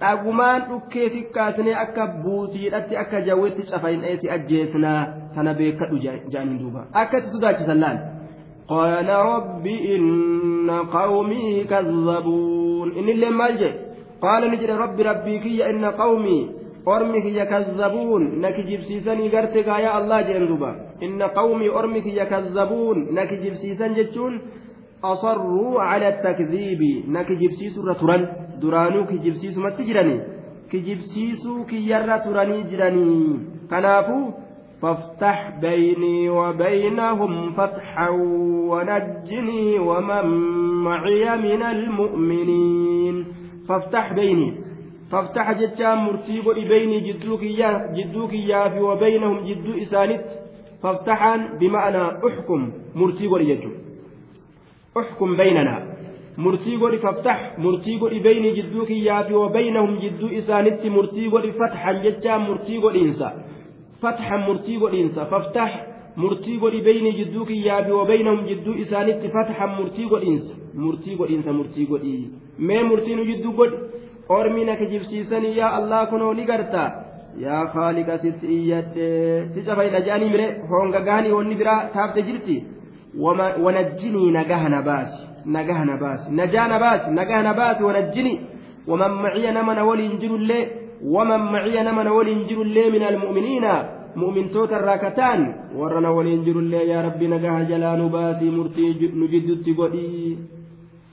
dhagumaan 0.00 0.62
dhukkee 0.68 1.08
xiqqaasnee 1.16 1.74
akka 1.84 2.06
buutiidhatti 2.22 2.96
akka 3.02 3.20
jawwetti 3.28 3.68
cafayneesi 3.72 4.30
ajjeesnaa 4.36 5.00
sana 5.34 5.54
beekadhu 5.60 6.00
jaaniin 6.06 6.58
duuba 6.62 6.86
akkatti 7.02 7.36
sodaachisan 7.36 7.84
laal 7.84 8.00
قال 8.70 9.08
رب 9.08 9.66
إن 9.66 10.70
قومي 10.70 11.64
كذبون 11.64 12.88
إن 12.98 13.08
اللي 13.08 13.30
مالجئ 13.30 13.72
قال 14.22 14.50
نجد 14.50 14.70
ربي 14.70 15.02
ربي 15.02 15.38
كي 15.38 15.70
إن 15.70 15.84
قومي 15.84 16.50
أرمك 16.88 17.24
يكذبون 17.24 18.40
نك 18.40 18.60
جبسيسني 18.70 19.28
قرتك 19.28 19.66
يا 19.66 19.98
الله 19.98 20.20
جندوبا 20.28 20.70
إن 21.02 21.22
قومي 21.22 21.68
أرمك 21.68 22.06
يكذبون 22.06 23.14
نك 23.14 23.30
جبسيسن 23.34 23.92
جتون 23.94 24.40
أصروا 25.04 25.80
على 25.80 26.08
التكذيب 26.08 26.80
نك 27.08 27.32
جبسيس 27.32 27.74
رتران 27.88 28.22
ما 29.57 29.69
تجرني 29.69 30.19
كجبسيسو 30.71 31.65
كي 31.65 31.89
يرى 31.89 32.19
تراني 32.19 32.63
جراني 32.63 33.39
كنافو 33.69 34.31
فافتح 34.81 35.59
بيني 35.61 36.29
وبينهم 36.29 37.51
فتحا 37.51 38.09
ونجني 38.71 39.79
ومن 39.79 40.25
معي 40.83 41.25
من 41.37 41.61
المؤمنين 41.63 43.25
فافتح 43.69 44.13
بيني 44.13 44.53
فافتح 45.11 45.51
جتان 45.51 45.97
مرتي 45.97 46.41
بيني 46.41 46.99
جدوك 46.99 47.43
يا 47.43 47.91
جدوك 47.95 48.33
يا 48.33 48.79
وبينهم 48.81 49.37
جدو 49.47 49.77
إسانت 49.81 50.25
فافتحا 50.83 51.37
بمعنى 51.59 52.03
احكم 52.27 52.71
مرتي 52.95 53.25
يجو 53.25 53.69
احكم 54.99 55.37
بيننا 55.37 55.94
مرتي 56.37 56.77
فافتح 56.77 57.59
مرتي 57.59 57.99
بيني 58.19 58.51
جدوك 58.51 58.91
يا 58.91 59.35
وبينهم 59.35 59.99
جدو 60.03 60.27
إسانت 60.27 60.85
مرتي 60.85 61.29
فتحا 61.59 61.91
جتان 62.03 62.41
مرتي 62.41 62.77
إنسان 63.01 63.33
فتحا 64.01 64.37
مرتي 64.37 64.79
godhiinsa 64.79 65.21
فافتح 65.31 65.95
murtii 66.15 66.57
godhi 66.59 66.81
beyni 66.81 67.11
jidduu 67.13 67.45
kiyyaafi 67.45 67.91
wabeynahum 67.91 68.45
jidduu 68.47 68.73
isaanitti 68.83 69.29
fatxan 69.29 69.71
murtii 69.79 70.05
godhiinsa 70.11 70.53
murtii 70.83 71.15
godhiinsa 71.21 71.53
murtii 71.53 71.87
godhi 71.89 72.13
mee 72.67 72.83
murtii 72.83 73.15
nu 73.15 73.25
jidduu 73.31 73.51
godhi 73.57 73.77
ormi 74.37 74.65
na 74.65 74.75
kijibsiisanii 74.75 75.57
yaa 75.57 75.73
allah 75.79 76.07
kunoo 76.09 76.33
ni 76.33 76.45
garta 76.45 76.83
yaa 77.45 77.65
faaliqa 77.73 78.17
sitti 78.17 78.47
iyyadhe 78.57 79.09
si 79.53 79.65
cafayidha 79.67 80.01
je'anii 80.07 80.29
mire 80.35 80.47
honga 80.69 81.01
gahanii 81.07 81.35
wanni 81.37 81.55
biraa 81.55 81.89
taafte 81.93 82.21
jirti 82.29 82.63
wanajjinii 83.65 84.31
nagaha 84.37 84.69
na 84.69 84.81
baasi 84.81 85.21
na 85.45 85.97
baasi 85.97 86.31
nagaha 87.11 87.41
na 87.43 87.53
baasi 87.53 87.83
wanajjinii 87.83 88.39
waman 88.87 89.11
maciya 89.23 89.51
nama 89.51 89.73
na 89.73 89.83
waliin 89.85 90.19
jirullee 90.19 90.85
ومن 91.03 91.39
معي 91.39 91.83
نمن 91.83 92.07
ولين 92.07 92.47
جر 92.47 92.61
اللي 92.61 92.89
من 92.89 93.03
المؤمنين. 93.03 93.65
مؤمن 94.15 94.51
توتا 94.51 94.77
راكتان 94.77 95.55
ورنا 95.75 96.09
ولين 96.09 96.43
جر 96.43 96.59
اللي 96.59 96.87
يا 96.87 97.01
ربي 97.01 97.27
نجاه 97.27 97.63
جلال 97.63 98.09
باتي 98.09 98.49
مرتي 98.49 99.11
نجد 99.13 99.63
تقولي 99.63 100.37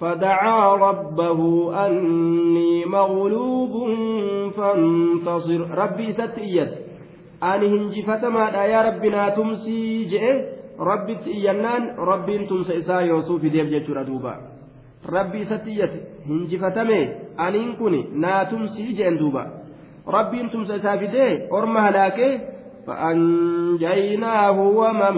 فدعا 0.00 0.74
ربه 0.76 1.40
أني 1.86 2.84
مغلوب 2.84 3.72
فانتصر. 4.56 5.60
ربي 5.70 6.12
ستئيت 6.12 6.70
أني 7.42 7.66
هنجفت 7.68 8.24
ما 8.24 8.64
يا 8.64 8.80
ربنا 8.88 9.28
تمسي 9.28 10.04
جئ 10.04 10.61
ربي 10.79 11.15
تئينان 11.15 11.83
ربي 11.97 12.45
تمسي 12.45 12.77
إسا 12.77 12.99
يوسف 12.99 13.41
ديب 13.41 13.67
جتر 13.73 14.03
دوبا 14.03 14.33
ربي 15.09 15.45
ستئيت 15.45 15.93
هنجفتمي 16.29 17.01
أنين 17.39 17.73
كوني 17.75 18.01
ناتمسي 18.13 18.93
جئن 18.97 19.17
دوبا 19.17 19.43
rabbiin 20.07 20.49
tumsa 20.49 20.75
isaa 20.75 20.97
fidee 20.97 21.47
orma 21.51 21.81
halaakee 21.81 22.39
فأنجيناه 22.87 24.59
ومن 24.61 25.17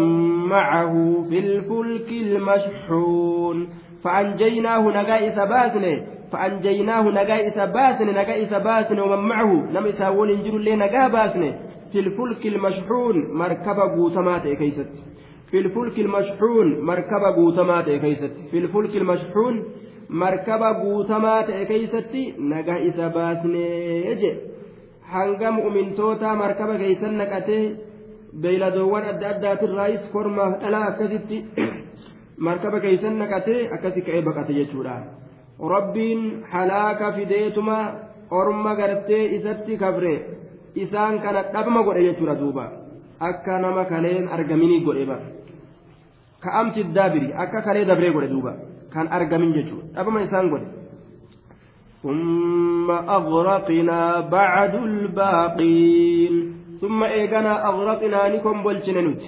معه 0.49 1.25
في 1.29 1.39
الفلك 1.39 2.09
المشحون 2.11 3.69
فأنجيناه 4.03 4.81
نجاء 5.01 5.29
سباسنه 5.29 6.05
فأنجيناه 6.31 7.01
نجاء 7.01 7.49
سباسنه 7.49 8.11
نجاء 8.11 8.45
سباسنه 8.45 9.03
ومن 9.03 9.27
معه 9.27 9.53
نم 9.73 9.85
يساول 9.85 10.31
إنجيل 10.31 10.55
اللي 10.55 10.75
نجاء 10.75 11.09
باسنه 11.09 11.59
في 11.91 11.99
الفلك 11.99 12.45
المشحون 12.45 13.15
مركبة 13.33 13.83
قوتمات 13.95 14.47
كيست 14.47 14.89
في 15.54 15.60
الفلك 15.60 15.98
المشحون 15.98 16.80
مركبة 16.80 17.28
قوتمات 17.34 17.84
كيست 17.84 18.32
في 18.50 18.58
الفلك 18.58 18.96
المشحون 18.96 19.64
مركبة 20.10 20.68
قوتمات 20.82 21.50
كيست 21.50 22.14
نجاء 22.38 22.90
سباسنه 22.90 23.66
يجي 24.10 24.32
hanga 25.14 25.50
mu'mintoota 25.58 26.34
markaba 26.34 26.74
keeysan 26.82 27.18
naqatee 27.20 27.64
beeyladoowwan 28.42 29.04
adda 29.10 29.26
addaatirraayis 29.34 30.08
kormaaf 30.14 30.54
dhalaa 30.62 30.84
akkasitti 30.90 31.38
markaba 32.46 32.80
keeysan 32.84 33.18
naqatee 33.22 33.60
akkasi 33.76 34.00
ka'ee 34.06 34.22
baqate 34.28 34.56
jechuudha 34.58 34.94
rabbiin 35.74 36.22
halaaka 36.54 37.12
fideetuma 37.16 37.78
orma 38.40 38.72
gartee 38.80 39.24
isatti 39.36 39.78
kabre 39.84 40.14
isaan 40.86 41.20
kana 41.24 41.46
dhabma 41.54 41.86
godhe 41.86 42.02
jechuudha 42.08 42.40
duuba 42.42 42.66
akka 43.30 43.62
nama 43.66 43.84
kaleen 43.92 44.28
argaminii 44.36 44.84
godhe 44.88 45.04
ba 45.12 45.18
ka 46.43 46.49
amsi 46.59 46.83
daabiri 46.83 47.33
akka 47.33 47.61
kalee 47.61 47.85
dabree 47.85 48.11
godhe 48.11 48.27
duuba 48.33 48.53
kan 48.93 49.07
argamin 49.17 49.53
jechuudha 49.53 49.93
dhabma 49.95 50.21
isaan 50.27 50.49
godhe 50.49 50.67
ثم 52.03 52.87
أغرقنا 52.91 54.19
بعد 54.31 54.75
الباقين 54.75 56.33
ثم 56.81 57.03
إيقنا 57.03 57.53
أغرقنا 57.69 58.19
نكم 58.35 58.63
بلشننت 58.63 59.21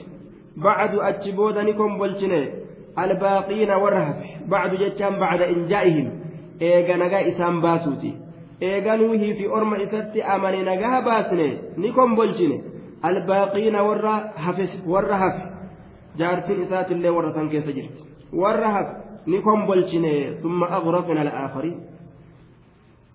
بعد 0.57 0.91
أتشبود 0.95 1.57
نكم 1.57 1.99
بلشن 1.99 2.34
الباقين 2.99 3.71
والرهب 3.71 4.19
بعد 4.47 4.71
جتان 4.75 5.13
بعد 5.19 5.41
إنجائهم 5.41 6.07
إيقنا 6.62 7.27
إسان 7.27 7.62
باسوتي 7.62 8.13
eeganuuhii 8.62 9.34
fi 9.34 9.47
orma 9.47 9.77
isatti 9.84 10.21
amane 10.21 10.63
nagaa 10.63 11.01
baasne 11.01 11.47
ni 11.77 11.91
kombolchine 11.91 12.63
albaaqiina 13.10 13.84
warra 13.84 14.13
hafe 14.45 14.67
isaatillee 16.18 17.11
warra 17.11 17.33
san 17.35 17.48
keessa 17.48 17.72
jirti 17.72 18.00
warra 18.33 18.70
hafe 18.70 18.94
ni 19.26 19.42
kombolchine 19.42 20.40
summa 20.42 20.66
agraqna 20.79 21.20
alaakhariin. 21.20 21.96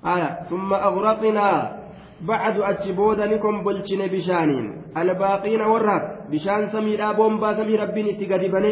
آية 0.05 0.49
ثم 0.49 0.73
أغرقنا 0.73 1.77
بعد 2.21 2.59
أتشبودا 2.59 3.25
نكم 3.25 3.63
بلشن 3.63 4.07
بشانين 4.07 4.65
الباقين 4.97 5.61
ورات 5.61 6.03
بشان 6.31 6.69
سمير 6.71 7.11
بومبا 7.11 7.53
سمي 7.53 7.75
ربين 7.75 8.07
اتقدبني 8.09 8.71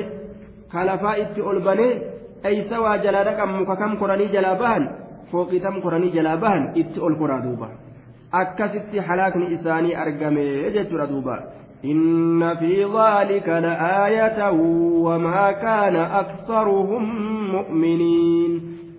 كالفا 0.73 1.11
اتقلبني 1.21 1.87
أي 2.45 2.69
سوى 2.69 2.97
جلالك 2.97 3.39
مككم 3.39 3.91
قراني 3.99 4.25
جلابان 4.25 4.81
فوقتم 5.31 5.75
قراني 5.83 6.09
جلابان 6.09 6.61
اتقل 6.77 7.13
قرادوبا 7.21 7.69
akkasitti 8.31 8.99
halaakni 8.99 9.45
isaanii 9.55 9.95
argame 9.95 10.71
jechuudha 10.73 11.07
duuba. 11.07 11.35
إن 11.85 12.55
في 12.55 12.83
ذلك 12.83 13.47
لآية 13.47 14.51
وما 15.05 15.51
كان 15.51 15.95
أكثرهم 15.95 17.03
مؤمنين. 17.51 18.51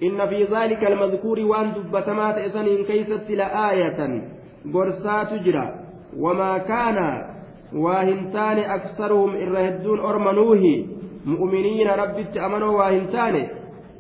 إن 0.03 0.27
في 0.29 0.45
ذلك 0.45 0.85
المذكور 0.85 1.40
وأن 1.40 1.73
دبتمات 1.73 2.38
إسنين 2.38 2.85
كيست 2.85 3.31
لآية 3.31 4.23
قرسات 4.75 5.35
جرى 5.45 5.75
وما 6.19 6.59
كان 6.59 6.99
واهنتان 7.75 8.59
أكثرهم 8.59 9.31
إرهدون 9.37 10.01
أرمنوه 10.01 10.85
مؤمنين 11.27 11.88
ربت 11.88 12.37
أمنوا 12.37 12.79
واهنتان. 12.79 13.47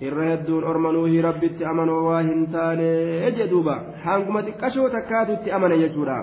إرهدون 0.02 0.64
أرمنوه 0.64 1.20
ربت 1.20 1.62
أمنوا 1.62 2.00
واهنتان. 2.08 2.80
يجدوبا 3.26 3.76
حانكما 4.04 4.40
تكشو 4.40 4.88
تكادو 4.88 5.56
أمن 5.56 5.72
يجورا. 5.72 6.18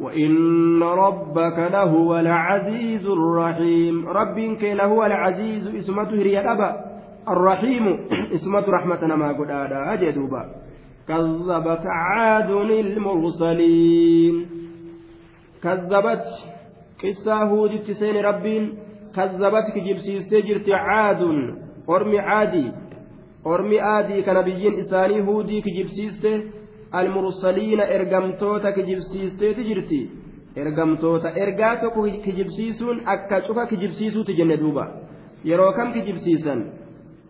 وإن 0.00 0.82
ربك 0.82 1.58
لهو 1.58 2.18
العزيز 2.18 3.06
الرحيم. 3.06 4.08
ربك 4.08 4.64
لهو 4.64 5.06
العزيز 5.06 5.68
اسمته 5.68 6.16
هي 6.16 6.52
أبا. 6.52 6.76
الرحيم 7.28 7.98
اسمة 8.34 8.64
رحمة 8.68 9.16
ما 9.16 9.32
قد 9.32 9.50
آدا 9.50 9.92
أجدوبا 9.92 10.42
كذبت 11.08 11.84
عاد 11.86 12.50
المرسلين. 12.50 14.46
كذبت 15.62 16.24
قصة 17.02 17.42
هود 17.42 17.70
سين 17.80 18.16
ربين. 18.24 18.74
كذبت 19.16 19.66
كجبسيس 19.74 20.28
تجرت 20.28 20.70
عاد. 20.70 21.22
أرمي 21.90 22.18
عادي. 22.18 22.72
أرمي 23.46 23.80
عادي 23.80 24.22
كنبيين 24.22 24.74
إساني 24.74 25.26
هودي 25.26 25.60
كجبسيس 25.60 26.26
المرسلين 26.95 27.79
إرقمتوتا 27.79 28.69
كجبسيس 28.71 29.37
تجرتي 29.39 30.09
ergamtoota 30.55 31.29
ergaa 31.43 31.75
tokko 31.75 32.01
kijibsiisuun 32.23 33.01
akka 33.05 33.41
cufa 33.41 33.65
kijibsiisuuti 33.65 34.33
jenne 34.39 34.57
duuba 34.57 34.87
yeroo 35.45 35.71
kam 35.71 35.93
kijibsiisan 35.93 36.63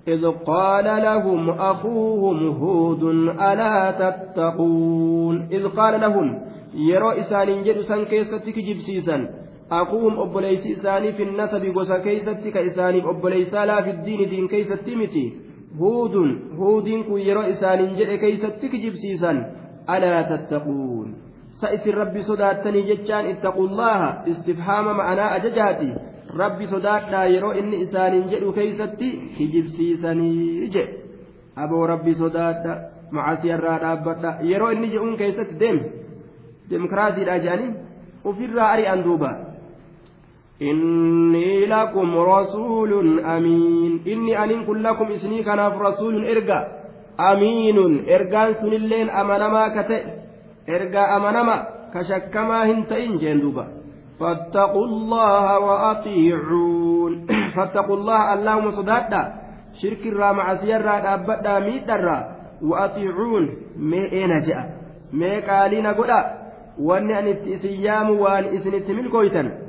إذ 0.07 0.25
قال 0.45 0.85
لهم 0.85 1.49
أخوهم 1.49 2.47
هود 2.47 3.03
ألا 3.49 3.91
تتقون 4.01 5.47
إذ 5.51 5.67
قال 5.67 6.01
لهم 6.01 6.27
يرو 6.73 7.09
إسان 7.09 7.63
جد 7.63 7.79
سن 7.81 8.05
كيستك 8.05 8.59
جبسيسا 8.59 9.29
أخوهم 9.71 10.19
أبوليس 10.19 10.67
إساني 10.67 11.13
في 11.13 11.23
النسب 11.23 11.65
قوسا 11.75 11.97
كيستك 11.97 12.57
إساني 12.57 13.09
أبوليس 13.09 13.53
لا 13.53 13.81
في 13.81 13.89
الدين 13.89 14.29
دين 14.29 14.47
كيست 14.47 14.89
هود 15.80 16.14
هود 16.58 16.88
كن 17.08 17.18
يرو 17.28 17.42
إسان 17.52 17.80
جد 17.98 18.10
كيستك 18.22 18.72
جبسيسا 18.84 19.32
ألا 19.90 20.22
تتقون 20.30 21.08
سئس 21.60 21.84
الرب 21.92 22.14
صداتني 22.28 22.80
جتان 22.88 23.24
اتقوا 23.32 23.66
الله 23.68 24.00
استفهام 24.30 24.86
معنا 24.96 25.36
أججاتي 25.36 25.92
rabbi 26.36 26.66
sodaadhaa 26.66 27.26
yeroo 27.32 27.52
inni 27.60 27.76
isaaniin 27.84 28.28
jedhu 28.32 28.52
keeysatti 28.52 29.08
hijibsiisanii 29.38 30.68
je 30.74 30.82
aboo 31.64 31.86
rabbi 31.86 32.14
sodaadha 32.14 32.74
macasiyarraa 33.16 33.78
dhaabbadha 33.84 34.30
yeroo 34.50 34.70
inni 34.74 34.90
jedhuun 34.94 35.16
keessatti 35.22 35.58
deem 35.62 35.78
demokiraasiidha 36.70 37.38
jedhanii 37.44 37.70
ufirraa 38.32 38.68
ari'an 38.74 39.04
duuba 40.55 40.55
إني 40.61 41.65
لكم 41.65 42.17
رسول 42.17 43.19
أمين 43.19 44.01
إني 44.07 44.43
أن 44.43 44.65
كن 44.65 44.77
لكم 44.81 45.11
إسني 45.11 45.43
كان 45.43 45.59
رسول 45.59 46.25
إرجع 46.27 46.67
أمين 47.19 48.09
إرجان 48.09 48.53
سنلين 48.53 49.09
أمنما 49.09 49.81
كتئ 49.81 50.03
إرجع 50.69 51.17
أمنما 51.17 51.67
كشكما 51.93 52.65
هنتين 52.65 53.17
جندوبا 53.17 53.67
فاتقوا 54.19 54.85
الله 54.85 55.59
وأطيعون 55.59 57.27
فاتقوا 57.55 57.95
الله 57.97 58.33
اللهم 58.33 58.71
صدادا 58.71 59.21
شرك 59.81 60.07
الرا 60.07 60.31
مع 60.31 60.55
سيرا 60.55 60.99
دابدا 60.99 61.59
ميدرا 61.59 62.17
وأطيعون 62.61 63.45
مي 63.77 64.11
أين 64.11 64.39
جاء 64.39 64.63
مي 65.13 65.39
قالين 65.41 65.87
قدا 65.87 66.21
وأن 66.79 67.11
أن 67.11 67.27
السيام 67.27 68.09
وأن 68.09 68.43
إسنت 68.55 68.91
ملكويتا 68.91 69.64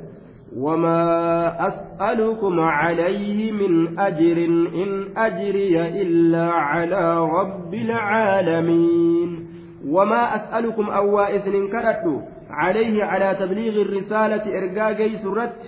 وما 0.56 1.68
أسألكم 1.68 2.60
عليه 2.60 3.52
من 3.52 3.98
أجر 3.98 4.36
إن 4.74 5.08
أجري 5.16 6.02
إلا 6.02 6.50
على 6.50 7.20
رب 7.20 7.74
العالمين 7.74 9.48
وما 9.88 10.36
أسألكم 10.36 10.90
أو 10.90 11.20
إسن 11.20 11.68
كرتوا 11.68 12.20
عليه 12.50 13.04
على 13.04 13.36
تبليغ 13.40 13.82
الرسالة 13.82 14.58
إرجاء 14.58 14.92
جي 14.92 15.16
سرت 15.16 15.58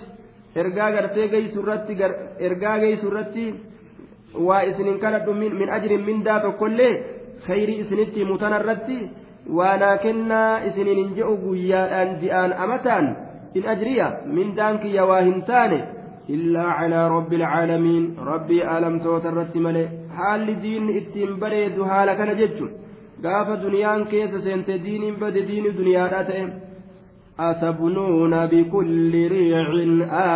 إرجاء 0.57 0.95
قرتي 0.95 1.27
جي 1.27 1.47
سرت 1.47 1.91
جي 1.91 2.95
سرت 2.95 3.35
كانت 5.01 5.29
من, 5.29 5.55
من 5.55 5.69
أجر 5.69 5.97
من 5.97 6.23
داب 6.23 6.53
كل 6.53 6.97
خير 7.47 7.81
إسنتي 7.81 8.23
متنرت 8.23 8.87
ولكن 9.49 10.31
إسن 10.31 10.85
ننجأ 10.85 11.25
قيان 11.25 12.15
جئان 12.21 12.51
أمتان 12.53 13.30
إن 13.57 13.63
أجري 13.73 13.99
من 14.35 14.47
دانك 14.55 14.85
يواهنتان 14.85 15.71
إلا 16.29 16.63
على 16.77 16.99
رب 17.07 17.33
العالمين. 17.33 18.03
ربي 18.19 18.77
ألم 18.77 18.99
توترت 18.99 19.55
ملي 19.65 19.85
حال 20.17 20.61
دين 20.61 20.83
اتم 20.97 21.39
بريد 21.39 21.83
حالك 21.89 22.19
نجج 22.29 22.59
قاف 23.23 23.47
دنيان 23.65 24.05
كيس 24.11 24.33
سنت 24.45 24.69
دين 24.71 25.03
بد 25.21 25.35
دين 25.49 25.65
دنيا 25.79 26.05
أتبنون 27.39 28.45
بكل 28.45 29.13
ريع 29.27 29.67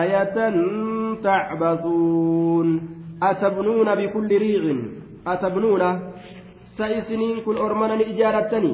آية 0.01 0.38
تعبثون. 1.23 2.67
أتبنون 3.23 3.95
بكل 3.95 4.30
ريع. 4.38 4.63
أتبنون. 5.28 5.84
سيسنين 6.78 7.38
كل 7.45 7.58
أرمنا 7.58 7.95
إجارتني. 8.12 8.73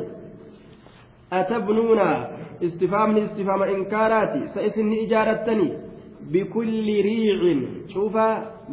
أتبنون 1.33 1.99
استفهام 2.63 3.17
استفهام 3.17 3.61
إنكاراتي 3.63 4.41
سيسن 4.53 4.93
إجارتني 5.03 5.69
بكل 6.33 6.87
ريع 7.07 7.41
شوف 7.93 8.15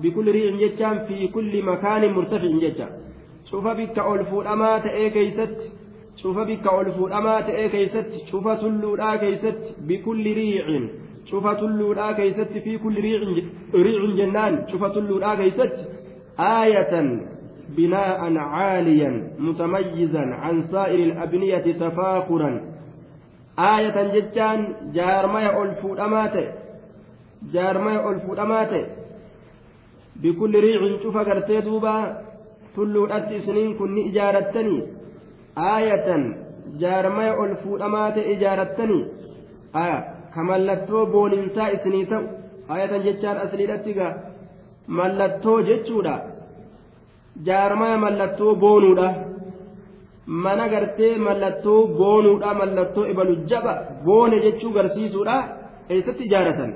بكل 0.03 0.27
ريع 0.37 0.51
جتان 0.63 0.97
في 1.09 1.29
كل 1.29 1.53
مكان 1.63 2.03
مرتفع 2.13 2.53
جتان 2.65 2.93
شوف 3.51 3.67
بك 3.79 3.99
ألفو 3.99 4.41
أما 4.43 4.79
تأي 4.79 5.11
كيست 5.11 5.59
cufa 6.23 6.45
bikka 6.45 6.71
ol 6.71 6.89
fuudhamaa 6.97 7.43
ta'ee 7.49 7.69
keeysatti 7.73 8.25
cufa 8.31 8.57
tulluudhaa 8.63 9.19
keeysatti 9.23 9.75
bikulli 9.87 10.33
riicin 10.39 10.89
cufa 11.31 11.55
tulluudhaa 11.61 12.15
keeysatti 12.19 12.63
fi 12.65 12.79
kulli 12.79 13.01
riicin 13.87 14.17
jennaan 14.21 14.59
cufa 14.71 14.91
tulluudhaa 14.99 15.37
keeysatti 15.43 15.83
aayatan 16.53 17.11
بناء 17.77 18.37
عاليا 18.37 19.11
متميزا 19.39 20.21
عن 20.21 20.65
سائر 20.73 20.99
الأبنية 20.99 21.67
تفاخرا 21.81 22.61
aayatan 23.67 24.13
jechaan 24.15 24.63
jaarmaya 24.97 25.51
ol 25.61 25.71
fuudhamaa 25.83 26.29
ta'e 26.35 26.47
jaarmaya 27.55 28.01
ol 28.09 28.19
fuudhamaa 28.27 28.65
ta'e 28.73 28.85
bikulli 30.23 30.61
riicin 30.67 30.99
cufa 31.03 31.25
gartee 31.29 31.65
duuba 31.69 31.95
tulluudhatti 32.75 33.41
isiniin 33.41 33.77
kun 33.79 33.95
ni 33.95 34.07
ijaarattanii 34.11 34.81
aayatan 35.73 36.25
jaarmaya 36.85 37.37
ol 37.43 37.55
fuudhamaa 37.65 38.09
ta'e 38.17 38.33
ijaarattanii 38.37 39.05
aya 39.83 39.99
ka 40.35 40.45
mallattoo 40.51 41.07
booniinsaa 41.15 41.69
isinii 41.77 42.07
ta'u 42.15 42.25
aayatan 42.69 43.07
jechaan 43.07 43.39
asliidhatti 43.45 43.95
ga 44.01 44.09
mallattoo 44.89 45.61
jechuudha. 45.63 46.19
Jaarmaya 47.45 47.99
mallattoo 47.99 48.55
boonuudha. 48.55 49.15
mana 50.29 50.69
gartee 50.69 51.17
mallattoo 51.19 51.81
goonuudha 51.99 52.55
mallattoo 52.55 53.07
ibalu 53.13 53.37
jaba 53.51 53.75
goone 54.05 54.41
jechuu 54.45 54.73
garsiisuudha 54.73 55.37
eessatti 55.91 56.25
ijaaratan? 56.25 56.75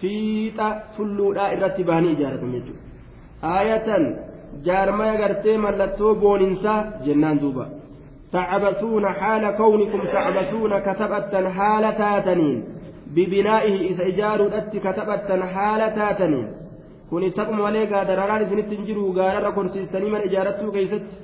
Fiixa 0.00 0.66
tulluudhaa 0.96 1.52
irratti 1.56 1.84
bahanii 1.84 2.12
ijaaratan 2.16 2.52
jechuudha 2.56 2.82
aayatan 3.52 4.04
jaarmaya 4.66 5.16
gartee 5.22 5.58
mallattoo 5.58 6.14
booninsaa 6.14 6.84
jennaan 7.06 7.40
duuba. 7.40 7.66
Tacbasuuna 8.30 9.12
haala 9.20 9.52
kawnikum 9.52 10.06
tacbasuuna 10.14 10.80
katabattan 10.80 11.52
haala 11.58 11.92
taataniin. 11.92 12.64
Bibinaa'ihi 13.14 13.86
isa 13.86 14.04
ijaaruudhatti 14.12 14.80
katabattan 14.80 15.42
haala 15.54 15.90
taataniin. 15.90 16.48
Kunis 17.10 17.34
taquma 17.34 17.62
malee 17.62 17.86
gaadararaan 17.86 18.42
isinitti 18.42 18.76
hin 18.76 18.86
jiru 18.86 19.12
gaararra 19.12 19.52
korsiistanii 19.52 20.10
mana 20.10 20.24
ijaarattuu 20.30 20.72
keeysatti 20.72 21.14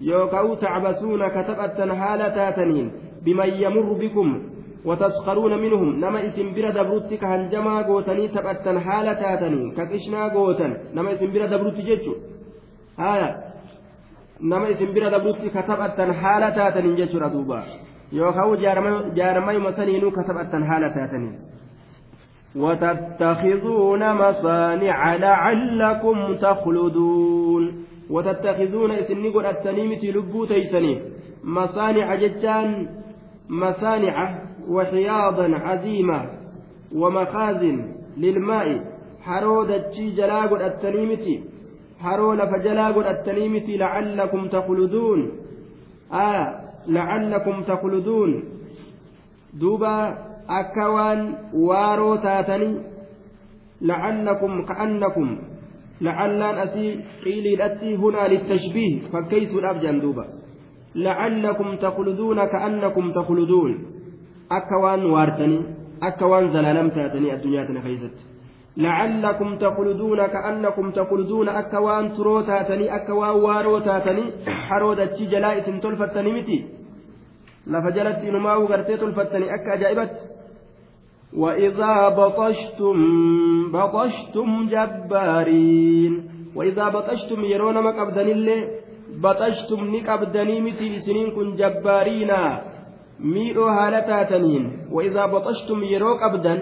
يوكاو 0.00 0.54
تعبثون 0.54 1.28
كتبتا 1.28 1.94
حال 1.94 2.20
تاتنين 2.34 2.90
بمن 3.24 3.50
يمر 3.64 3.92
بكم 3.92 4.42
وتسخرون 4.84 5.58
منهم 5.58 6.00
نما 6.00 6.26
إسم 6.26 6.48
بلا 6.54 6.70
دبروتك 6.70 7.24
هنجما 7.24 7.82
قوتني 7.82 8.28
تبتا 8.28 8.78
حال 8.78 9.06
تاتنين 9.20 9.74
ككشنا 9.76 10.28
قوتن 10.34 10.72
نما 10.94 11.12
إسم 11.12 11.26
بلا 11.26 11.46
دبروتي 11.46 11.82
جيتشو. 11.82 12.14
هايا. 12.98 13.46
nama 14.40 14.68
isin 14.68 14.92
bira 14.92 15.10
dabrutti 15.10 15.50
katabatan 15.50 16.12
haala 16.12 16.52
taataniin 16.52 16.96
jechuudha 16.96 17.32
duuba 17.32 17.64
yookaan 18.12 19.14
jaaramayuma 19.16 19.72
saniinuu 19.72 20.10
katabatan 20.12 20.62
haala 20.62 20.90
taataniin. 20.90 21.36
وتتخذون 22.56 24.02
مصانع 24.14 25.14
لعلكم 25.14 26.34
تخلدون. 26.34 27.85
وتتخذون 28.10 28.90
إسني 28.90 29.28
قد 29.28 29.44
التنيمة 29.44 30.02
لبو 30.04 30.44
تيسني 30.44 31.02
مصانع 31.44 32.14
جتان 32.14 32.88
مصانع 33.48 34.40
وحياضا 34.68 35.56
عزيمة 35.56 36.30
ومخازن 36.94 37.76
للماء 38.16 38.80
حرودة 39.22 39.90
جلا 40.16 40.42
قد 40.42 40.62
التنيمة 40.62 41.26
lafa 42.04 42.58
jalaa 42.58 42.92
godhattanii 42.92 43.48
miti 43.48 43.78
lacallakum 43.78 44.48
takluduun 44.48 45.32
aya 46.10 46.60
lacallakum 46.86 47.64
takluduun 47.64 48.44
duuba 49.60 50.18
akka 50.48 50.90
waan 50.90 51.36
waaroo 51.52 52.16
taatanii 52.18 52.80
qiiliidhatti 57.24 57.94
hunaa 58.02 58.28
littashbiih 58.28 59.10
fakkeeysuudhaaf 59.12 59.82
jedhan 59.82 60.00
duuba 60.04 60.24
lacallakum 60.94 61.76
takluduuna 61.78 62.46
ka'annakum 62.54 63.12
takluduun 63.18 63.74
akka 64.60 64.80
waan 64.84 65.10
waartanii 65.16 65.66
akka 66.00 66.32
waan 66.32 66.52
zalaalam 66.52 66.90
taatanii 66.96 67.36
addunyaa 67.36 67.66
tana 67.66 67.86
keeysatti 67.88 68.36
لعلكم 68.76 69.56
تقلدون 69.58 70.26
كأنكم 70.26 70.90
تقلدون 70.90 71.48
أكوان 71.48 72.12
تروتاتني 72.12 72.96
أكوان 72.96 73.34
واروتاتني 73.44 74.24
حرودة 74.46 75.16
جلائت 75.32 75.66
تلفتني 75.82 76.32
متي 76.32 76.58
لفجلت 77.66 78.18
إنما 78.28 78.54
وغرتي 78.54 78.96
تلفتني 78.96 79.54
أكا 79.54 79.74
جائبت 79.76 80.35
وإذا 81.32 82.08
بطشتم 82.08 82.98
بطشتم 83.72 84.68
جبارين. 84.68 86.12
وإذا 86.56 86.88
بطشتم 86.88 87.44
يرون 87.44 87.78
ما 87.78 87.90
قبدن 87.90 88.28
اللي 88.28 88.58
بطشتم 89.22 89.80
نقبدني 89.94 90.60
متي 90.60 91.00
سنين 91.00 91.30
كن 91.30 91.56
جبارين 91.56 92.32
ميئو 93.20 93.66
هالتاتنين 93.66 94.64
وإذا 94.92 95.26
بطشتم 95.26 95.82
يرو 95.82 96.14
قبدن 96.14 96.60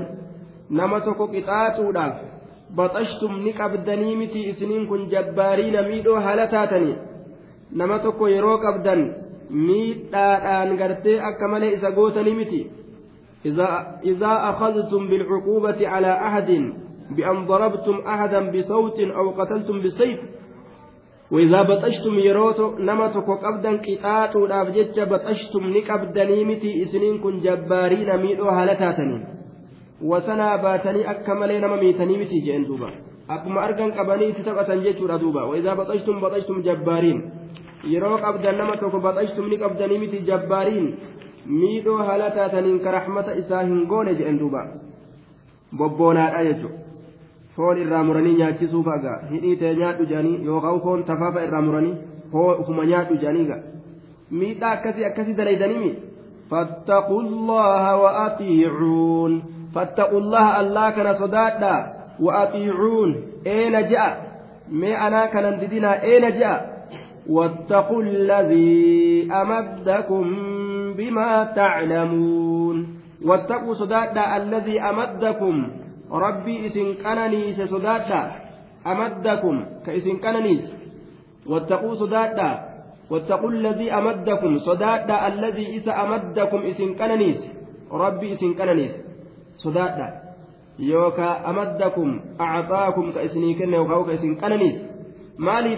نما 0.71 0.99
تكو 0.99 1.27
قطاطودhaaf 1.27 2.15
بطشتم 2.77 3.33
نقبدني 3.47 4.17
متي 4.17 4.53
سنين 4.53 4.87
كن 4.87 5.09
جبارين 5.09 5.89
ميئو 5.89 6.15
هالتاتنين 6.17 6.97
nama 7.75 7.99
tokko 7.99 8.29
yeroo 8.29 8.59
qabdan 8.63 9.01
miidhaadhaan 9.51 10.77
gartee 10.81 11.21
akka 11.29 11.49
malee 11.49 11.73
isa 11.77 11.91
gootanii 11.97 12.35
miti 12.41 12.61
إذا 13.47 14.33
أخذتم 14.51 15.09
بالعقوبة 15.09 15.89
على 15.89 16.13
أحد 16.13 16.51
بأن 17.17 17.47
ضربتم 17.47 17.97
أحدا 18.07 18.41
بصوت 18.51 19.01
أو 19.01 19.31
قتلتم 19.31 19.83
بسيف 19.83 20.19
وإذا 21.31 21.63
بطشتم 21.63 22.15
يروتو 22.19 22.79
نمتك 22.79 23.29
قبدا 23.45 23.73
قطاط 23.87 24.37
الأبجج 24.37 24.97
بطشتم 25.01 25.63
نكبدني 25.77 26.45
متي 26.45 26.83
إسنين 26.83 27.19
كن 27.19 27.39
جبارين 27.45 28.11
ميدو 28.23 28.49
هالتاتني. 28.49 29.19
وسنا 30.03 30.57
باتني 30.57 31.11
أكملين 31.11 31.65
مميتني 31.67 32.15
متي 32.19 32.39
جين 32.41 32.65
دوبا. 32.65 32.91
أكما 33.31 33.65
أرقن 33.65 33.91
قبني 33.93 34.33
تتبأتن 34.33 34.81
جيتشورا 34.83 35.17
دوبا. 35.17 35.43
وإذا 35.43 35.75
بطشتم 35.75 36.21
بطشتم 36.21 36.57
جبارين. 36.63 37.19
yeroo 37.85 38.17
qabdan 38.17 38.57
nama 38.57 38.77
tokko 38.81 38.99
baxashtum 39.01 39.49
ni 39.51 39.57
qabdanii 39.61 40.25
jabbaariin 40.25 40.87
miidhoo 41.47 41.99
haala 42.09 42.31
taataniin 42.39 42.81
ka 42.87 42.97
rahmata 42.99 43.37
isaa 43.43 43.63
hin 43.63 43.85
goone 43.93 44.15
jedhen 44.15 44.39
duuba 44.39 44.65
bobboonaadha 45.83 46.45
jechuudha 46.45 46.79
foon 47.57 47.83
irraa 47.85 48.05
muranii 48.09 48.35
nyaachisuuf 48.41 48.89
agaa 48.97 49.19
hidhii 49.35 49.57
ta'e 49.63 49.75
nyaadhu 49.83 50.09
jedhanii 50.11 50.41
yookaan 50.47 50.81
foon 50.87 51.05
tafaafa 51.13 51.45
irraa 51.49 51.63
muranii 51.69 51.95
huma 52.67 52.91
nyaadhu 52.93 53.21
jedhanii 53.23 53.47
gaa 53.53 53.63
miidhaa 54.41 54.75
akkasii 54.79 55.09
akkasii 55.11 55.39
dalaydanii 55.43 55.95
فاتقوا 56.51 57.23
الله 57.23 57.97
وأطيعون 57.97 59.43
فاتقوا 59.75 60.21
الله 60.21 60.61
الله 60.61 60.91
كان 60.91 61.15
صدادا 61.19 61.77
وأطيعون 62.21 63.11
أين 63.47 63.89
جاء 63.89 64.35
ما 64.71 65.07
أنا 65.07 65.27
كان 65.27 65.59
ددنا 65.61 66.03
أين 66.03 66.39
جاء 66.39 66.87
واتقوا 67.29 68.03
الذي 68.03 69.33
أمدكم 69.33 70.27
بما 70.97 71.45
تعلمون. 71.57 72.77
واتقوا 73.25 73.75
صدادا 73.75 74.37
الذي 74.37 74.81
أمدكم. 74.81 75.57
ربي 76.13 76.67
إسن 76.67 76.95
كننيس 77.05 77.59
صدادا 77.61 78.23
أمدكم. 78.87 79.65
كإسن 79.87 80.17
كننيس 80.17 80.65
واتقوا 81.47 81.95
صدادا. 81.95 82.51
واتقوا 83.11 83.51
الذي 83.51 83.93
أمدكم. 83.93 84.59
صدادا 84.59 85.17
الذي 85.27 85.67
إذا 85.77 85.93
أمدكم 86.03 86.61
إسن 86.63 86.95
كننيس 86.95 87.41
ربي 87.93 88.33
إسن 88.35 88.55
كننيس 88.55 88.95
صدادا. 89.57 90.09
يوكا 90.79 91.51
أمدكم. 91.51 92.21
أعطاكم 92.41 93.13
كإسني 93.13 93.55
كن 93.55 93.75
يوكا 93.75 94.03
كإسن 94.03 94.35
كننيس 94.35 94.79
مالي 95.39 95.75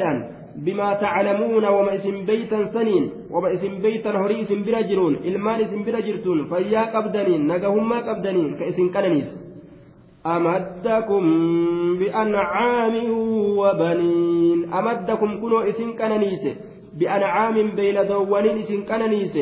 بما 0.57 0.95
تعلمون 0.95 1.65
وما 1.65 1.95
اسم 1.95 2.25
بيتا 2.27 2.73
سنين 2.73 3.11
وما 3.31 3.55
اسم 3.55 3.79
بيتا 3.79 4.11
هري 4.11 4.43
اسم 4.43 4.65
برجرون 4.65 5.15
المان 5.17 5.61
اسم 5.61 5.85
برجرتون 5.85 6.39
فيا 6.49 6.83
قبدنين 6.97 7.47
نجهم 7.47 7.89
ما 7.89 7.99
قبدنين 8.09 8.57
كاسم 8.57 8.89
كننيس. 8.93 9.31
أمدكم 10.27 11.25
بأنعام 11.99 12.95
وبنين. 13.61 14.73
أمدكم 14.73 15.41
كنوا 15.41 15.69
اسم 15.71 15.89
كننيس. 15.99 16.45
بأنعام 16.99 17.71
بين 17.77 18.07
دوانين 18.09 18.59
اسم 18.59 18.81
كننيس. 18.91 19.37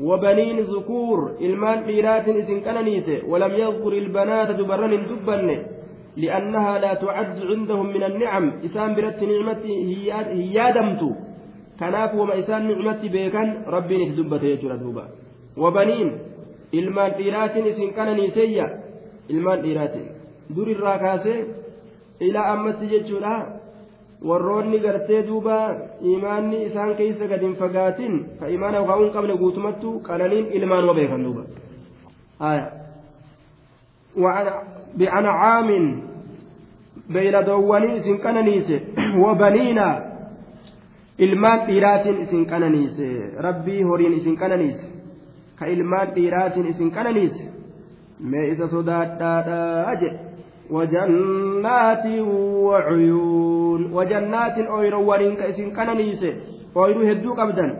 وبنين 0.00 0.58
ذكور 0.60 1.18
المان 1.40 1.78
ميرات 1.86 2.28
اسم 2.28 2.60
كننيس. 2.66 3.08
ولم 3.30 3.52
يذكر 3.52 3.92
البنات 3.92 4.50
دبرن 4.50 4.92
دبن 5.10 5.48
لأنها 6.16 6.78
لا 6.78 6.92
تعد 6.94 7.38
عندهم 7.50 7.86
من 7.86 8.02
النعم 8.10 8.44
إسان 8.66 8.94
برت 8.96 9.20
نعمتي 9.22 9.72
هي 9.90 10.08
يادمت 10.56 11.02
كناف 11.80 12.14
وما 12.14 12.34
إسان 12.40 12.62
نعمتي 12.68 13.08
بيكن 13.08 13.48
ربي 13.74 13.94
نتدبت 14.00 14.42
يجرى 14.42 14.76
دوبا 14.82 15.04
وبنين 15.62 16.10
ilmaan 16.72 17.12
dhiiraatiin 17.18 17.66
isin 17.66 17.94
qananiiseyya 17.94 18.66
ilmaan 19.28 19.62
dhiiraatiin 19.62 20.08
dur 20.56 20.68
irraa 20.68 20.98
kaasee 20.98 21.38
ilaa 22.20 22.52
ammatti 22.52 22.88
jechuudha 22.92 23.34
warroonni 24.28 24.78
gartee 24.78 25.20
duuba 25.28 25.56
imaanni 26.14 26.58
isaan 26.68 26.96
keessa 26.96 27.28
gad 27.32 27.42
hin 27.46 27.56
fagaatin 27.60 28.14
ka 28.40 28.46
imaana 28.56 28.82
waan 28.88 29.00
hin 29.04 29.12
qabne 29.16 29.36
guutumattu 29.42 29.92
qananiin 30.08 30.46
ilmaanuma 30.58 30.94
beekan 30.98 31.24
duuba 31.26 31.42
بأنعام 34.96 35.68
dhiiraatiin 41.66 42.18
isin 42.24 42.44
qananiise 42.52 43.06
rabbii 43.46 43.82
horiin 43.88 44.12
isin 44.18 44.34
qananiise 44.40 44.86
ka 45.58 45.66
ilmaan 45.74 46.08
dhiiraatiin 46.16 46.66
isin 46.72 46.90
qananiise 46.96 47.44
mee 48.32 48.44
isa 48.52 48.66
sodaadhaadhaa 48.74 49.94
jedhe 50.02 50.18
wajannaatin 50.76 52.24
wacuyuun 52.68 53.82
wajannaatin 53.96 54.66
ooyirowwaniin 54.76 55.36
ka 55.40 55.44
isin 55.52 55.70
qananiise 55.78 56.30
ooyiruu 56.74 57.06
hedduu 57.10 57.34
qabdan 57.40 57.70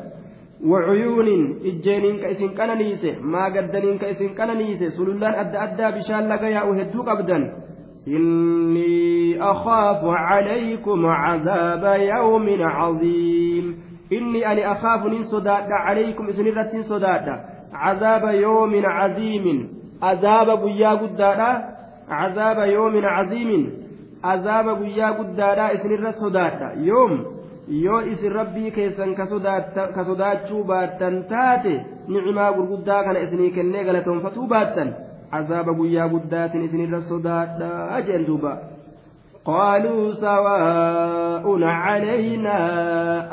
wacuyuunin 0.64 1.60
ijjeeniin 1.62 2.20
ka 2.20 2.28
isin 2.28 2.54
qananiise 2.54 3.18
maagaddaniin 3.20 3.98
ka 3.98 4.08
isin 4.08 4.34
qananiise 4.34 4.90
sulullaan 4.96 5.34
adda 5.34 5.60
addaa 5.60 5.92
bishaan 5.92 6.28
laga 6.28 6.48
yaa'u 6.48 7.04
qabdan 7.04 7.66
إني 8.08 9.42
أخاف 9.42 10.00
عليكم 10.04 11.06
عذاب 11.06 12.00
يوم 12.00 12.62
عظيم. 12.62 13.82
إني 14.12 14.52
أني 14.52 14.72
أخاف 14.72 15.04
من 15.06 15.22
صداد 15.22 15.66
عليكم 15.70 16.28
إسنرة 16.28 16.80
صداد. 16.80 17.26
عذاب 17.72 18.34
يوم 18.34 18.86
عظيم. 18.86 19.68
عذاب 20.02 20.62
بيا 20.62 20.90
قدادا 20.90 21.64
عذاب 22.08 22.68
يوم 22.68 23.04
عظيم. 23.04 23.70
عذاب 24.24 24.78
بيا 24.78 25.06
قدادا 25.06 25.74
إسنرة 25.74 26.10
صداد. 26.10 26.78
يوم 26.78 27.35
yoo 27.68 28.00
isin 28.12 28.32
rabbii 28.32 28.70
keessan 28.70 29.14
ka 29.94 30.04
sodaachuu 30.04 30.64
baattan 30.64 31.24
taate 31.32 31.74
ni'imaa 32.08 32.52
gurguddaa 32.52 33.02
kana 33.04 33.26
isinii 33.26 33.50
kennee 33.58 33.84
galatoonfatuu 33.84 34.46
baattan 34.54 34.94
عذاب 35.32 35.80
قيا 35.80 36.04
قدات 36.04 36.56
إسن 36.56 36.84
الرسودات 36.84 37.48
أجل 37.98 38.26
دوبا 38.26 38.58
قالوا 39.44 40.12
سواء 40.12 41.62
علينا 41.62 42.58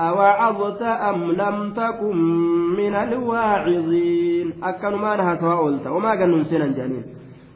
أوعظت 0.09 0.81
أم 0.81 1.31
لم 1.31 1.73
تكن 1.73 2.17
من 2.77 2.95
الواعظين 2.95 4.53
أكن 4.63 4.95
ما 4.95 5.15
نها 5.15 5.35
سواء 5.35 5.63
قلت 5.63 5.87
وما 5.87 6.09
قالوا 6.09 6.43
سنة 6.43 6.67
جميل 6.67 7.03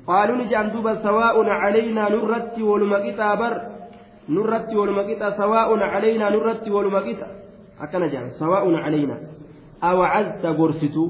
قالوا 0.08 0.36
نجعل 0.36 0.72
دوبا 0.72 0.96
سواء 1.04 1.50
علينا 1.50 2.10
نرت 2.10 2.56
ولمقتا 4.30 4.36
بر 4.36 4.36
نرت 4.36 4.74
ولمقتا 4.76 5.30
سواء 5.38 5.80
علينا 5.80 6.30
نرت 6.30 6.70
ولمقتا 6.70 7.28
أكن 7.82 8.08
جعل 8.08 8.32
سواء 8.32 8.76
علينا 8.76 9.18
أوعزت 9.84 10.46
قرستو 10.46 11.10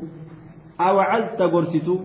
أوعزت 0.82 1.42
قرستو 1.42 1.98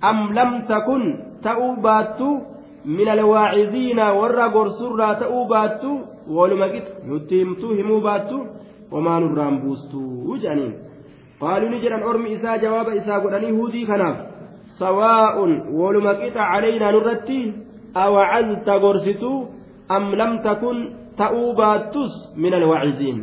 am 0.00 0.32
lam 0.34 0.66
takun 0.68 1.02
ta'uu 1.42 1.76
baattu 1.80 2.42
min 2.84 3.08
alwaaciziina 3.08 4.12
warra 4.14 4.48
gorsurraa 4.48 5.14
ta'uu 5.14 5.48
baattu 5.48 5.90
waluma 6.28 6.68
qixa 6.68 7.00
nutti 7.06 7.38
himtuu 7.38 7.72
himuu 7.74 8.00
baattu 8.00 8.46
homaa 8.92 9.20
nurraan 9.20 9.60
buustuu 9.60 10.36
jedhaniin 10.36 10.74
qaaluu 11.40 11.70
ni 11.70 11.80
jedhan 11.80 12.02
ormi 12.02 12.32
isaa 12.32 12.58
jawaaba 12.58 12.94
isaa 12.94 13.20
godhanii 13.20 13.56
huudii 13.58 13.86
kanaaf 13.86 14.16
sawaa'un 14.78 15.52
waluma 15.80 16.14
qixa 16.14 16.50
calaynaa 16.52 16.92
nurratti 16.92 17.40
awacazta 17.94 18.78
gorsitu 18.78 19.32
am 19.88 20.14
lam 20.14 20.42
takun 20.42 20.78
ta'uu 21.16 21.54
baattus 21.54 22.12
min 22.36 22.54
alwaaciziin 22.54 23.18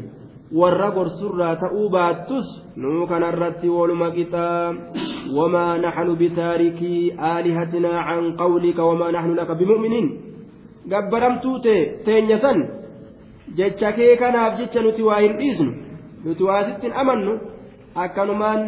warra 0.60 0.92
gorsurraa 0.92 1.56
ta'uu 1.56 1.90
baattus 1.90 2.48
nuu 2.76 3.08
kanarratti 3.08 3.70
waluma 3.70 4.12
qixaa 4.12 4.74
wamaa 5.38 5.78
naxnu 5.78 6.16
bitaarikii 6.16 7.14
aalihatinaa 7.32 8.04
can 8.10 8.30
qawlika 8.42 8.86
wamaa 8.86 9.12
naxnu 9.12 9.36
laka 9.36 9.56
bimu'miniin. 9.56 10.08
Gabbaramtuu 10.90 11.60
tee 11.60 11.82
teenya 12.06 12.40
san 12.46 12.60
jecha 13.58 13.92
kee 13.98 14.16
kanaaf 14.18 14.60
jecha 14.60 14.82
nuti 14.82 15.04
waa 15.10 15.20
hin 15.26 15.38
dhiisnu 15.38 15.72
nuti 16.26 16.44
waa 16.44 16.64
sittin 16.70 16.94
amannu 17.04 17.40
akkanumaan 17.96 18.62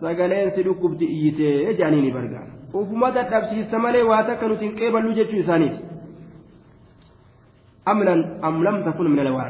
sagaleen 0.00 0.50
si 0.54 0.64
dhukkubdi 0.66 1.04
iyyitee 1.04 1.54
jedhanii 1.66 2.02
ni 2.02 2.10
bargaara. 2.10 2.50
Ufuma 2.74 3.10
dadhabsiista 3.10 3.78
malee 3.78 4.02
waa 4.02 4.22
takka 4.22 4.48
qeeballu 4.80 5.12
jechuu 5.20 5.40
isaaniiti 5.44 5.90
أم 8.44 8.64
لم 8.64 8.76
تكن 8.90 9.06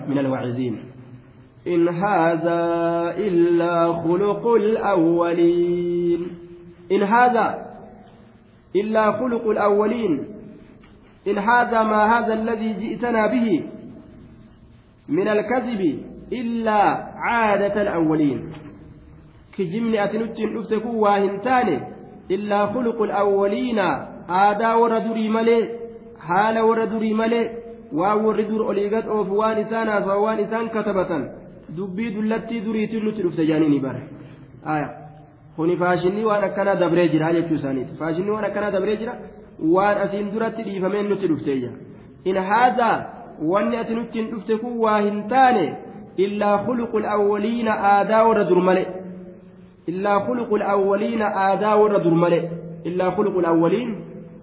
من 0.08 0.18
الواعظين. 0.18 0.74
إن 1.66 1.88
هذا 1.88 2.60
إلا 3.18 3.92
خلق 3.92 4.46
الأولين. 4.46 6.20
إن 6.92 7.02
هذا 7.02 7.46
إلا 8.76 9.12
خلق 9.12 9.44
الأولين. 9.50 10.24
إن 11.28 11.38
هذا 11.38 11.82
ما 11.82 12.18
هذا 12.18 12.32
الذي 12.34 12.72
جئتنا 12.72 13.26
به 13.26 13.64
من 15.08 15.28
الكذب 15.28 15.82
إلا 16.32 16.80
عادة 17.16 17.82
الأولين. 17.82 18.52
كجمن 19.58 19.94
أتنتن 19.96 20.58
أفتكوا 20.58 20.96
واهنتان 21.02 21.68
إلا 22.30 22.66
خلق 22.66 23.02
الأولين. 23.02 23.78
آدا 24.30 24.74
وردري 24.74 25.28
ملي 25.28 25.68
حال 26.20 26.58
وردري 26.58 27.14
ملي 27.14 27.59
واو 27.92 28.30
الردور 28.30 28.70
أليغت 28.70 29.06
أوف 29.06 29.30
وان 29.30 29.56
إسان 29.58 29.88
وان 30.08 30.38
إسان 30.38 30.68
كتبة 30.68 31.40
dubbii 31.76 32.10
dullattii 32.14 32.60
duriitiin 32.64 33.04
nuti 33.04 33.22
dhufte 33.22 33.46
jaaniini 33.46 33.80
bara 33.80 34.88
kuni 35.56 35.76
faashinii 35.76 36.24
waan 36.24 36.44
akkanaa 36.44 36.74
dabree 36.80 37.08
jira 37.08 37.32
jechuu 37.32 37.54
isaaniiti 37.54 37.94
faashinii 37.98 38.30
waan 38.30 38.44
akkanaa 38.44 38.70
dabree 38.70 38.96
jira 38.96 39.14
waan 39.74 39.98
asiin 40.04 40.32
duratti 40.32 40.62
dhiifameen 40.62 41.08
nutti 41.08 41.28
dhufteeyya 41.32 41.70
in 42.24 42.36
haadaa 42.50 42.96
wanni 43.52 43.76
ati 43.82 43.94
nutti 43.94 44.18
hin 44.18 44.30
dhufte 44.30 44.56
kun 44.62 44.78
waa 44.84 45.00
hin 45.00 45.22
taane 45.34 45.64
illaa 46.16 46.56
khuluqu 46.66 46.98
alawwaliina 47.02 47.76
aadaa 47.92 48.24
warra 48.28 48.44
dur 48.50 48.62
male 48.68 48.86
illaa 49.92 50.20
khuluqu 50.26 50.56
alawwaliina 50.60 51.32
aadaa 51.44 51.76
warra 51.82 51.98
dur 52.06 52.14
male 52.24 52.40
illaa 52.84 53.10
khuluqu 53.18 53.38
alawwaliin 53.44 53.94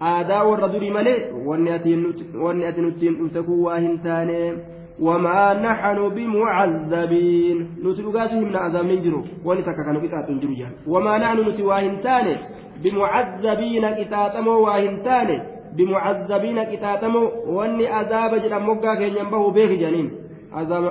aadaa 0.01 0.43
warra 0.43 0.67
durii 0.67 0.89
male 0.91 1.13
wanni 1.45 1.71
ati 1.71 1.95
nutti 1.95 3.05
hin 3.05 3.15
dhufte 3.19 3.41
kun 3.41 3.61
waa 3.67 3.79
hin 3.79 3.99
taane 3.99 4.57
وما 4.99 5.53
نحن 5.53 6.09
بمعذبين 6.09 7.57
نتلقاتهم 7.85 8.43
من 8.43 8.55
عذاب 8.55 8.85
من 8.85 9.01
جرو 9.03 9.23
ولتك 9.45 9.75
كانوا 9.85 10.01
قطعة 10.01 10.27
جرو 10.41 10.53
جان 10.53 10.71
وما 10.87 11.17
نحن 11.17 11.49
نتواهنتان 11.49 12.37
بمعذبين 12.83 13.85
قطعة 13.85 14.47
واهنتان 14.47 15.29
بمعذبين 15.77 16.59
قطعة 16.59 17.03
واني 17.47 17.87
عذاب 17.87 18.31
جرى 18.41 18.59
مقا 18.59 18.95
كين 18.95 19.17
ينبه 19.17 19.51
بيه 19.51 19.71
جانين 19.81 20.11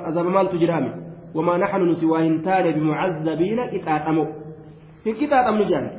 عذاب 0.07 0.26
مال 0.26 0.50
تجرامي 0.50 0.90
وما 1.34 1.57
نحن 1.57 1.90
نتواهنتان 1.90 2.70
بمعذبين 2.70 3.61
قطعة 3.61 4.26
في 5.04 5.12
قطعة 5.12 5.50
من 5.50 5.90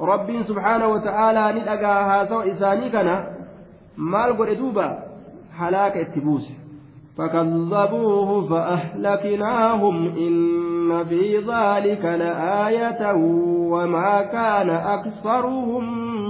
جان 0.00 0.26
جدا 0.26 0.26
دوبا 0.26 0.36
رب 0.36 0.42
سبحانه 0.42 0.88
وتعالى 0.88 1.60
ندقى 1.60 2.04
هذا 2.04 2.52
إساني 2.52 2.90
كان 2.90 3.24
مال 3.96 4.38
قد 4.38 4.56
دوبا 4.56 4.98
هلاك 5.58 5.96
اتبوس 5.96 6.52
فكذبوه 7.18 8.48
فأهلكناهم 8.48 10.06
إن 10.06 11.04
في 11.04 11.38
ذلك 11.38 12.04
لآية 12.04 13.14
وما 13.72 14.22
كان 14.22 14.70
أكثرهم 14.70 15.84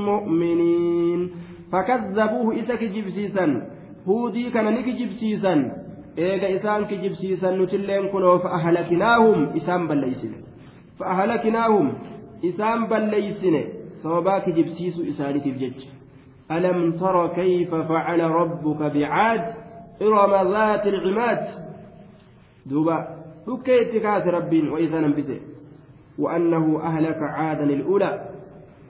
مؤمنين 0.04 1.30
فكذبوه 1.72 2.60
إسك 2.60 2.84
جبسيسا 2.84 3.62
هودي 4.08 4.50
كان 4.50 4.64
نك 4.74 4.84
جبسيسا 4.84 5.72
إيغا 6.18 6.56
إسان 6.56 6.84
كجبسيسا 6.84 7.50
نتلين 7.50 8.08
كنو 8.08 8.38
فأهلكناهم 8.38 9.56
إسان 9.56 9.88
بليسن 9.88 10.32
فأهلكناهم 10.98 11.92
إسان 12.45 12.87
بليسن 12.87 13.64
سواباك 14.03 14.49
جبسيس 14.49 15.01
إساني 15.01 15.41
تفجج 15.41 15.84
ألم 16.51 16.93
تر 16.93 17.28
كيف 17.34 17.74
فعل 17.74 18.20
ربك 18.20 18.82
بعاد 18.95 19.55
إرم 20.03 20.53
ذات 20.53 20.87
العماد 20.87 21.49
دوبا 22.66 23.09
بكيت 23.47 24.03
كاث 24.03 24.26
رب 24.26 24.53
وإذا 24.72 25.01
ننبسه 25.01 25.41
وأنه 26.18 26.80
أهلك 26.82 27.16
عادا 27.22 27.64
الأولى 27.64 28.28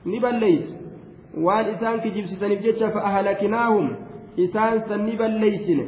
نبا 0.07 0.27
ليس 0.27 0.75
وان 1.39 1.65
إسان 1.65 2.01
كجيب 2.01 2.27
سنبجتش 2.27 2.83
فأهلكناهم 2.83 3.97
إسان 4.39 4.83
سنبا 4.89 5.25
ليسن 5.25 5.87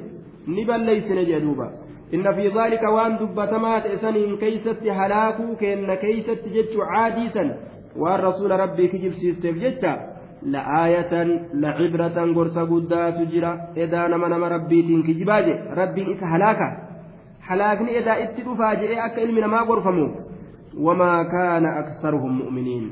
نبا 0.48 0.72
ليسن 0.72 1.24
جدوبا 1.24 1.72
إن 2.14 2.34
في 2.34 2.48
ذلك 2.48 2.82
وان 2.82 3.16
دبتمات 3.16 3.86
إسان 3.86 4.36
كيست 4.36 4.82
هلاكو 5.00 5.56
كأن 5.60 5.94
كيست 5.94 6.42
جتش 6.54 6.74
عاديسا 6.92 7.44
وان 7.96 8.20
رسول 8.20 8.50
ربي 8.50 8.88
كجيب 8.88 9.12
سيستف 9.12 9.56
لآية 10.42 11.24
لعبرة 11.54 12.34
قرص 12.34 12.58
قدات 12.58 13.18
جرا 13.18 13.60
إذا 13.76 14.06
نما 14.06 14.48
ربي 14.48 14.82
تنك 14.82 15.10
جباجي 15.10 15.52
ربي 15.52 16.12
إسا 16.12 16.26
هلاكا. 16.26 16.88
هلاكني 17.48 17.98
إذا 17.98 18.22
اتدو 18.22 18.54
فاجئ 18.54 18.98
أكا 19.06 19.22
إلمنا 19.22 19.46
ما 19.46 19.62
قرفمو 19.62 20.14
وما 20.78 21.22
كان 21.22 21.64
أكثرهم 21.66 22.38
مؤمنين. 22.38 22.90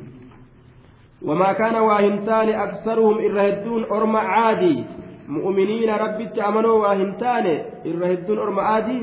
وما 1.23 1.53
كان 1.53 1.75
واهنتان 1.75 2.49
أكثرهم 2.49 3.19
إرهدون 3.19 3.85
أرم 3.85 4.17
عادي. 4.17 4.85
مؤمنين 5.29 5.91
ربي 5.91 6.27
تأمنوا 6.27 6.73
واهنتان 6.73 7.47
إرهدون 7.87 8.39
أرم 8.39 8.61
عادي 8.61 9.03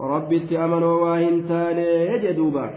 ربي 0.00 0.38
تأمنوا 0.38 1.00
واهنتان 1.00 1.78
يجدوبا 2.12 2.70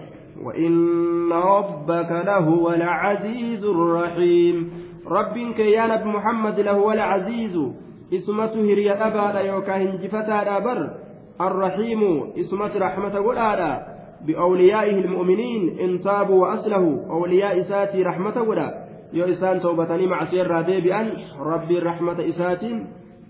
وإن 0.44 1.32
ربك 1.32 2.12
لهو 2.12 2.74
العزيز 2.74 3.64
الرحيم. 3.66 4.72
nabi 5.04 6.06
muhammad 6.06 6.58
lahu 6.60 6.86
wala 6.86 7.08
caziizu 7.08 7.74
isumatu 8.12 8.64
hiriya 8.64 8.96
dhabaadha 8.96 9.42
yookaa 9.42 9.78
hinjifataadha 9.78 10.62
bar 10.62 10.80
arrahiimu 11.40 12.34
isumati 12.36 12.80
raxmata 12.80 13.22
godhaadha 13.22 13.94
بأوليائه 14.24 15.04
المؤمنين 15.04 15.80
إن 15.80 16.02
تابوا 16.02 16.48
وأصلحوا 16.48 16.96
أولياء 17.12 17.60
إساتي 17.60 18.04
رحمة 18.04 18.42
ولا 18.42 18.83
إسان 19.16 19.60
توبتني 19.60 20.08
مع 20.08 20.26
سير 20.26 20.48
رادي 20.48 20.82
بأن 20.82 21.12
ربي 21.40 21.80
رحمة 21.80 22.28
إسات 22.28 22.64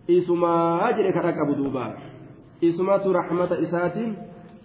إسما 0.10 0.90
أجرك 0.90 1.16
ركب 1.18 1.56
دوبا 1.58 1.94
إسمة 2.64 3.12
رحمة 3.12 3.62
إسات 3.62 3.98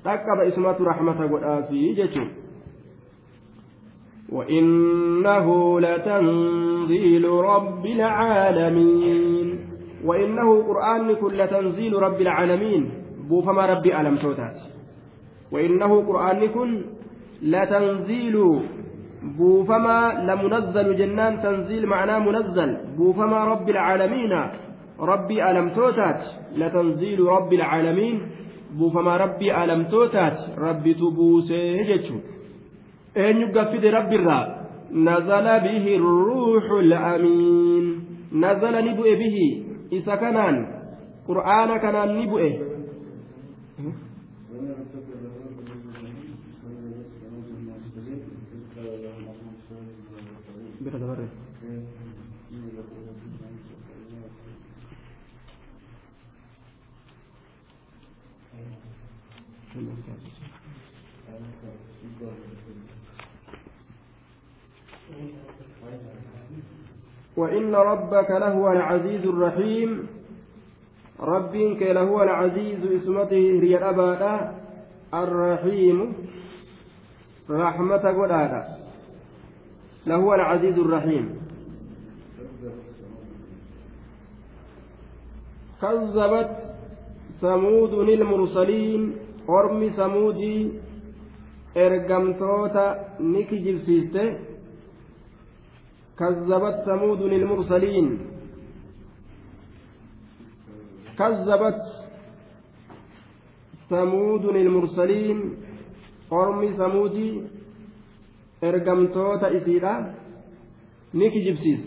ركب 0.06 0.38
إسمة 0.46 0.76
رحمة 0.80 1.32
ولا 1.32 1.62
في 1.62 1.94
جتو 1.94 2.24
وإنه 4.32 5.80
لتنزيل 5.80 7.24
رب 7.28 7.86
العالمين 7.86 9.58
وإنه 10.04 10.62
قرآن 10.62 11.14
كل 11.14 11.48
تنزيل 11.48 11.92
رب 11.92 12.20
العالمين 12.20 12.90
بوفما 13.28 13.66
ربي 13.66 14.00
ألم 14.00 14.16
توتات 14.16 14.56
وإنه 15.52 16.06
قرآن 16.06 16.46
كن 16.46 16.84
لتنزيل 17.42 18.60
بوفما 19.22 20.00
لمنزل 20.28 20.96
جنان 20.96 21.42
تنزيل 21.42 21.86
معناه 21.86 22.18
منزل. 22.18 22.70
بوفما 22.96 23.44
رب 23.44 23.68
العالمين. 23.70 24.32
ربي 25.00 25.50
ألم 25.50 25.68
توتات. 25.68 26.22
لتنزيل 26.56 27.20
رب 27.20 27.52
العالمين. 27.52 28.16
بوفما 28.78 29.16
ربي 29.16 29.64
ألم 29.64 29.84
توتات. 29.84 30.38
ربي 30.58 30.94
تبوسي 30.94 31.82
جتشو 31.88 32.18
eenyu 33.18 33.46
gaffide 33.52 33.90
rabbiirraa 33.90 34.46
nazala 34.92 35.60
bihi 35.60 35.98
ruuxu 35.98 36.76
la'amiin 36.90 37.86
nazala 38.32 38.82
ni 38.82 38.94
bu'e 38.94 39.14
bihi 39.16 39.46
isa 39.98 40.16
kanaan 40.22 40.56
qur'aana 41.26 41.80
kanaan 41.84 42.14
ni 50.88 51.04
bu'e 51.04 51.28
وإن 67.38 67.74
ربك 67.74 68.30
لهو 68.30 68.72
العزيز 68.72 69.26
الرحيم. 69.26 70.06
ربك 71.20 71.82
لهو 71.82 72.22
العزيز 72.22 72.84
اسمته 72.84 73.62
هي 73.62 73.78
الأباء 73.78 74.54
الرحيم. 75.14 76.14
رحمة 77.50 77.96
قلالا 77.96 78.87
لهو 80.08 80.34
العزيز 80.34 80.76
الرحيم. 80.78 81.24
كذبت 85.82 86.56
ثمود 87.40 87.92
المرسلين 88.08 89.02
قرم 89.48 89.80
ثمودي 89.88 90.58
ergamtoota 91.74 92.86
ni 93.20 93.44
kijibsiiste 93.48 94.24
كذبت 96.18 96.76
ثمود 96.86 97.20
المرسلين 97.22 98.18
كذبت 101.18 101.82
ثمود 103.90 104.44
المرسلين 104.44 105.38
قرم 106.30 106.60
ثمودي 106.80 107.30
ergamtoota 108.62 109.50
isiidha 109.50 110.14
ni 111.12 111.30
kijibsiis 111.30 111.80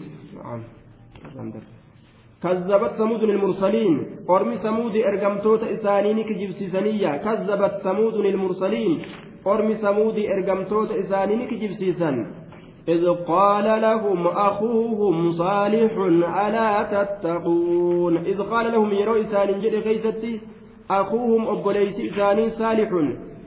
كذبت 2.44 2.94
ثمود 2.98 3.24
المرسلين 3.24 4.06
قرم 4.28 4.56
ثمود 4.56 4.96
ارجمتوت 4.96 5.64
إسانين 5.64 6.24
كجبسيسانية 6.24 7.18
كذبت 7.18 7.74
ثمود 7.84 8.14
المرسلين 8.14 9.02
قرم 9.46 9.74
ثمود 9.74 10.18
ارجمتوت 10.18 10.92
إسانين 10.92 11.48
كجبسيسان 11.48 12.16
إذ 12.88 13.08
قال 13.08 13.82
لهم 13.82 14.28
أخوهم 14.28 15.32
صالح 15.32 15.92
ألا 16.46 16.84
تتقون 16.94 18.18
إذ 18.18 18.42
قال 18.42 18.72
لهم 18.72 18.94
يرو 18.94 19.16
إسان 19.22 19.62
جد 19.62 19.76
كيستي 19.76 20.42
أخوهم 20.90 21.48
أبوليس 21.48 21.96
إسان 22.00 22.50
صالح 22.50 22.90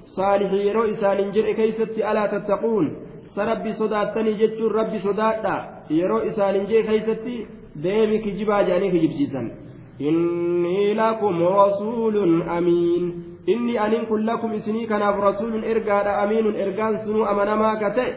صالح 0.05 0.53
يرو 0.53 0.85
إسان 0.85 1.31
جد 1.31 1.45
كيستي 1.59 2.11
ألا 2.11 2.27
تتقون 2.27 3.04
سربي 3.37 3.73
صداتني 3.73 4.33
جتشون 4.41 4.71
ربي 4.73 4.99
صداتا 4.99 5.55
يرو 5.91 6.19
إسان 6.19 6.67
جد 6.71 6.87
كيستي 6.87 7.37
deemi 7.83 8.19
kijibaa 8.19 8.63
jedhanii 8.63 8.91
kijibsiisan 8.91 9.51
inni 9.99 10.95
lakum 10.95 11.41
rasuulun 11.43 12.43
amiin 12.57 13.05
inni 13.47 13.79
anin 13.79 14.07
kun 14.07 14.27
lakum 14.27 14.55
isinii 14.55 14.87
kanaaf 14.87 15.19
rasuulun 15.19 15.65
ergaadha 15.73 16.13
amiinun 16.23 16.61
ergaan 16.65 16.99
sunuu 17.05 17.25
amanamaa 17.33 17.77
ka 17.83 17.91
ta'e 17.97 18.13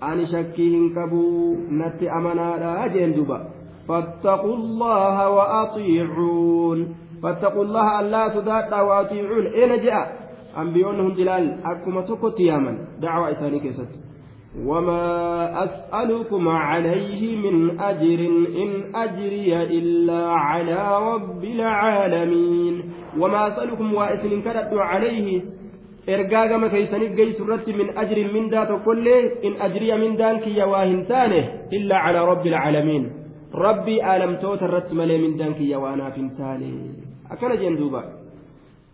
ani 0.00 0.26
shakkii 0.32 0.70
hin 0.74 0.86
qabuu 0.94 1.56
natti 1.80 2.08
amanaadha 2.18 2.88
jeen 2.94 3.16
duba 3.18 3.40
فاتقوا 3.88 4.56
الله 4.56 5.16
وأطيعون 5.28 6.78
فاتقوا 7.22 7.64
الله 7.64 8.00
ألا 8.00 8.28
تدادا 8.28 8.80
وأطيعون 8.80 9.46
أين 9.46 9.72
جاء 9.84 10.04
أنبيونهم 10.58 11.12
جلال 11.18 11.44
أكما 11.64 12.00
تكت 12.00 12.40
يامن 12.40 12.76
دعوة 13.04 13.30
إساني 13.32 13.60
كيست 13.60 13.90
وما 14.54 15.64
أسألكم 15.64 16.48
عليه 16.48 17.36
من 17.36 17.80
أجر 17.80 18.20
إن 18.62 18.94
أجري 18.94 19.62
إلا 19.62 20.26
على 20.26 20.98
رب 21.12 21.44
العالمين 21.44 22.82
وما 23.18 23.48
أسألكم 23.48 23.94
وأسن 23.94 24.42
كرد 24.42 24.74
عليه 24.74 25.42
إرقاق 26.08 26.56
ما 26.56 26.68
كيسنك 26.68 27.10
جيس 27.10 27.40
من 27.68 27.98
أجر 27.98 28.32
من 28.32 28.48
ذات 28.48 28.84
كل 28.84 29.08
إن 29.44 29.52
أجري 29.60 29.96
من 29.96 30.16
ذلك 30.16 30.46
يواهن 30.46 31.04
ثانه 31.04 31.44
إلا 31.72 31.96
على 31.96 32.24
رب 32.24 32.46
العالمين 32.46 33.12
ربي 33.54 34.16
ألم 34.16 34.36
توت 34.36 34.62
الرتم 34.62 34.96
من 34.96 35.36
ذلك 35.36 35.60
يوانا 35.60 36.10
في 36.10 36.30
ثاني 36.38 36.74
أكل 37.30 37.60
جندوبا. 37.60 38.23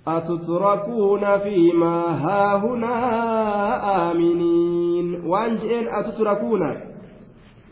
أتتركون 0.07 1.37
فيما 1.37 1.97
هاهنا 2.25 2.95
آمنين 4.11 5.25
وأن 5.25 5.55
جئين 5.57 5.87
أتتركون 5.87 6.61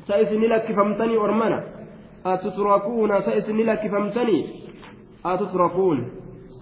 سيسني 0.08 0.48
لك 0.48 0.66
فمتني 0.76 1.18
أرمنا 1.18 1.64
أتتركون 2.26 3.22
سيسني 3.22 3.64
لك 3.64 3.88
فمتني 3.91 4.46
أتتركون 5.26 5.98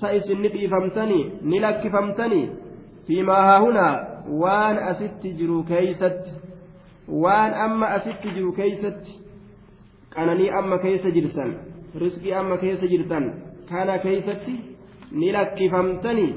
سيسني 0.01 0.67
فمتني 0.67 1.31
نلك 1.43 1.87
فمتني 1.87 2.49
فيما 3.07 3.33
هاهنا 3.33 3.87
وأن 4.29 4.77
أست 4.77 5.27
جرو 5.27 5.63
كيست 5.63 6.23
وأن 7.09 7.51
أما 7.53 7.95
أست 7.95 8.27
جرو 8.35 8.51
كيست 8.51 9.03
كانني 10.15 10.59
أما 10.59 10.77
كيس 10.77 11.07
جرسا 11.07 11.45
رزقي 12.01 12.39
أما 12.39 12.55
كيس 12.55 12.83
جرسا 12.83 13.19
كان 13.69 13.95
كيستي 13.97 14.55
ni 15.10 15.32
lakkifamtanii 15.32 16.34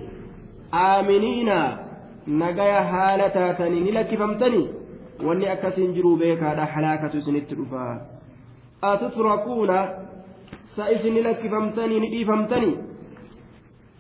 aaminiina 0.74 1.78
nagaya 2.28 2.84
haala 2.84 3.30
taatanii 3.30 3.80
ni 3.80 3.92
lakkifamtanii 3.92 4.68
wanni 5.28 5.48
akkasiin 5.50 5.94
jiruu 5.94 6.16
beekaadha 6.18 6.66
halaakatu 6.66 7.18
isinitti 7.18 7.56
dhufaa 7.56 7.98
atutrakuuna 8.82 9.90
sa 10.76 10.92
isin 10.92 11.14
ni 11.14 11.24
lakkifamtanii 11.24 12.00
ni 12.00 12.10
dhiifamtanii 12.10 12.78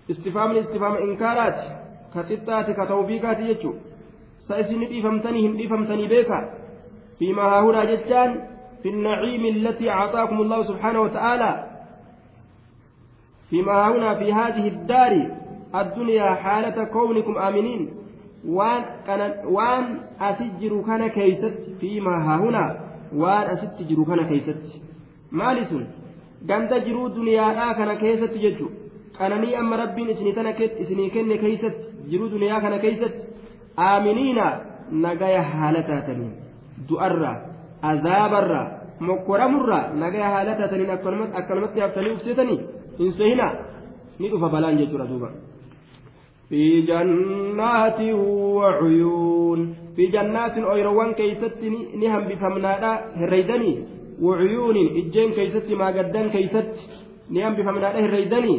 istifaamni 0.07 0.59
istifaama 0.59 0.99
inkaaraati 0.99 1.67
ka 2.13 2.23
xixxaati 2.29 2.73
ka 2.73 2.85
tawfiiqaati 2.85 3.43
jechuu 3.43 3.75
sa 4.47 4.59
isin 4.59 4.79
ni 4.79 4.85
dhiifamtanii 4.93 5.41
hin 5.41 5.57
dhiifamtanii 5.57 6.07
beekaa 6.07 6.45
فيما 7.19 7.41
هاهنا 7.43 7.83
جتان 7.85 8.47
في 8.83 8.89
النعيم 8.89 9.45
التي 9.45 9.89
أعطاكم 9.89 10.41
الله 10.41 10.63
سبحانه 10.63 11.01
وتعالى 11.01 11.68
فيما 13.49 13.87
هنا 13.91 14.15
في 14.15 14.33
هذه 14.33 14.67
الدار 14.67 15.13
الدنيا 15.75 16.35
حالة 16.43 16.83
كونكم 16.83 17.37
آمنين 17.37 17.89
وان 18.47 18.81
كان 19.07 19.21
وان 19.45 19.85
أسجر 20.21 20.81
كان 20.87 21.07
كيست 21.07 21.55
فيما 21.79 22.15
هنا 22.43 22.65
وان 23.15 23.43
أسجر 23.53 24.03
كان 24.09 24.21
كيست 24.31 24.61
مالس 25.31 25.73
ganda 26.47 26.79
jiruu 26.79 27.09
duniyaadhaa 27.15 27.73
kana 27.75 27.95
keessatti 28.01 28.39
jechu 28.39 28.71
qananii 29.17 29.55
amma 29.61 29.77
rabbiin 29.81 30.09
isinii 30.13 30.33
tana 30.37 30.53
isinii 30.83 31.09
kenne 31.15 31.37
keeysatti 31.37 32.09
jiruu 32.11 32.29
duniyaa 32.33 32.61
kana 32.65 32.77
keeysatti 32.83 33.27
aaminiina 33.87 34.45
nagaya 35.05 35.41
haala 35.43 35.81
taataniin 35.89 36.33
du'arraa 36.89 37.35
azaabarraa 37.91 38.65
mokkoramurraa 39.09 39.83
nagaya 40.03 40.29
haala 40.35 40.55
taataniin 40.61 40.93
akkanumatti 40.95 41.83
haftanii 41.85 42.15
ufseetanii 42.19 42.59
hin 42.99 43.11
sehinaa 43.19 43.53
ni 44.19 44.29
dhufa 44.29 44.49
balaan 44.55 44.81
jechuudha 44.81 45.11
duuba 45.13 45.31
في 46.49 46.81
جنات 46.81 47.99
وعيون 48.57 49.59
في 49.95 50.05
جنات 50.05 50.57
أيروان 50.57 51.13
كيست 51.13 51.61
نهم 52.01 52.23
بفمنادا 52.29 52.93
هريدني 53.21 53.73
وعيون 54.21 54.77
إجين 54.97 55.29
كيست 55.37 55.69
ما 55.77 55.87
قدان 55.93 56.29
كيست 56.33 56.73
نهم 57.29 57.53
بفمنادا 57.53 57.99
هريدني. 58.05 58.57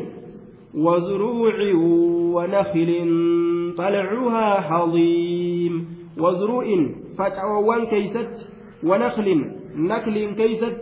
وزروع 0.75 1.57
ونخل 2.35 2.91
طلعها 3.79 4.61
حظيم 4.61 5.75
وزروع 6.19 6.67
فجعوان 7.19 7.87
كيست 7.87 8.35
ونخل 8.85 9.29
نخل 9.77 10.35
كيست 10.35 10.79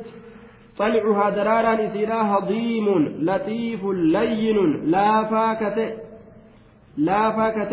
طلعها 0.79 1.31
دراران 1.31 1.81
إسيرا 1.81 2.23
هضيم 2.33 2.87
لطيف 3.21 3.85
لين 3.85 4.59
لا 4.85 5.25
فاكت 5.25 5.79
لا 6.97 7.31
فاكت 7.37 7.73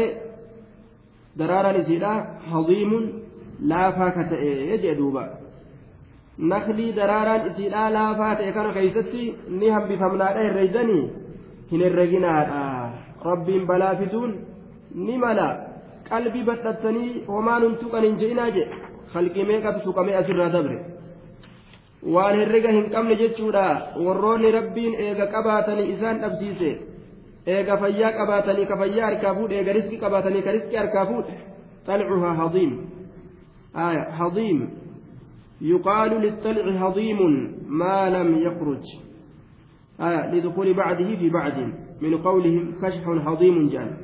دراران 1.36 1.76
إسيرا 1.76 2.14
هضيم 2.52 2.92
لا 3.60 3.92
فاكت 3.92 4.32
يجدوبا 4.72 5.26
نخلي 6.40 6.92
إسيرا 7.48 7.90
لا 7.90 8.14
فاكت 8.14 8.42
كان 8.56 8.68
نهم 9.50 9.84
بفمنا 9.90 10.28
نملا. 14.96 15.68
قلبي 16.12 16.44
وما 17.28 17.60
ننتقن 17.60 18.04
إن 18.06 18.18
جئنا 18.18 18.50
جئ. 18.50 18.68
خلقي 19.14 19.44
waan 22.14 22.40
herrega 22.40 22.72
hin 22.78 22.90
qabne 22.94 23.16
jechuudha 23.24 23.66
warroonni 24.06 24.52
rabbiin 24.52 24.96
eega 25.08 25.28
qabaatanii 25.36 25.90
isaan 25.96 26.22
dhabsiise 26.22 26.72
eega 27.58 27.78
fayyaa 27.84 28.16
qabaatanii 28.22 28.66
ka 28.72 28.78
fayyaa 28.78 29.10
harkaa 29.10 29.36
fuudhe 29.36 29.60
eega 29.60 29.78
riski 29.80 30.02
qabaatanii 30.06 30.42
ka 30.48 30.58
riski 30.58 30.82
harkaa 30.84 31.06
fuudhe 31.12 31.36
طلعها 31.86 32.44
هضيم 32.44 32.90
آية 33.76 34.04
هضيم 34.10 34.70
يقال 35.62 36.12
للطلع 36.22 36.88
هضيم 36.88 37.20
ما 37.68 38.10
لم 38.10 38.38
يخرج 38.38 38.84
آية 40.00 40.36
لدخول 40.36 40.74
بعده 40.74 41.16
في 41.16 41.30
بعد 41.30 41.74
من 42.02 42.18
قولهم 42.18 42.74
كشح 42.82 43.08
هضيم 43.08 43.70
جان 43.70 43.98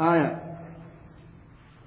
آية 0.00 0.42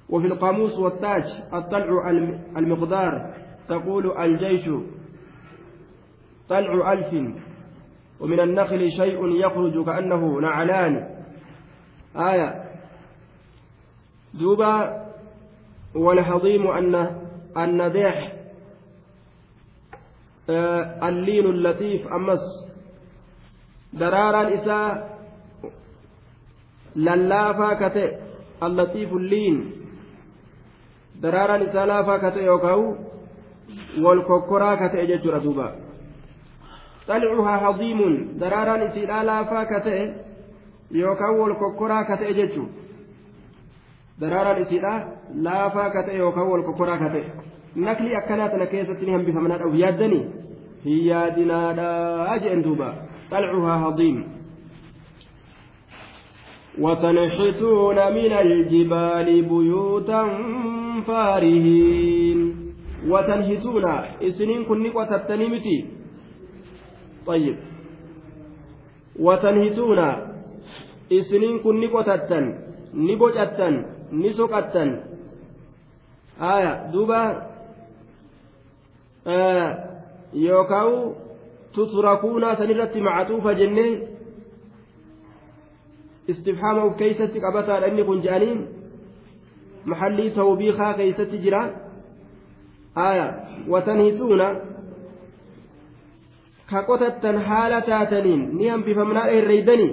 وفي 0.09 0.27
القاموس 0.27 0.79
والتاج 0.79 1.23
الطلع 1.53 2.09
المقدار 2.57 3.33
تقول 3.67 4.17
الجيش 4.17 4.69
طلع 6.49 6.93
ألف 6.93 7.35
ومن 8.19 8.39
النخل 8.39 8.91
شيء 8.91 9.27
يخرج 9.27 9.85
كأنه 9.85 10.39
نعلان. 10.39 11.09
آية. 12.15 12.63
دوبا 14.33 15.05
والحظيم 15.95 16.67
أن 16.67 16.95
النديح 17.57 18.33
آه 20.49 21.09
اللين 21.09 21.45
اللطيف 21.45 22.07
أمس. 22.07 22.39
درارا 23.93 24.55
إساء 24.55 25.19
للافا 26.95 27.87
كتئ 27.87 28.17
اللطيف 28.63 29.13
اللين. 29.13 29.71
درارا 31.21 31.69
إساء 31.69 31.85
لافا 31.85 32.29
كتئ 32.29 32.43
يوكاو 32.43 32.95
والكوكورا 33.99 34.75
كتئ 34.75 35.05
جتشورا 35.05 35.39
دوبا. 35.39 35.88
طلعها 37.09 37.55
هضيم 37.69 37.99
درارا 38.39 38.75
إسيلا 38.87 39.23
لافا 39.23 39.63
كتئ 39.63 39.97
يوكا 40.91 41.27
والكوكورا 41.39 42.01
كتئ 42.09 42.33
جتشو. 42.33 42.65
درارا 44.21 44.61
إسيلا 44.61 44.93
لافا 45.35 45.85
كتئ 45.95 46.15
يوكا 46.15 46.41
والكوكورا 46.41 46.95
كتئ 46.95 47.23
نكلي 47.77 48.17
أكنات 48.17 48.53
نكيسة 48.55 48.99
هم 49.15 49.21
بفمنات 49.25 49.61
أو 49.61 49.73
يادني. 49.73 50.21
هي 50.85 51.05
يادنا 51.05 51.73
لا 51.73 51.91
أجئن 52.35 52.61
دوبا. 52.61 52.89
طلعها 53.31 53.75
هضيم 53.87 54.17
وتنحتون 56.79 57.97
من 58.17 58.31
الجبال 58.43 59.27
بيوتا 59.41 60.21
فارهين. 61.07 62.39
وتنهتون 63.07 63.85
إسنين 64.27 64.65
كن 64.65 64.83
قتتني 64.91 65.45
متي 65.47 65.77
طيب 65.85 65.98
وتنهتون 69.19 69.99
إسنين 71.11 71.59
كن 71.59 71.87
قتتن 71.87 72.45
نبجتن 72.93 73.75
نسقتن 74.13 74.89
آية 76.41 76.91
دوبا. 76.91 77.21
آه 79.27 79.69
يوكاو 80.33 81.13
تتركون 81.73 82.55
سنرت 82.55 82.97
معطوفة 82.97 83.53
جنة. 83.53 84.07
استفهام 86.29 86.93
كيست 86.93 87.33
قبطا 87.37 87.79
لأني 87.79 88.03
كن 88.03 88.21
جانين. 88.21 88.67
محلي 89.85 90.29
توبيخا 90.29 90.91
كيست 90.91 91.31
جرا. 91.43 91.75
آية 92.97 93.27
وتنهتون 93.67 94.41
كقطة 96.71 97.39
حالة 97.39 97.79
تاتنين. 97.79 98.57
نيهم 98.57 98.81
بفمنا 98.81 99.29
الريدني 99.29 99.89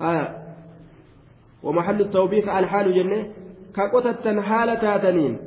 آية 0.00 0.26
ومحل 1.62 2.00
التوبيخ 2.00 2.48
الحال 2.48 2.86
جنة. 2.94 3.20
كقطة 3.76 4.42
حالة 4.42 4.74
تاتنين. 4.74 5.38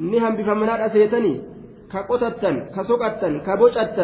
نيهم 0.00 0.36
بفمنا 0.36 0.86
أسيتني. 0.86 1.34
كقطة 1.92 2.44
كسقة 2.74 3.22
كبوشة 3.46 3.98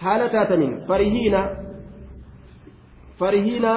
حالة 0.00 0.26
تاتنين. 0.26 0.72
فرهين 0.88 1.36
farihiina 3.22 3.72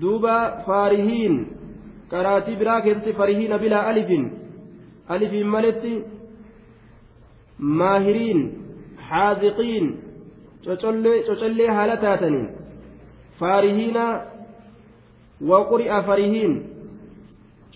duuba 0.00 0.36
faarihiin 0.66 1.34
qaraatii 2.12 2.56
biraa 2.56 2.80
keessatti 2.86 3.12
farihiina 3.18 3.58
bilaa 3.58 3.82
alifin 3.90 4.24
alifiin 5.08 5.52
maletti 5.54 5.92
maahiriin 7.58 8.40
xaaziqiin 9.08 9.86
cocollee 10.64 11.68
haala 11.76 11.96
taataniin 11.96 12.48
faarihiina 13.40 14.04
waquri'a 15.50 16.02
farihiin 16.08 16.52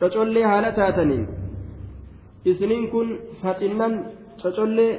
cocollee 0.00 0.44
haala 0.52 0.72
taataniin 0.72 1.28
isiniin 2.44 2.90
kun 2.90 3.08
faxinnan 3.42 3.94
cocollee 4.42 4.92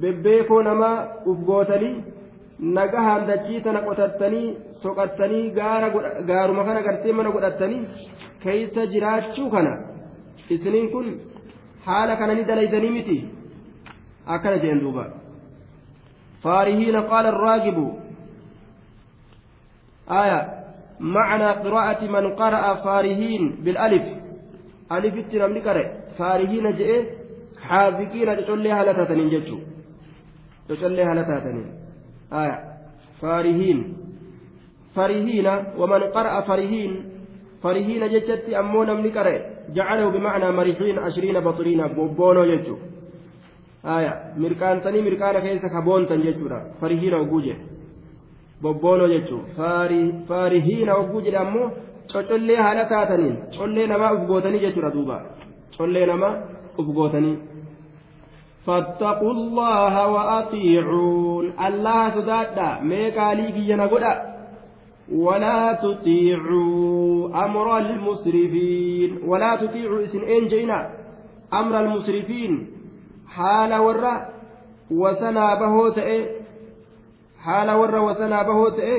bebbeekoo 0.00 0.62
namaa 0.62 0.96
uf 1.26 1.38
gootanii 1.48 1.94
nagahaan 2.76 3.26
dachii 3.28 3.60
tana 3.60 3.80
qotattanii 3.88 4.56
soqattanii 4.82 5.44
gaaruma 6.30 6.64
kana 6.64 6.82
gartee 6.86 7.12
mana 7.12 7.30
godhattanii 7.36 7.82
keeysa 8.42 8.86
jiraachuu 8.92 9.48
kana 9.54 9.72
isiniin 10.54 10.90
kun 10.94 11.06
haala 11.86 12.16
kana 12.16 12.34
ni 12.34 12.44
dalaydanii 12.50 12.90
miti 12.96 13.16
akkana 14.26 14.58
jeen 14.58 14.80
فارهين 16.44 16.96
قال 16.96 17.26
الراغب 17.26 17.78
آية 20.10 20.40
معنى 21.00 21.48
قراءة 21.64 22.00
من 22.04 22.24
قرأ 22.40 22.64
فارهين 22.84 23.42
بالألف. 23.64 24.04
ألف 24.92 25.14
التنم 25.14 25.54
قرأ. 25.66 25.84
فارهين 26.18 26.66
جئ 26.78 26.90
حاذقين 27.68 28.28
تشلي 28.38 28.72
هلتاتنين 28.72 29.28
جتشو 29.34 29.58
تشلي 30.68 31.02
هلتاتنين 31.02 31.68
آية 32.32 32.56
فارهين. 33.20 33.78
فرهين 34.96 35.46
ومن 35.80 36.02
قرأ 36.16 36.34
فرهين 36.48 36.92
فرهين 37.62 38.02
جتت 38.12 38.48
أمون 38.60 38.88
من 39.00 39.10
قرأ. 39.16 39.36
جعله 39.76 40.06
بمعنى 40.08 40.48
مرحين 40.52 40.98
عشرين 40.98 41.40
بطرين 41.40 41.80
بوبونو 41.96 42.44
جتو 42.44 42.76
آية 43.84 44.12
مركان 44.36 44.82
تني 44.82 45.02
مركان 45.02 45.38
كيس 45.38 45.66
كبون 45.66 46.06
تنجتورا 46.08 46.58
فرهين 46.80 47.14
وجوجه 47.14 47.56
bobboonoo 48.64 49.08
jechuun 49.12 49.44
faarihiina 50.28 50.92
hogguu 50.98 51.20
jedhamu 51.26 51.64
collee 52.12 52.56
haala 52.56 52.84
taataniin 52.92 53.34
collee 53.56 53.86
namaa 53.86 54.12
uf 54.16 54.22
gootanii 54.28 54.60
jechuudha 54.66 54.90
duuba. 54.94 55.16
Collee 55.76 56.06
namaa 56.06 56.34
uf 56.78 56.86
gootanii. 56.98 57.38
فاتقوا 58.66 59.32
الله 59.32 59.94
وأطيعون 60.14 61.46
الله 61.66 62.10
سدادا 62.10 62.80
ميقالي 62.82 63.52
كينا 63.52 63.86
قدا 63.86 64.14
ولا 65.12 65.72
تطيعوا 65.72 67.44
أمر 67.44 67.78
المسرفين 67.78 69.10
ولا 69.26 69.56
تطيعوا 69.56 70.04
اسم 70.04 70.22
إنجينا 70.36 70.78
أمر 71.52 71.80
المسرفين 71.80 72.52
haala 73.36 73.80
warra 73.86 74.14
wasanaa 75.02 75.56
bahoo 75.62 75.90
ta'e 76.00 76.18
haala 77.46 77.76
warra 77.82 78.02
wasanaa 78.08 78.44
bahoo 78.50 78.70
ta'e 78.80 78.98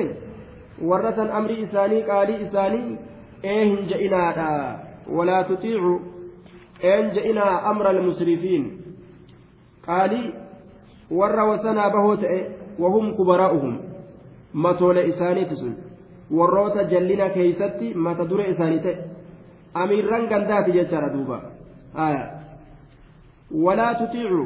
warra 0.90 1.12
san 1.20 1.30
amrii 1.40 1.62
isaanii 1.68 2.02
qaalii 2.10 2.42
isaanii 2.48 2.98
ee 3.44 3.64
hin 3.64 3.88
je'inaadha 3.92 4.50
walaa 5.18 5.44
tutiicu 5.44 5.94
een 6.82 7.10
je'inaa 7.14 7.70
amra 7.70 7.90
almusrifiin. 7.90 8.64
Qaalii 9.86 10.34
warra 11.10 11.44
wasanaa 11.46 11.90
bahoo 11.90 12.16
ta'e 12.16 12.38
wahum 12.78 13.14
kubaraa'uhum 13.16 13.78
matoole 14.52 15.06
isaaniiti 15.06 15.56
sun 15.56 15.76
warroota 16.38 16.84
jallina 16.84 17.28
keeysatti 17.30 17.94
mata 17.94 18.28
dure 18.30 18.48
isaanii 18.50 18.80
ta'e. 18.80 18.96
Amiirran 19.74 20.28
gandaati 20.28 20.72
jechaadha 20.72 21.12
duuba. 21.12 21.40
Aya 21.94 22.35
tutiicu 23.50 24.42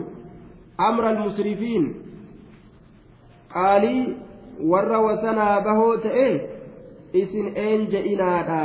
amra 0.78 1.08
almusrifiin 1.08 1.94
qaalii 3.52 4.16
warra 4.72 5.00
wasanaa 5.00 5.60
bahoo 5.60 5.96
ta'e 5.96 6.28
isin 7.12 7.52
een 7.56 7.86
je'inaadha 7.90 8.62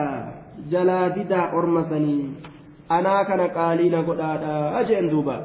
jalaa 0.72 1.10
didaa 1.16 1.52
ormasanii 1.54 2.24
anaa 2.90 3.26
kana 3.26 3.50
qaaliina 3.50 4.04
godhaadha 4.04 4.84
jeen 4.84 5.10
duuba 5.12 5.38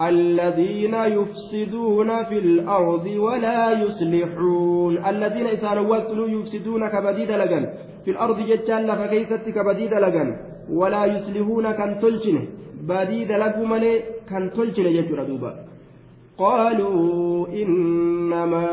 الذين 0.00 0.94
يفسدون 0.94 2.24
في 2.24 2.38
الأرض 2.38 3.06
ولا 3.06 3.70
يصلحون 3.70 5.06
الذين 5.06 5.46
إذا 5.46 5.80
وصلوا 5.80 6.28
يفسدون 6.28 6.88
كبديد 6.88 7.30
لغن 7.30 7.64
في 8.04 8.10
الأرض 8.10 8.40
جتان 8.40 8.96
فكيست 8.96 9.48
كبديد 9.48 9.94
لغن 9.94 10.36
ولا 10.72 11.04
يصلحون 11.04 11.72
كان 11.72 12.00
تلجن 12.00 12.36
بديد 12.88 13.30
لغو 13.32 13.64
ملي 13.64 13.92
كان 14.28 14.50
تلجن 14.56 14.86
يجر 14.86 15.24
دوبا 15.24 15.52
قالوا 16.38 17.48
إنما 17.62 18.66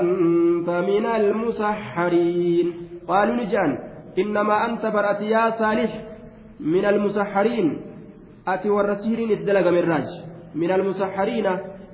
أنت 0.00 0.68
من 0.90 1.06
المسحرين. 1.06 2.66
قالوا 3.08 3.36
نجان 3.36 3.70
إنما 4.18 4.56
أنت 4.66 4.86
برأت 4.86 5.20
يا 5.20 5.44
صالح 5.58 5.90
من 6.60 6.84
المسحرين. 6.84 7.66
أتي 8.48 8.70
والرسيرين 8.70 9.30
الدلغ 9.30 9.70
من 9.70 9.84
راج. 9.92 10.08
من 10.54 10.70
المسحرين 10.70 11.46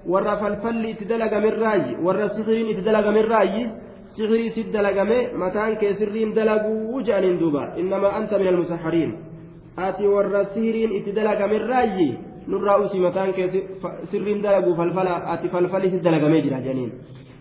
warra 0.09 0.39
falfalli 0.41 0.91
itti 0.91 1.05
dalagame 1.05 1.49
irraayi 1.53 1.97
warra 2.07 2.29
sihiriin 2.37 2.69
itti 2.73 2.83
dalagame 2.89 3.21
irraayi 3.25 3.63
sihirii 4.15 4.51
sit 4.57 4.73
dalagame 4.73 5.19
mataan 5.43 5.77
kee 5.81 5.95
sirriin 6.01 6.35
dalaguu 6.35 7.03
jedhaniin 7.07 7.39
duuba 7.41 7.63
ati 9.87 10.07
warra 10.15 10.45
sihiriin 10.55 10.97
itti 10.99 11.13
dalagame 11.19 11.57
irraayi 11.61 12.09
nurraa 12.51 12.79
usii 12.85 13.05
mataan 13.07 13.33
kee 13.37 13.49
sirriin 14.11 14.43
dalaguu 14.43 14.75
falfala 14.81 15.15
ati 15.35 15.49
falfalli 15.55 15.91
sit 15.95 16.03
dalagamee 16.09 16.43
jira 16.47 16.65
jedhaniin 16.67 16.93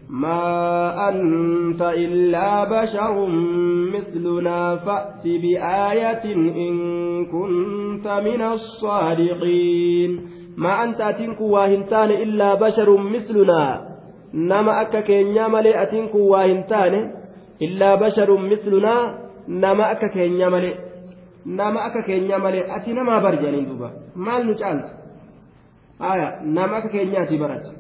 ما 0.10 1.10
أنت 1.10 1.82
إلا 1.82 2.64
بشر 2.64 3.28
مثلنا 3.96 4.76
فأت 4.76 5.24
بآية 5.44 6.24
إن 6.66 7.26
كنت 7.26 8.08
من 8.08 8.42
الصادقين 8.42 10.12
ما 10.58 10.84
أنت 10.84 11.02
أتنك 11.02 11.42
واهنتان 11.42 12.10
إلا 12.12 12.54
بشر 12.54 12.98
مثلنا 12.98 13.88
نما 14.34 14.82
أكا 14.82 15.02
كينيا 15.02 15.48
ملي 15.48 15.84
أتنك 15.84 16.16
واهنتان 16.16 16.94
إلا 17.62 17.96
بشر 17.96 18.38
مثلنا 18.38 18.96
نما 19.48 19.92
أكا 19.92 20.08
كينيا 20.08 20.50
ملي 20.50 20.74
nama 21.60 21.80
akka 21.88 22.02
keenyaa 22.08 22.40
malee 22.46 22.64
ati 22.76 22.94
namaa 22.94 23.20
bar 23.26 23.34
jedhaniin 23.36 23.68
duuba 23.70 23.90
maal 24.28 24.44
nu 24.48 24.56
caalta 24.62 24.92
aya 26.12 26.28
nama 26.58 26.78
akka 26.78 26.90
keenyaati 26.96 27.38
barate 27.44 27.72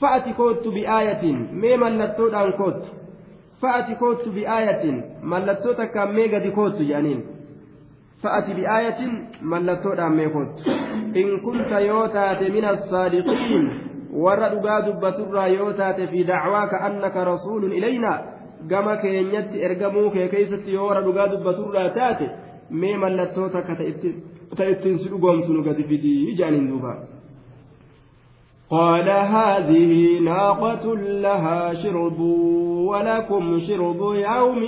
fa'ati 0.00 0.32
koottu 0.40 0.72
bi'aayatiin 0.76 1.38
mee 1.62 1.76
mallattoodhaan 1.84 2.52
koottu 2.60 2.88
fa'ati 3.62 3.94
koottu 4.02 4.30
bi'aayatiin 4.36 4.98
mallattoo 5.32 5.74
takkaan 5.80 6.14
mee 6.18 6.28
gadi 6.34 6.50
koottu 6.58 6.82
jedhaniin 6.90 7.20
fa'ati 8.22 8.54
bi'aayatiin 8.58 9.14
mallattoodhaan 9.52 10.14
mee 10.20 10.28
koottu 10.36 10.62
in 11.22 11.40
kunta 11.44 11.80
yoo 11.90 12.08
taate 12.16 12.48
min 12.56 12.64
assaadiqiin 12.72 13.64
warra 14.24 14.48
dhugaa 14.54 14.80
dubbaturraa 14.86 15.46
yoo 15.56 15.72
taate 15.80 16.06
fi 16.12 16.26
dacwaaka 16.32 16.76
annaka 16.90 17.24
rasuulun 17.30 17.72
ilaynaa 17.78 18.18
gama 18.70 18.96
keenyatti 19.02 19.62
ergamuu 19.66 20.10
kee 20.10 20.28
keeysatti 20.28 20.72
yoo 20.76 20.86
warra 20.88 21.02
dhugaa 21.08 21.26
dubbaturraa 21.32 21.88
taate 21.98 22.26
mee 22.70 22.96
mallattoo 22.96 23.48
takka 23.48 23.74
ta 24.56 24.64
ittiin 24.64 24.98
si 24.98 25.08
dhugoomsu 25.10 25.52
nu 25.52 25.62
gadi 25.62 25.84
fidii 25.84 26.34
jedhaniin 26.36 26.68
duuba. 26.72 26.92
قال 28.70 29.08
هذه 29.10 30.18
ناقة 30.20 30.94
لها 30.96 31.74
شرب 31.74 32.20
ولكم 32.90 33.60
شرب 33.66 34.00
يوم 34.14 34.60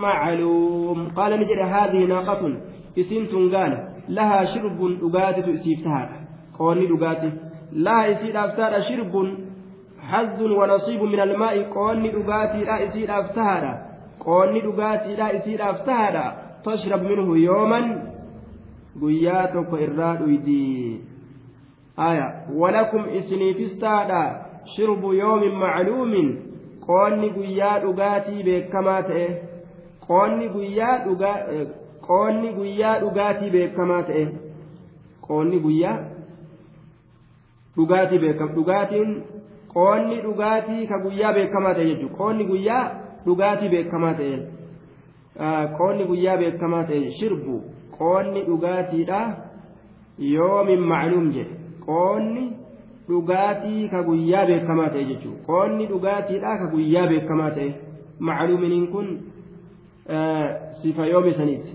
معلوم 0.00 1.08
قال 1.16 1.40
نجد 1.40 1.58
هذه 1.58 2.04
ناقة 2.04 2.56
إسين 2.98 3.28
تنقال 3.28 3.88
لها 4.08 4.44
شرب 4.44 4.78
أقاتة 5.02 5.54
إسيفتها 5.54 6.10
قولي 6.58 6.88
أقاتة 6.94 7.32
لها 7.72 8.12
إسيد 8.12 8.36
أفتار 8.36 8.82
شرب 8.82 9.34
حظ 10.00 10.42
ونصيب 10.42 11.02
من 11.02 11.20
الماء 11.20 11.62
قولي 11.62 12.10
أقاتي 12.20 12.64
لا 12.64 12.88
إسيد 12.88 13.10
أفتها 13.10 13.86
قولي 14.20 14.60
أقاتي 14.68 15.16
لا 15.16 16.43
tashrab 16.64 17.02
minhu 17.10 17.36
yooman 17.36 17.86
guyyaa 19.00 19.46
tokko 19.54 19.78
irraa 19.86 20.14
dhuydii 20.16 21.00
aya 21.96 22.26
walakum 22.60 23.04
isiniifis 23.18 23.78
taadha 23.80 24.22
shirbu 24.76 25.12
yoomin 25.14 25.58
macluumin 25.64 26.30
qoonni 26.86 27.30
guyyaa 27.36 27.78
dhugaatii 27.84 28.42
beekamaa 28.48 29.02
ta'e 29.10 29.26
qoonni 30.06 30.48
guyyaa 30.48 30.98
dhugaa 31.04 31.36
eh, 31.52 31.68
dhugaatii 33.02 33.50
beekamaa 33.50 34.02
ta'e 34.02 34.24
qoonni 35.28 35.60
guyyaa 35.66 35.98
dhugaatii 37.76 38.18
beekam 38.18 38.52
dhugaatiin 38.56 39.14
qoonni 39.74 40.20
dhugaatii 40.26 40.86
ka 40.86 40.98
guyyaa 41.06 41.32
beekamaa 41.38 41.74
ta'e 41.74 41.88
jechuudha 41.92 42.16
qoonni 42.18 42.44
guyyaa 42.50 42.84
dhugaatii 43.26 43.68
beekamaa 43.68 44.14
ta'e. 44.20 44.53
Qoonni 45.78 46.04
guyyaa 46.04 46.36
beekamaa 46.36 46.84
ta'e 46.84 47.10
shirbu. 47.18 47.60
Qoonni 47.98 48.42
dhugaatiidha. 48.46 49.20
Yoomin 50.18 50.80
macluum 50.80 51.30
jedhe. 51.36 51.54
Qoonni 51.86 52.44
dhugaatii 53.08 53.88
ka 53.88 54.02
guyyaa 54.02 54.46
beekamaa 54.46 54.88
ta'e 54.88 55.04
jechuudha. 55.04 55.42
Qoonni 55.46 55.86
dhugaatiidha 55.86 56.58
ka 56.58 56.66
guyyaa 56.74 57.06
beekamaa 57.06 57.50
ta'e. 57.50 57.70
Macluuminiin 58.20 58.86
kun 58.92 59.08
sifa 60.82 61.06
yoomi 61.06 61.34
saniiti 61.34 61.74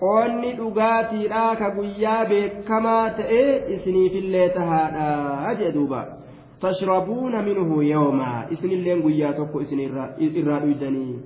qoonni 0.00 0.52
dhugaatiidha 0.56 1.56
ka 1.56 1.70
guyyaa 1.70 2.24
beekamaa 2.30 3.10
ta'e 3.10 3.42
isiniifillee 3.76 4.48
tahaadha 4.48 5.54
jedhe 5.54 5.72
duuba. 5.72 6.04
Tashrabuuna 6.60 7.42
minhu 7.42 7.82
yawmaa 7.82 8.44
isinilleen 8.50 9.02
guyyaa 9.02 9.32
tokko 9.32 9.60
isin 9.60 9.80
irraa 9.80 10.60
dhuydanii 10.60 11.18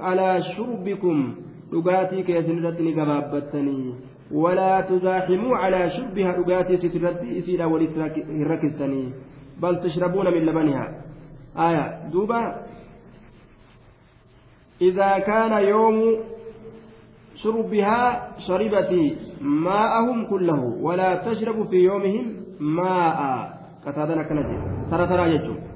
calaa 0.00 0.40
shurbikum 0.40 1.34
dhugaatii 1.70 2.22
keessan 2.22 2.56
irratti 2.56 2.82
ni 2.82 2.92
gabaabbattanii 2.92 3.94
ولا 4.32 4.80
تزاحموا 4.80 5.56
على 5.56 5.90
شربها. 5.90 6.36
أغاتي 6.40 6.76
سترتي 6.76 7.38
إسيرا 7.38 7.64
ولتركستني 7.64 9.12
بل 9.60 9.80
تشربون 9.80 10.26
من 10.26 10.42
لبنها. 10.46 10.86
آية. 11.56 12.08
دوبا. 12.12 12.56
إذا 14.80 15.18
كان 15.18 15.52
يوم 15.52 16.16
شربها 17.34 18.28
شربت 18.48 18.90
ماءهم 19.40 20.26
كله. 20.26 20.60
ولا 20.80 21.14
تشرب 21.14 21.68
في 21.68 21.76
يومهم 21.76 22.26
ماء. 22.60 23.20
كتادنا 23.86 24.22
كنجي. 24.22 24.56
ترى 24.90 25.06
ترى 25.06 25.34
يجو. 25.34 25.71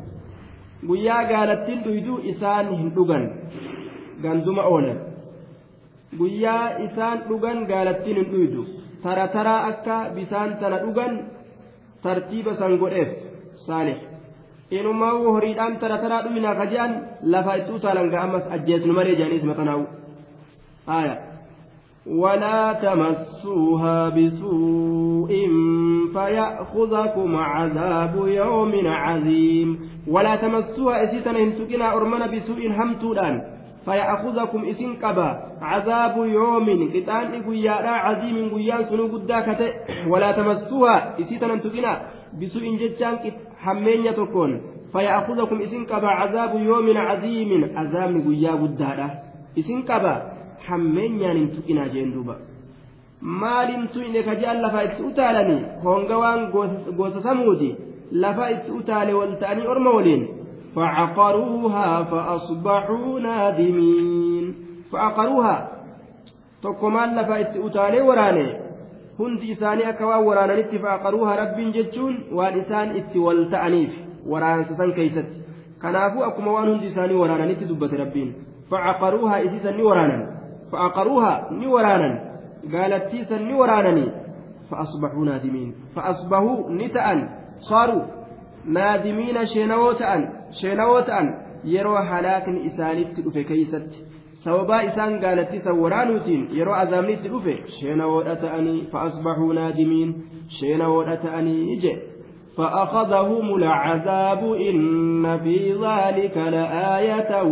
Guyyaa 0.89 1.23
gaalattiin 1.33 1.85
dhuyduu 1.87 2.19
isaan 2.33 2.67
hin 2.79 2.89
dhugan 2.97 3.25
ganduma 4.25 4.63
oolan 4.73 4.99
guyyaa 6.19 6.65
isaan 6.87 7.19
dhugan 7.29 7.59
gaalattiin 7.71 8.17
hin 8.21 8.29
dhuydu 8.33 8.67
tara 9.03 9.29
taraa 9.37 9.61
akka 9.71 9.97
bisaan 10.17 10.57
tana 10.61 10.79
dhugan 10.85 11.13
tartiiba 12.03 12.55
san 12.61 12.79
godheef 12.83 13.11
saalih 13.67 13.99
inumaa 14.79 15.13
horiidhaan 15.37 15.79
tara 15.83 15.99
taraa 16.05 16.23
dhuyinaa 16.27 16.55
ka 16.61 16.67
lafa 17.33 17.57
itti 17.61 17.73
utaalan 17.79 18.11
ga 18.11 18.23
ammas 18.27 18.45
ajjeesnu 18.59 18.93
malee 18.99 19.17
jedhaniis 19.21 19.49
maxanaa'u 19.51 19.85
aya 20.99 21.15
ولا 22.07 22.73
تمسوها 22.73 24.09
بسوء 24.09 25.33
فيأخذكم 26.13 27.37
عذاب 27.37 28.15
يوم 28.27 28.73
عظيم. 28.87 29.79
ولا 30.09 30.37
تمسوها 30.37 31.05
إسيتنا 31.05 31.39
إن 31.39 31.53
تكنا 31.59 31.97
أرمنا 31.97 32.27
بسوء 32.27 32.71
همتودان 32.71 33.43
فيأخذكم 33.85 34.65
إسن 34.65 34.95
قبا 35.03 35.29
عذاب 35.63 36.17
يوم 36.17 36.91
قطان 36.95 37.43
قيادا 37.43 37.89
عظيم 37.89 38.37
قيان 38.55 38.85
سنو 38.85 39.07
قداكة 39.07 39.61
ولا 40.09 40.33
تمسوها 40.33 41.21
إسيتنا 41.21 41.53
إن 41.55 41.61
تكنا 41.61 41.93
بسوء 42.43 42.65
جتشان 42.81 43.15
حمين 43.59 44.07
يتكون 44.07 44.61
فيأخذكم 44.93 45.63
إسن 45.63 45.85
قبا 45.85 46.09
عذاب 46.09 46.53
يوم 46.55 46.97
عظيم. 46.97 47.51
عذاب 47.77 48.13
قيا 48.27 48.53
قدادا. 48.63 49.09
إسن 49.59 49.83
قبا 49.83 50.15
hammeenyaan 50.69 51.37
hin 51.41 51.51
tuqinaa 51.57 51.89
jeen 51.97 52.15
duuba 52.15 52.39
maaliin 53.43 53.89
tuyne 53.99 54.23
ka 54.23 54.35
je'an 54.41 54.63
lafa 54.65 54.83
itti 54.89 55.03
utaalanii 55.11 55.61
honga 55.85 56.19
waan 56.25 56.49
gosa 57.03 57.23
samuuti 57.29 57.71
lafa 58.25 58.51
itti 58.57 58.71
utaale 58.81 59.15
wal 59.21 59.37
ta'anii 59.45 59.67
orma 59.77 59.91
waliin 59.99 60.27
فعقروها 60.77 62.03
فأصبحوا 62.03 63.21
نادمين 63.21 64.55
فعقروها 64.93 65.69
lafa 67.17 67.41
itti 67.41 67.59
utaalee 67.59 68.01
waraane 68.01 68.61
hundi 69.19 69.51
isaanii 69.51 69.85
akka 69.85 70.07
waan 70.07 70.27
waraananitti 70.27 70.79
fa'aqaruuha 70.79 71.37
rabbiin 71.37 71.73
jechuun 71.73 72.17
waan 72.33 72.59
isaan 72.61 72.97
itti 72.97 73.19
wal 73.19 73.45
ta'aniif 73.51 73.91
waraansa 74.33 74.77
san 74.77 74.93
keeysatti 74.93 75.41
kanaafuu 75.79 76.25
akkuma 76.29 76.53
waan 76.53 76.69
hundi 76.69 76.87
isaanii 76.87 77.21
waraananitti 77.23 77.69
dubbate 77.69 77.97
rabbiin 77.97 78.35
fa'aqaruuha 78.71 79.39
isiisan 79.47 79.77
ni 79.77 79.83
waraanan 79.83 80.23
فأقروها 80.73 81.49
نورانا 81.53 82.11
قالت 82.73 83.11
تيسا 83.11 83.39
نورانني 83.39 84.07
فأصبحوا 84.71 85.25
نادمين 85.25 85.75
فأصبحوا 85.97 86.71
نتأن. 86.71 87.29
صاروا 87.61 88.03
نادمين 88.65 89.47
شينوتأ 89.47 90.13
شينوتأ 90.61 91.19
يروا 91.65 91.99
هلاك 91.99 92.49
إسانيت 92.49 93.21
في 93.21 93.45
كيست. 93.45 93.91
سوبا 94.45 94.87
إسان 94.87 95.25
قالت 95.25 95.51
تيسا 95.51 95.71
ورانوتين. 95.71 96.49
يروا 96.51 96.83
أزامنيت 96.83 97.27
في 97.27 97.55
شينوتأني 97.81 98.83
فأصبحوا 98.93 99.55
نادمين. 99.55 100.09
شينوتأني 100.49 101.57
إجي 101.75 102.16
فأخذهم 102.57 103.55
العذاب 103.55 104.53
إن 104.53 105.39
في 105.39 105.73
ذلك 105.73 106.37
لآية 106.37 107.43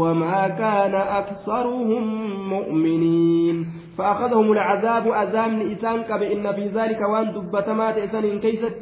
وما 0.00 0.48
كان 0.48 0.94
أكثرهم 0.94 2.04
مؤمنين. 2.48 3.66
فأخذهم 3.98 4.52
العذاب 4.52 5.08
أزام 5.08 5.60
إسان 5.60 6.02
كب 6.02 6.22
إن 6.22 6.52
في 6.52 6.66
ذلك 6.68 7.00
وأن 7.00 7.32
دبتمات 7.32 7.98
إسان 7.98 8.38
كيست 8.38 8.78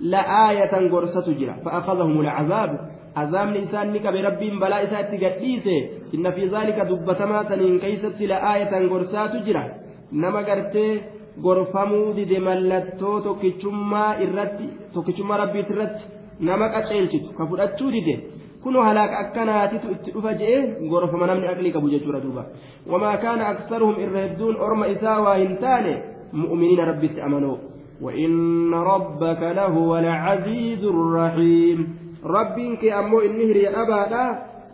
لآية 0.00 0.90
قرصة 0.90 1.32
جرا. 1.32 1.56
فأخذهم 1.64 2.20
العذاب 2.20 2.70
أزام 3.16 3.54
إسان 3.54 3.96
كب 3.96 4.14
رب 4.14 4.40
بلا 4.60 4.82
إسات 4.84 5.10
قديسة 5.24 5.88
إن 6.14 6.30
في 6.30 6.46
ذلك 6.46 6.78
دبتمات 6.80 7.52
كيست 7.80 8.20
لآية 8.20 8.88
قرصة 8.88 9.44
جرا. 9.46 9.64
نما 10.12 10.38
قرتي 10.38 11.00
gorfamuu 11.40 12.12
dide 12.18 12.38
mallattoo 12.38 13.20
tokkichummaa 13.20 14.10
irratti 14.24 14.68
tokkichummaa 14.94 15.36
rabbiit 15.36 15.70
irratti 15.70 16.04
nama 16.40 16.68
qaceelchitu 16.68 17.34
ka 17.38 17.46
fudhachuu 17.46 17.90
dide 17.90 18.14
kunoo 18.62 18.82
halaaka 18.82 19.18
akkanaatitu 19.24 19.92
itti 19.96 20.14
dhufa 20.14 20.34
je'e 20.40 20.58
gorfama 20.90 21.26
namni 21.26 21.48
aqlii 21.52 21.72
qabu 21.72 21.90
jechuudha 21.90 22.20
duuba 22.20 22.46
wamaa 22.92 23.16
kaana 23.24 23.48
aksaruhum 23.48 24.00
irra 24.04 24.20
hedduun 24.26 24.56
orma 24.66 24.86
isaa 24.94 25.18
waa 25.26 25.36
hin 25.42 25.56
taane 25.66 25.92
mu'miniina 26.32 26.84
rabbitti 26.92 27.20
amanoo 27.20 27.58
وإن 28.02 28.74
ربك 28.74 29.42
لهو 29.42 29.98
العزيز 29.98 30.84
الرحيم 30.84 31.78
ربك 32.24 32.84
أمو 32.84 33.20
إني 33.20 33.44
هري 33.50 33.68
أبادا 33.68 34.24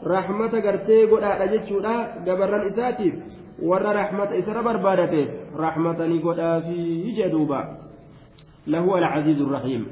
رحمة 0.06 0.52
قرتي 0.64 1.04
قد 1.04 1.22
أجتشودا 1.22 1.96
قبرا 2.26 2.66
إساتيف 2.68 3.14
warra 3.62 3.92
raxmata 3.92 4.36
isarra 4.36 4.62
barbaadateef 4.62 5.28
raxmatani 5.58 6.18
godhaafii 6.18 7.12
jedhuuba 7.16 7.60
lahu 8.66 8.94
alcaziizu 8.94 9.44
الرحيم 9.44 9.86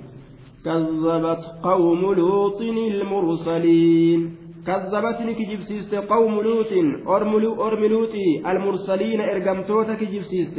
كذبت 0.64 1.42
قوم 1.62 2.02
لوط 2.14 2.60
المرسلين 2.62 4.20
كذبت 4.66 5.18
كجبسيست 5.38 5.94
قوم 5.94 6.40
لوط 6.40 6.72
أرم 7.08 7.84
لوط 7.86 8.14
المرسلين 8.46 9.20
إرقمتوتا 9.20 9.94
كجبسيست 9.94 10.58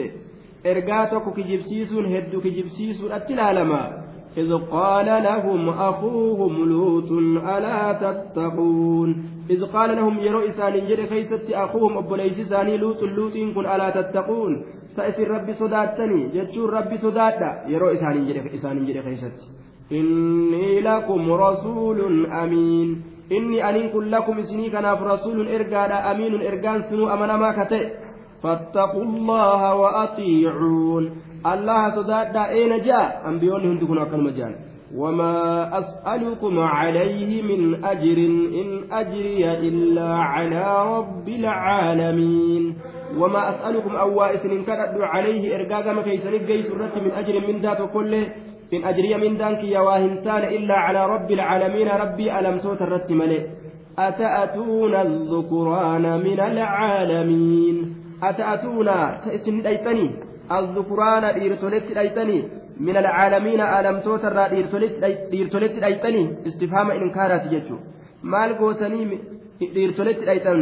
إرقاتك 0.66 1.26
كجبسيس 1.38 1.93
هدو 1.93 2.41
كجبسيس 2.41 2.99
أتلالما 3.12 4.07
إذ 4.38 4.54
قال 4.72 5.06
لهم 5.06 5.70
أخوهم 5.70 6.54
لوط 6.70 7.12
ألا 7.56 7.82
تتقون؟ 8.04 9.10
إذ 9.50 9.66
قال 9.66 9.96
لهم 9.96 10.20
يرو 10.20 10.40
إسان 10.40 10.74
جد 10.88 11.02
كيست 11.12 11.52
أخوهم 11.52 11.98
أبو 11.98 12.16
ليس 12.16 12.40
إساني 12.40 12.78
لوط 12.78 13.02
لوط 13.04 13.34
كن 13.56 13.66
ألا 13.66 13.90
تتقون؟ 13.90 14.52
سأسر 14.96 15.28
ربي 15.28 15.54
صداتني 15.54 16.22
جتشور 16.34 16.74
ربي 16.74 16.98
صداتا 16.98 17.50
يرو 17.68 17.88
إسان 17.96 18.16
جد 18.28 18.38
إسان 18.58 18.86
جد 18.86 18.98
كيست 18.98 19.38
إني 19.92 20.82
لكم 20.82 21.32
رسول 21.32 22.26
أمين. 22.26 22.90
inni 23.30 23.62
aniin 23.62 23.92
kun 23.92 24.12
lakum 24.12 24.40
isinii 24.40 24.72
kanaaf 24.72 25.02
rasuulun 25.04 25.48
ergaadha 25.52 25.98
amiinun 26.12 26.42
ergaan 26.42 26.84
sinuu 26.90 27.10
amanamaa 27.12 27.54
kate 27.60 27.82
فاتقوا 28.44 29.04
الله 29.04 29.62
وأطيعون. 29.76 31.04
الله 31.46 31.96
صداد 31.96 32.38
أين 32.38 32.82
جاء؟ 32.82 33.24
أنبيون 33.28 33.62
هندكم 33.62 33.98
أكل 34.00 34.22
مجال 34.22 34.56
وما 34.96 35.70
أسألكم 35.80 36.60
عليه 36.60 37.42
من 37.42 37.86
أجر 37.86 38.18
إن 38.62 38.68
أجري 38.92 39.52
إلا 39.68 40.10
على 40.16 40.98
رب 40.98 41.28
العالمين. 41.28 42.64
وما 43.18 43.50
أسألكم 43.50 43.96
أوائس 43.96 44.46
إن 44.46 44.64
كان 44.64 45.02
عليه 45.02 45.56
إرقاق 45.56 45.86
ما 45.88 46.02
كيسن 46.02 46.34
الجيس 46.34 46.72
من 46.72 47.12
أجر 47.18 47.48
من 47.48 47.56
ذات 47.62 47.82
كله 47.94 48.28
إن 48.74 48.84
أجري 48.84 49.18
من 49.18 49.38
دانك 49.38 49.64
يا 49.64 49.80
واهنتان 49.80 50.44
إلا 50.44 50.76
على 50.76 51.06
رب 51.06 51.32
العالمين. 51.32 51.88
ربي 51.88 52.40
ألم 52.40 52.60
توت 52.60 52.82
الرت 52.82 53.12
ملئ. 53.12 53.44
أتأتون 54.00 54.94
الذكران 54.96 56.06
من 56.28 56.40
العالمين؟ 56.40 57.96
أتأتون؟ 58.24 58.86
تأسن 59.26 59.62
ديتني 59.62 60.26
الذكران 60.59 61.24
إيرتولت 61.24 61.87
ديتني 61.99 62.39
من 62.87 62.97
العالمين 63.03 63.61
ألم 63.61 63.97
توت 64.07 64.24
إيرتولت 65.35 65.74
ديتني 65.85 66.22
استفهام 66.49 66.89
إنكارات 66.91 67.45
جتشو 67.53 67.76
maal 68.33 68.53
gootanii 68.59 69.20
dhiirtoletti 69.74 70.26
dhaytan 70.28 70.61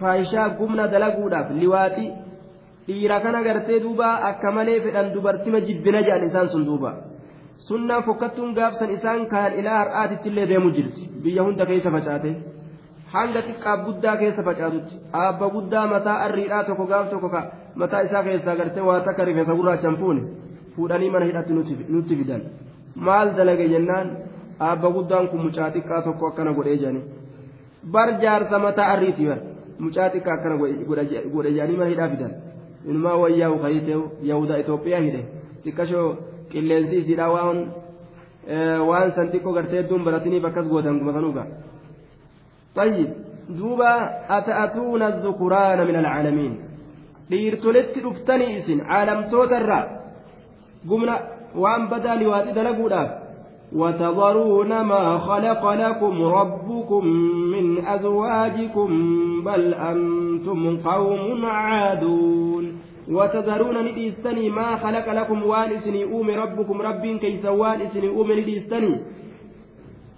faayishaa 0.00 0.48
gumna 0.58 0.84
dalaguudhaaf 0.92 1.48
liwaaxii 1.60 2.10
dhiira 2.86 3.18
kana 3.24 3.42
gartee 3.46 3.80
duuba 3.84 4.08
akka 4.28 4.52
malee 4.56 4.78
fedhan 4.84 5.12
dubartima 5.14 5.60
jibbina 5.66 6.00
jedhan 6.06 6.24
isaan 6.28 6.48
sun 6.54 6.64
duuba 6.68 6.90
sunnaan 7.68 8.06
fokkattuun 8.06 8.54
gaafsan 8.58 8.94
isaan 8.96 9.26
kaan 9.32 9.58
ilaa 9.60 9.78
har'aatitti 9.82 10.28
illee 10.32 10.46
deemu 10.52 10.70
jirti 10.76 11.02
biyya 11.24 11.42
hunda 11.48 11.66
keessa 11.70 11.90
facaate 11.96 12.30
Hanga 13.13 13.41
xiqqaaf 13.47 13.79
guddaa 13.87 14.15
keessa 14.21 14.41
facaatutti 14.49 14.95
abba 15.25 15.45
guddaa 15.55 15.85
mataa 15.93 16.17
arriidhaa 16.25 16.63
tokko 16.69 16.85
gaaf 16.91 17.09
tokko 17.11 17.29
ka 17.35 17.41
mataa 17.81 18.01
isaa 18.07 18.23
keessaa 18.27 18.55
gartee 18.59 18.83
waa 18.89 18.99
takka 19.07 19.25
rifeensa 19.29 19.53
gurraachan 19.59 19.95
fuune 20.01 20.21
fuudhanii 20.75 21.11
mana 21.15 21.25
hidhatti 21.29 21.53
nutti 21.95 22.15
fidan 22.21 22.41
maal 23.09 23.27
dalage 23.37 23.67
jennaan 23.73 24.07
abba 24.69 24.89
guddaan 24.97 25.27
kun 25.31 25.41
mucaa 25.45 25.69
xiqqaa 25.75 26.01
tokko 26.07 26.23
akkana 26.31 26.51
godhee 26.57 26.77
jedhani 26.81 27.01
bar 27.93 28.09
jaarsa 28.23 28.59
mataa 28.65 28.87
arriiti 28.93 29.23
bar 29.29 29.39
mucaa 29.85 30.09
xiqqaa 30.13 30.35
akkana 30.37 30.55
godhe 31.35 31.49
jedhanii 31.57 31.77
mana 31.81 31.89
hidhaa 31.93 32.09
fidan 32.13 32.33
inumaa 32.89 33.15
wayyaa 33.23 33.51
kayitee 33.65 33.99
yahuda 34.31 34.59
Itoophiyaa 34.63 35.01
hidhe 35.07 35.21
xiqqashoo 35.63 36.07
qilleensi 36.51 36.95
isiidha 37.01 37.25
waan 37.35 37.57
waan 38.89 39.09
san 39.15 39.27
xiqqoo 39.33 39.53
gartee 39.57 39.79
hedduun 39.81 40.03
baratiniif 40.07 40.45
akkas 40.49 40.67
gootan 40.73 40.99
kuma 40.99 41.13
kanuuga 41.17 41.43
طيب 42.77 43.09
دوبا 43.49 43.93
أتأتون 44.29 45.01
الذكران 45.01 45.79
من 45.87 45.95
العالمين؟ 45.95 46.53
dhiirtoletti 47.31 48.03
dhuftanii 48.03 48.57
isin 48.59 48.79
caalamtootarraa 48.89 49.85
gumna 50.89 51.15
waan 51.63 51.87
badaa 51.91 52.15
liwaati 52.15 52.55
dalaguudhaaf? 52.59 53.09
وتذرون 53.75 54.81
ما 54.81 55.17
خلق 55.17 55.71
لكم 55.73 56.23
ربكم 56.23 57.05
من 57.53 57.85
أزواجكم 57.87 58.89
بل 59.43 59.73
أنتم 59.73 60.77
قوم 60.77 61.45
عادون. 61.45 62.65
وتذرون 63.11 63.85
نديستني 63.85 64.49
ما 64.49 64.75
خلق 64.75 65.13
لكم 65.13 65.43
وان 65.43 65.71
اسني 65.71 66.03
ربكم 66.35 66.81
رب 66.81 67.05
كيس 67.21 67.45
وان 67.45 67.81
اسني 67.81 68.07
أومي 68.07 68.41
نديستني. 68.41 68.99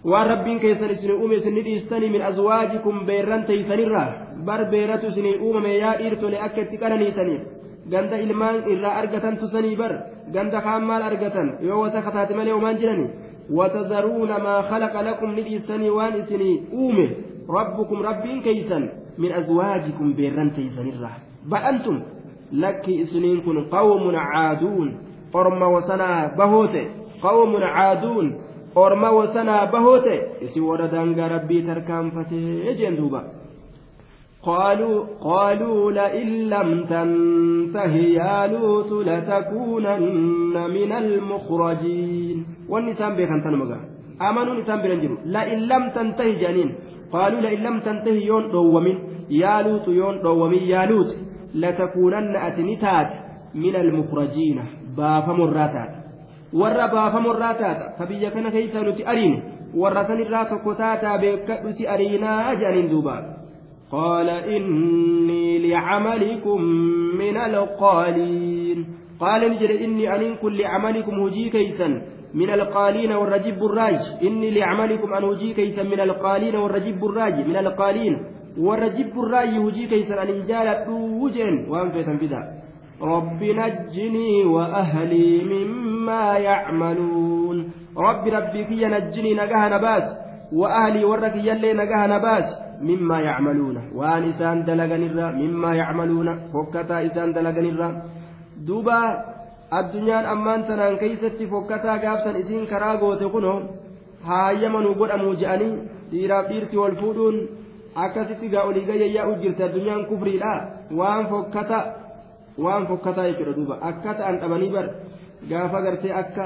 وان 0.04 0.28
رب 0.32 0.48
كيس 0.64 0.82
اسني 0.82 1.12
أومي 1.12 1.38
نديستني 1.38 2.08
من 2.10 2.22
أزواجكم 2.22 3.06
بيران 3.06 3.46
تيسنرا 3.46 4.04
بر 4.48 4.62
بيرة 4.72 5.04
اسني 5.10 5.40
أومي 5.44 5.70
يا 5.84 5.92
إرتو 6.08 6.28
لأكت 6.28 6.72
كنني 6.82 7.12
سنيف 7.12 7.42
ganda 7.90 8.22
ilmaan 8.22 8.70
irraa 8.70 9.02
argatan 9.02 9.38
tusanii 9.42 9.76
bar 9.82 9.94
ganda 10.34 10.62
kaan 10.62 10.84
maal 10.86 11.02
argatan? 11.10 11.48
Yoo 11.66 11.82
wata 11.82 12.06
kataate 12.06 12.38
malee 12.38 12.54
homaan 12.54 12.78
jirani? 12.78 13.08
وتذرون 13.50 14.30
ما 14.30 14.62
خلق 14.62 15.02
لكم 15.02 15.32
لبيسني 15.32 15.90
وان 15.90 16.14
اسني 16.14 16.62
أومي 16.74 17.10
ربكم 17.50 18.02
ربين 18.02 18.42
كيسا 18.42 18.90
من 19.18 19.32
أزواجكم 19.32 20.14
بيران 20.14 20.54
تيسن 20.54 20.88
الرح 20.90 21.18
بأنتم 21.46 22.02
لك 22.52 22.90
اسنين 22.90 23.42
كن 23.42 23.58
قوم 23.64 24.16
عادون 24.16 24.98
أرم 25.36 25.62
وسنا 25.62 26.36
بهوتي 26.38 26.88
قوم 27.22 27.64
عادون 27.64 28.26
أرم 28.86 29.04
وسنا 29.18 29.56
بهوتي 29.72 30.18
اسي 30.44 30.60
وردان 30.68 31.20
ربي 31.36 31.58
تركان 31.68 32.06
فتي 32.16 32.74
جندوبا 32.80 33.22
قالوا 34.44 34.98
قالوا 35.30 35.92
لئن 36.00 36.30
لم 36.54 36.70
تنته 36.92 37.94
يا 38.20 38.48
لوط 38.54 38.92
لتكونن 39.10 40.56
من 40.78 40.92
المخرجين 41.04 42.38
والنسان 42.72 43.12
بيخان 43.18 43.40
تنمغا 43.44 43.80
آمنوا 44.30 44.56
نسان 44.60 44.80
بيرنجروا 44.82 45.18
لئن 45.36 45.60
لم 45.72 45.84
تنته 45.96 46.28
جانين 46.42 46.70
قالوا 47.16 47.40
لئن 47.46 47.60
لم 47.68 47.76
تنته 47.86 48.16
يون 48.30 48.44
دومين 48.52 48.98
يا 49.44 49.56
لوط 49.66 49.88
يون 49.88 50.16
دومين 50.26 50.64
يا 50.74 50.82
لوط 50.90 51.10
لتكونن 51.62 52.36
أتنتات 52.48 53.10
من 53.64 53.76
المخرجين 53.84 54.58
بافم 54.98 55.42
الراتات 55.48 55.92
warra 56.54 56.88
baafamu 56.88 57.34
irraa 57.34 57.54
taata. 57.54 57.94
Ka 57.98 58.06
biyya 58.06 58.32
kana 58.32 58.52
keessa 58.52 58.84
nuti 58.84 59.04
ariinu 59.04 59.42
warra 59.74 60.08
san 60.08 60.20
irraa 60.20 60.46
tokko 60.46 60.76
taataa 60.76 61.18
beekadhu 61.18 61.74
si 61.78 61.88
ariinaa 61.88 62.56
jedhaniin 62.56 62.90
duuba. 62.90 63.40
قال 63.92 64.30
إني 64.30 65.70
لعملكم 65.70 66.62
من 67.18 67.38
القالين 67.38 68.86
قال 69.20 69.42
نجد 69.52 69.72
إني 69.72 70.16
أن 70.16 70.36
كل 70.42 70.66
عملكم 70.66 71.20
هجي 71.20 71.50
كيسا 71.50 71.88
من 72.34 72.50
القالين 72.50 73.12
والرجب 73.12 73.66
الراج 73.66 74.00
إني 74.24 74.52
لعملكم 74.52 75.14
أن 75.14 75.24
هجي 75.24 75.54
كيسا 75.54 75.84
من 75.84 76.00
القالين 76.00 76.56
والرجب 76.56 77.06
الراج 77.06 77.48
من 77.48 77.56
القالين 77.56 78.14
والرجب 78.58 79.20
الراج 79.20 79.50
هجي 79.50 79.86
كيسا 79.88 80.22
أن 80.22 80.28
إنجال 80.28 80.68
وجن 81.22 81.66
وأنفيتا 81.70 82.14
بذا 82.22 82.42
رب 83.03 83.41
نجني 83.61 84.45
وأهلي 84.45 85.31
مما 85.53 86.25
يعملون 86.49 87.57
رب 87.97 88.25
ربي 88.37 88.65
كي 88.65 88.85
نجني 88.95 89.31
نجاه 89.41 89.69
نباس 89.75 90.05
وأهلي 90.53 91.05
ورك 91.05 91.37
يلي 91.49 91.73
نجاه 91.81 92.03
نباس 92.15 92.47
مما 92.89 93.21
يعملون 93.29 93.77
وان 93.99 94.23
إسان 94.31 94.65
دلغن 94.69 95.03
الرا 95.11 95.29
مما 95.43 95.71
يعملون 95.83 96.29
فكتا 96.53 96.97
إسان 97.07 97.33
دلغن 97.37 97.67
الرا 97.73 97.91
دوبا 98.67 99.01
addunyaan 99.79 100.27
ammaan 100.35 100.63
tanaan 100.69 100.99
keeysatti 101.03 101.47
fokkataa 101.53 101.99
gaafsan 102.05 102.37
isiin 102.43 102.67
karaa 102.73 102.97
goote 103.03 103.27
kuno 103.35 103.53
haayyamanuu 104.29 104.95
godhamuu 105.01 105.35
je'anii 105.41 105.73
dhiiraaf 106.11 106.47
dhiirti 106.51 106.77
wal 106.83 106.95
fuudhuun 107.01 107.37
akkasitti 108.05 108.49
gaa 108.53 108.65
olii 108.69 108.85
gayyayyaa'u 108.91 109.35
jirti 109.43 109.63
addunyaan 109.69 110.05
kufriidha 110.11 110.53
waan 110.99 111.27
fokkata 111.33 111.79
waan 112.66 112.88
fokkataa 112.88 113.28
jechuudha 113.30 113.54
duuba. 113.60 113.76
Akka 113.82 114.14
ta'an 114.14 114.40
dhabanii 114.42 114.72
bar 114.76 114.86
gaafa 115.50 115.82
gartee 115.82 116.14
akka 116.22 116.46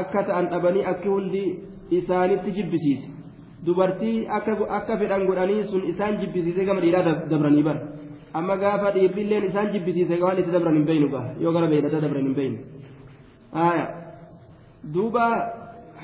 akka 0.00 0.22
ta'an 0.28 0.50
dhabanii 0.52 0.84
akki 0.92 1.08
hundi 1.08 1.42
isaanitti 1.90 2.50
jibbisiise. 2.58 3.08
Dubartii 3.66 4.26
akka 4.26 4.98
fedhan 4.98 5.26
godhanii 5.26 5.64
sun 5.70 5.82
isaan 5.92 6.18
jibbisiisee 6.20 6.64
gama 6.64 6.80
dhiiraa 6.80 7.16
dabranii 7.30 7.62
bar 7.62 7.78
amma 8.34 8.56
gaafa 8.56 8.92
dhiirrilleen 8.94 9.44
isaan 9.50 9.72
jibbisiise 9.72 10.20
waan 10.22 10.38
itti 10.38 10.52
dabran 10.52 10.74
hin 10.78 10.86
beeynu 10.86 11.08
gaa. 11.14 11.26
Yoo 11.40 11.52
gara 11.52 11.66
beeylata 11.72 12.00
dabran 12.04 12.24
hin 12.26 12.34
beeynu 12.34 12.58
duuba 14.94 15.26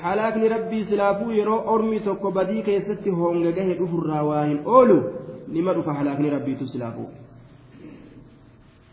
halaakni 0.03 0.49
rabbii 0.55 0.85
silaafuu 0.89 1.31
yeroo 1.31 1.63
ormi 1.73 1.99
tokko 1.99 2.31
badii 2.31 2.61
keessatti 2.67 3.09
honga 3.21 3.51
gahe 3.57 3.73
dhufurraa 3.79 4.23
waa 4.29 4.45
hin 4.45 4.61
oolu. 4.65 4.99
Nima 5.47 5.73
dhufa 5.73 5.93
halaakni 5.93 6.29
rabbiitu 6.29 6.67
silaafuu 6.67 7.09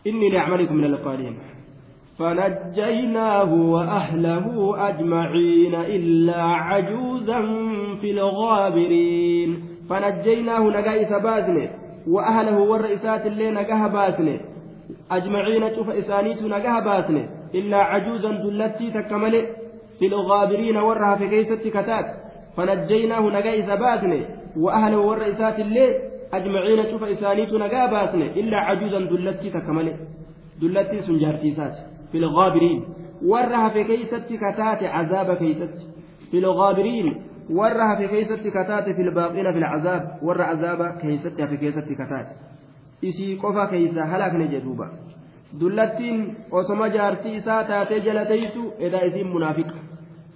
إني 0.07 0.29
لأعمالكم 0.29 0.75
من 0.75 0.83
القالين. 0.83 1.37
فنجيناه 2.19 3.53
وأهله 3.53 4.75
أجمعين 4.89 5.75
إلا 5.75 6.41
عجوزا 6.43 7.41
في 8.01 8.11
الغابرين. 8.11 9.63
فنجيناه 9.89 10.59
نجا 10.59 11.01
إثباتني 11.01 11.69
وأهله 12.07 12.59
والرئيسات 12.59 13.25
اللي 13.25 13.51
نجاها 13.51 13.87
باسني 13.87 14.39
أجمعين 15.11 15.75
شوف 15.75 15.89
إسانيت 15.89 16.41
نجاها 16.43 16.79
باسني 16.79 17.23
إلا 17.55 17.77
عجوزا 17.77 18.31
دلتي 18.31 18.91
تكمل 18.91 19.47
في 19.99 20.05
الغابرين 20.05 20.77
ورها 20.77 21.15
في 21.15 21.27
كيسة 21.29 21.69
كتات. 21.69 22.05
فنجيناه 22.57 23.21
نجا 23.21 23.59
إثباتني 23.59 24.21
وأهله 24.57 24.97
والرئيسات 24.97 25.59
اللي 25.59 26.06
أجمعين 26.33 26.91
شوف 26.91 27.03
إسانيت 27.03 27.53
نجاها 27.53 27.85
باسني 27.91 28.39
إلا 28.39 28.57
عجوزا 28.57 28.99
دلتي 28.99 29.49
تكمل 29.49 29.93
دلتي 30.61 31.01
سنجارتيسات 31.01 31.75
في 32.11 32.17
الغابرين 32.17 32.83
ورها 33.25 33.69
في 33.69 33.83
كيسة 33.83 34.27
كتات 34.29 34.83
عذاب 34.83 35.37
كيسة 35.37 35.69
في 36.31 36.37
الغابرين 36.39 37.27
hafe 37.49 38.07
keessatti 38.07 38.51
kataate 38.51 38.93
filbaaqina 38.93 39.53
filcazaab 39.53 40.03
warra 40.21 40.47
azaaba 40.53 40.87
keessatti 41.01 41.41
hafe 41.41 41.57
keessatti 41.57 41.95
kataate 41.95 42.35
isii 43.01 43.37
qofa 43.37 43.67
keeysa 43.67 44.05
halaakne 44.05 44.47
jedhuuba 44.47 44.87
dullattiin 45.59 46.37
osoma 46.51 46.89
jaartii 46.89 47.35
isaa 47.35 47.63
taatee 47.63 47.99
jala 47.99 48.25
teeysu 48.25 48.73
edaa 48.79 49.01
isiin 49.01 49.27
munaafiqa 49.27 49.75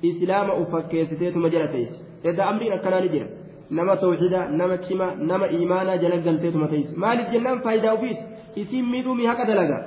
islaama 0.02 0.54
uffakkeessiteetuma 0.54 1.50
jala 1.50 1.68
teeyse 1.68 2.00
edaa 2.24 2.50
amriin 2.50 2.74
akkanaa 2.74 3.02
ni 3.02 3.10
jira 3.10 3.28
nama 3.78 3.96
tawxida 4.04 4.42
nama 4.60 4.78
cima 4.86 5.08
nama 5.32 5.52
imaanaa 5.60 5.98
jala 6.04 6.18
galteetuma 6.28 6.72
teeyse 6.74 6.96
maaliif 7.04 7.32
jennaan 7.34 7.62
faayidaa 7.66 7.94
ufiiti 7.98 8.24
isiin 8.62 8.90
miidhumii 8.94 9.30
haqa 9.32 9.46
dalaga 9.52 9.78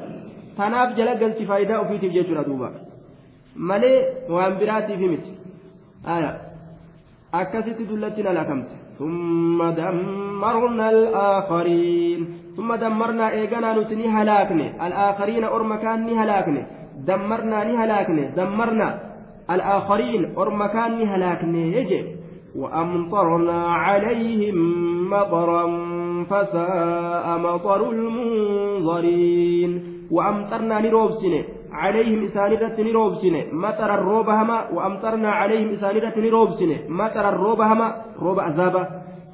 tanaaf 0.59 0.97
jala 0.99 1.14
galti 1.22 1.49
faayidaa 1.51 1.82
ufiitiif 1.85 2.16
jechuudha 2.18 2.47
duuba 2.49 2.70
malee 3.70 3.99
waan 4.37 4.57
biraatiif 4.62 5.05
miti 5.12 5.32
akkasitti 7.43 7.91
dullattiin 7.91 8.32
halakamte 8.32 8.74
ثم 8.99 9.59
دمرنا 9.70 10.91
الآخرين 10.91 12.20
ثم 12.57 12.74
دمرنا 12.74 13.26
إيجانا 13.30 13.70
نتني 13.78 14.07
هلاكني 14.16 14.87
الآخرين 14.87 15.45
أرم 15.45 15.74
كان 15.74 16.09
هلاكني 16.20 16.62
دمرنا 17.09 17.59
نهلاكني 17.64 18.24
دمرنا 18.39 18.89
الآخرين 19.55 20.22
أرم 20.39 20.61
كان 20.66 20.99
هلاكني 21.12 21.62
يجي 21.76 22.01
وأمطرنا 22.57 23.66
عليهم 23.66 24.57
مطرا 25.11 25.66
فساء 26.30 27.38
مطر 27.38 27.90
المنظرين. 27.90 29.94
وأمطرنا 30.11 30.80
نروبسني 30.80 31.44
عليهم 31.72 32.24
إسانيرة 32.24 32.76
نروبسنه 32.78 33.42
مطر 33.52 33.94
الروب 33.94 34.28
هما 34.28 34.70
وأمطرنا 34.70 35.30
عليهم 35.30 35.68
إسانيرة 35.68 36.18
نروبسنه 36.18 36.76
مطر 36.88 37.28
الروب 37.28 37.61
هما 37.61 37.94
روب 38.22 38.40
عذابة 38.40 38.86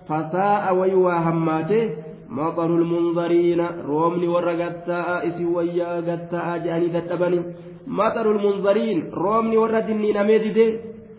فساء 0.09 0.75
ويوا 0.75 1.13
هماته 1.13 1.91
مطر 2.29 2.67
المنظرين. 2.67 3.67
رومني 3.87 4.29
ورقتا 4.29 5.27
إسي 5.27 5.45
ويا 5.45 6.01
قتا 6.07 6.57
جاني 6.57 7.43
مطر 7.87 8.31
المنظرين. 8.31 9.11
رومني 9.15 9.57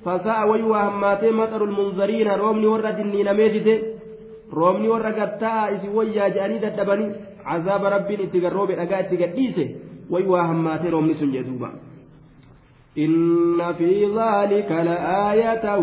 وردني 0.05 0.19
نميدده 0.19 0.19
فساء 0.19 0.49
ويوا 0.49 0.77
هماته 0.77 1.31
مطر 1.31 1.63
المنظرين 1.63 2.27
رومني 2.27 2.67
وردني 2.67 3.23
نميدده 3.23 4.01
roobni 4.53 4.87
warra 4.89 5.11
gattaa 5.11 5.69
isi 5.69 5.87
wayyaa 5.87 6.29
jedhanii 6.29 6.59
dadhabanii 6.59 7.11
cazaaba 7.43 7.89
rabbiin 7.89 8.21
itti 8.21 8.39
garroobe 8.39 8.75
dhagaa 8.75 8.99
itti 8.99 9.17
gadhiise 9.17 9.75
way 10.09 10.23
waa 10.23 10.47
hammaatee 10.47 10.89
roobni 10.89 11.15
sun 11.15 11.31
jee 11.31 11.43
duuba. 11.43 11.71
إن 12.97 13.73
في 13.73 14.05
ذلك 14.05 14.71
لآية 14.71 15.77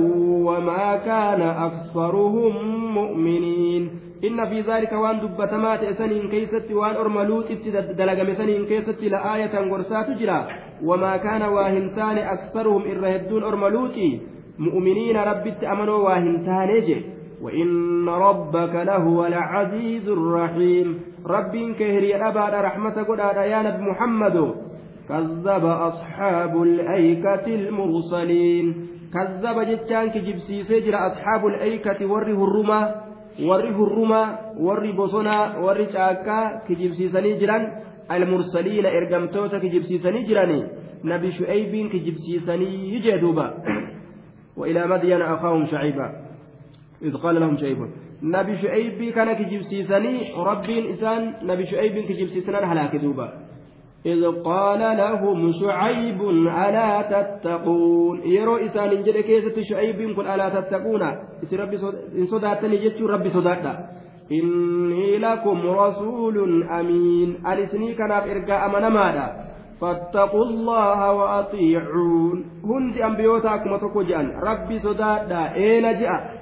وما 0.45 0.97
كان 0.97 1.43
أكثرهم 1.43 2.53
مؤمنين 2.95 3.91
إن 4.25 4.49
في 4.49 4.61
ذلك 4.61 4.93
وان 4.93 5.21
دبتمات 5.21 5.99
سنين 5.99 6.29
كيست 6.31 6.73
وان 6.73 6.97
أرملوت 6.97 7.53
دلقم 7.99 8.35
سنين 8.35 8.67
كيست 8.67 9.03
لآية 9.03 9.71
غرسات 9.71 10.11
جرا 10.11 10.49
وما 10.85 11.17
كان 11.17 11.43
واهنتان 11.43 12.19
أكثرهم 12.19 12.83
إرهدون 12.83 13.43
أرملوتي 13.43 14.21
مؤمنين 14.59 15.17
ربت 15.17 15.65
أمنوا 15.65 15.99
واهنتان 15.99 16.81
جي 16.81 17.03
وإن 17.43 18.09
ربك 18.09 18.75
لهو 18.75 19.27
العزيز 19.27 20.09
الرحيم. 20.09 21.01
رب 21.27 21.55
كهري 21.79 22.17
أبا 22.17 22.61
رحمة 22.61 23.03
قد 23.03 23.19
يا 23.37 23.79
محمد. 23.81 24.55
كذب 25.09 25.65
أصحاب 25.65 26.63
الأيكة 26.63 27.47
المرسلين. 27.47 28.67
كذب 29.15 29.61
جتان 29.61 30.11
كجبسي 30.11 30.63
سجر 30.63 30.95
أصحاب 31.07 31.47
الأيكة. 31.47 32.07
وره 32.07 32.45
الرمى 32.45 32.83
وره 33.47 33.79
الرمى 33.87 34.25
ور 34.59 34.91
بصنا 34.99 35.59
ور 35.59 35.79
شاكا 35.93 36.67
كجبسي 36.69 37.09
سنجرا 37.09 37.59
المرسلين 38.11 38.87
إرقمتوتا 38.87 39.59
كجبسي 39.59 39.99
سنجراني 39.99 40.61
نبي 41.05 41.33
شعيب 41.33 41.73
كجبسي 41.93 42.39
سني 42.47 42.95
يجدوبا 42.95 43.47
وإلى 44.59 44.87
مدين 44.87 45.23
أخاهم 45.23 45.67
شعيبا. 45.67 46.29
إذ 47.03 47.17
قال 47.17 47.41
لهم 47.41 47.57
شعيب 47.57 47.79
نبي 48.23 48.57
شعيب 48.57 49.13
كان 49.13 49.33
كجبسيسني 49.33 50.35
ربين 50.37 50.93
إسان 50.93 51.35
نبي 51.43 51.67
شعيب 51.67 52.05
كجبسيسنا 52.09 52.73
هلاك 52.73 52.97
دوبا 52.97 53.33
إذ 54.07 54.27
قال 54.43 54.79
لهم 54.79 55.53
شعيب 55.53 56.23
ألا 56.49 56.91
تتقون؟ 57.03 58.23
يرو 58.27 58.57
إسان 58.57 58.91
إن 58.91 59.03
جد 59.03 59.17
كيسة 59.17 59.63
شعيب 59.63 60.17
كن 60.17 60.27
ألا 60.27 60.49
تتقون؟ 60.49 61.03
إسي 61.43 61.57
ربي 61.57 61.77
صداتني 62.27 62.77
جتشو 62.77 63.07
ربي 63.07 63.31
صداتا 63.31 63.73
إني 64.33 65.19
لكم 65.19 65.59
رسول 65.67 66.63
أمين 66.63 67.47
ألسني 67.47 67.95
كان 67.95 68.11
إرقاء 68.11 68.67
أمنا 68.67 68.89
ماذا 68.89 69.49
فاتقوا 69.81 70.45
الله 70.45 71.13
وأطيعون 71.13 72.45
هند 72.65 72.97
أنبيوتاكم 72.99 73.77
تقجان 73.77 74.31
ربي 74.43 74.79
صداتا 74.79 75.55
إين 75.55 75.83
جاء 76.01 76.39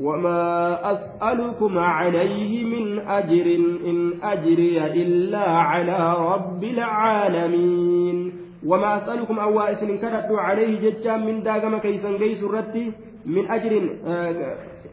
وما 0.00 0.78
أسألكم 0.92 1.78
عليه 1.78 2.64
من 2.64 2.98
أجر 2.98 3.46
إن 3.86 4.12
أجري 4.22 4.86
إلا 4.86 5.50
على 5.50 6.14
رب 6.18 6.64
العالمين 6.64 8.32
وما 8.66 8.96
أسألكم 8.96 9.38
أوائس 9.38 9.82
إن 9.82 9.98
كردوا 9.98 10.40
عليه 10.40 10.90
ججا 10.90 11.16
من 11.16 11.42
داغم 11.42 11.78
كيسا 11.78 12.10
جيس 12.18 12.44
من 13.26 13.50
أجر 13.50 13.72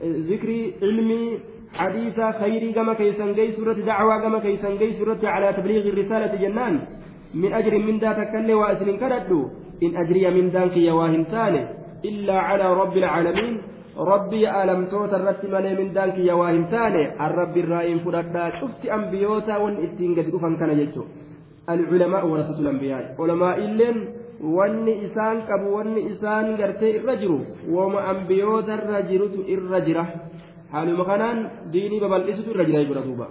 ذكر 0.03 0.49
علمي 0.81 1.39
حديث 1.73 2.19
خيري 2.19 2.73
كما 2.73 2.93
كيسا 2.93 3.25
جيس 3.37 3.59
الرتي 3.59 3.81
دعوة 3.81 4.21
كما 4.21 4.39
كيسا 4.39 4.69
جيس 4.81 5.01
الرتي 5.01 5.27
على 5.27 5.53
تبليغ 5.53 5.83
الرسالة 5.93 6.35
جنان 6.41 6.79
من 7.33 7.53
أجر 7.53 7.77
من 7.77 7.99
دا 7.99 8.13
تكلي 8.13 8.53
وأسن 8.53 8.97
كردوا 8.97 9.45
إن 9.83 9.91
أجري 10.01 10.29
من 10.29 10.51
دانك 10.51 10.77
يواهن 10.77 11.23
إلا 12.05 12.37
على 12.39 12.73
رب 12.73 12.97
العالمين 12.97 13.53
malee 15.51 15.75
mindaan 15.75 16.15
kiyya 16.15 16.35
waa 16.39 16.51
hin 16.55 16.65
taane 16.71 17.01
an 17.19 17.31
rabbi 17.35 17.59
irraa 17.59 17.81
hin 17.87 17.99
fudhadhaa 18.05 18.51
cufti 18.59 18.91
ambiyoota 18.97 19.59
wanni 19.59 19.83
ittiin 19.87 20.13
gadi 20.15 20.31
dhufan 20.31 20.55
kana 20.61 20.77
jechuudha 20.79 21.11
alculamaa 21.67 22.23
warasatul 22.23 22.69
ambiyaa 22.71 23.01
ulamaa 23.17 23.55
illeen 23.65 23.97
wanni 24.57 24.93
isaan 25.07 25.41
qabu 25.49 25.75
wanni 25.75 26.05
isaan 26.13 26.55
gartee 26.61 26.93
irra 26.99 27.15
jiru 27.23 27.39
wama 27.75 28.05
ambiyoota 28.13 28.79
irra 29.57 30.07
haaluma 30.73 31.05
kanaan 31.11 31.37
diinii 31.73 32.01
babal'isutu 32.05 32.49
irra 32.53 32.65
jira 32.69 32.81
jechuudha 32.83 33.03
duuba 33.07 33.27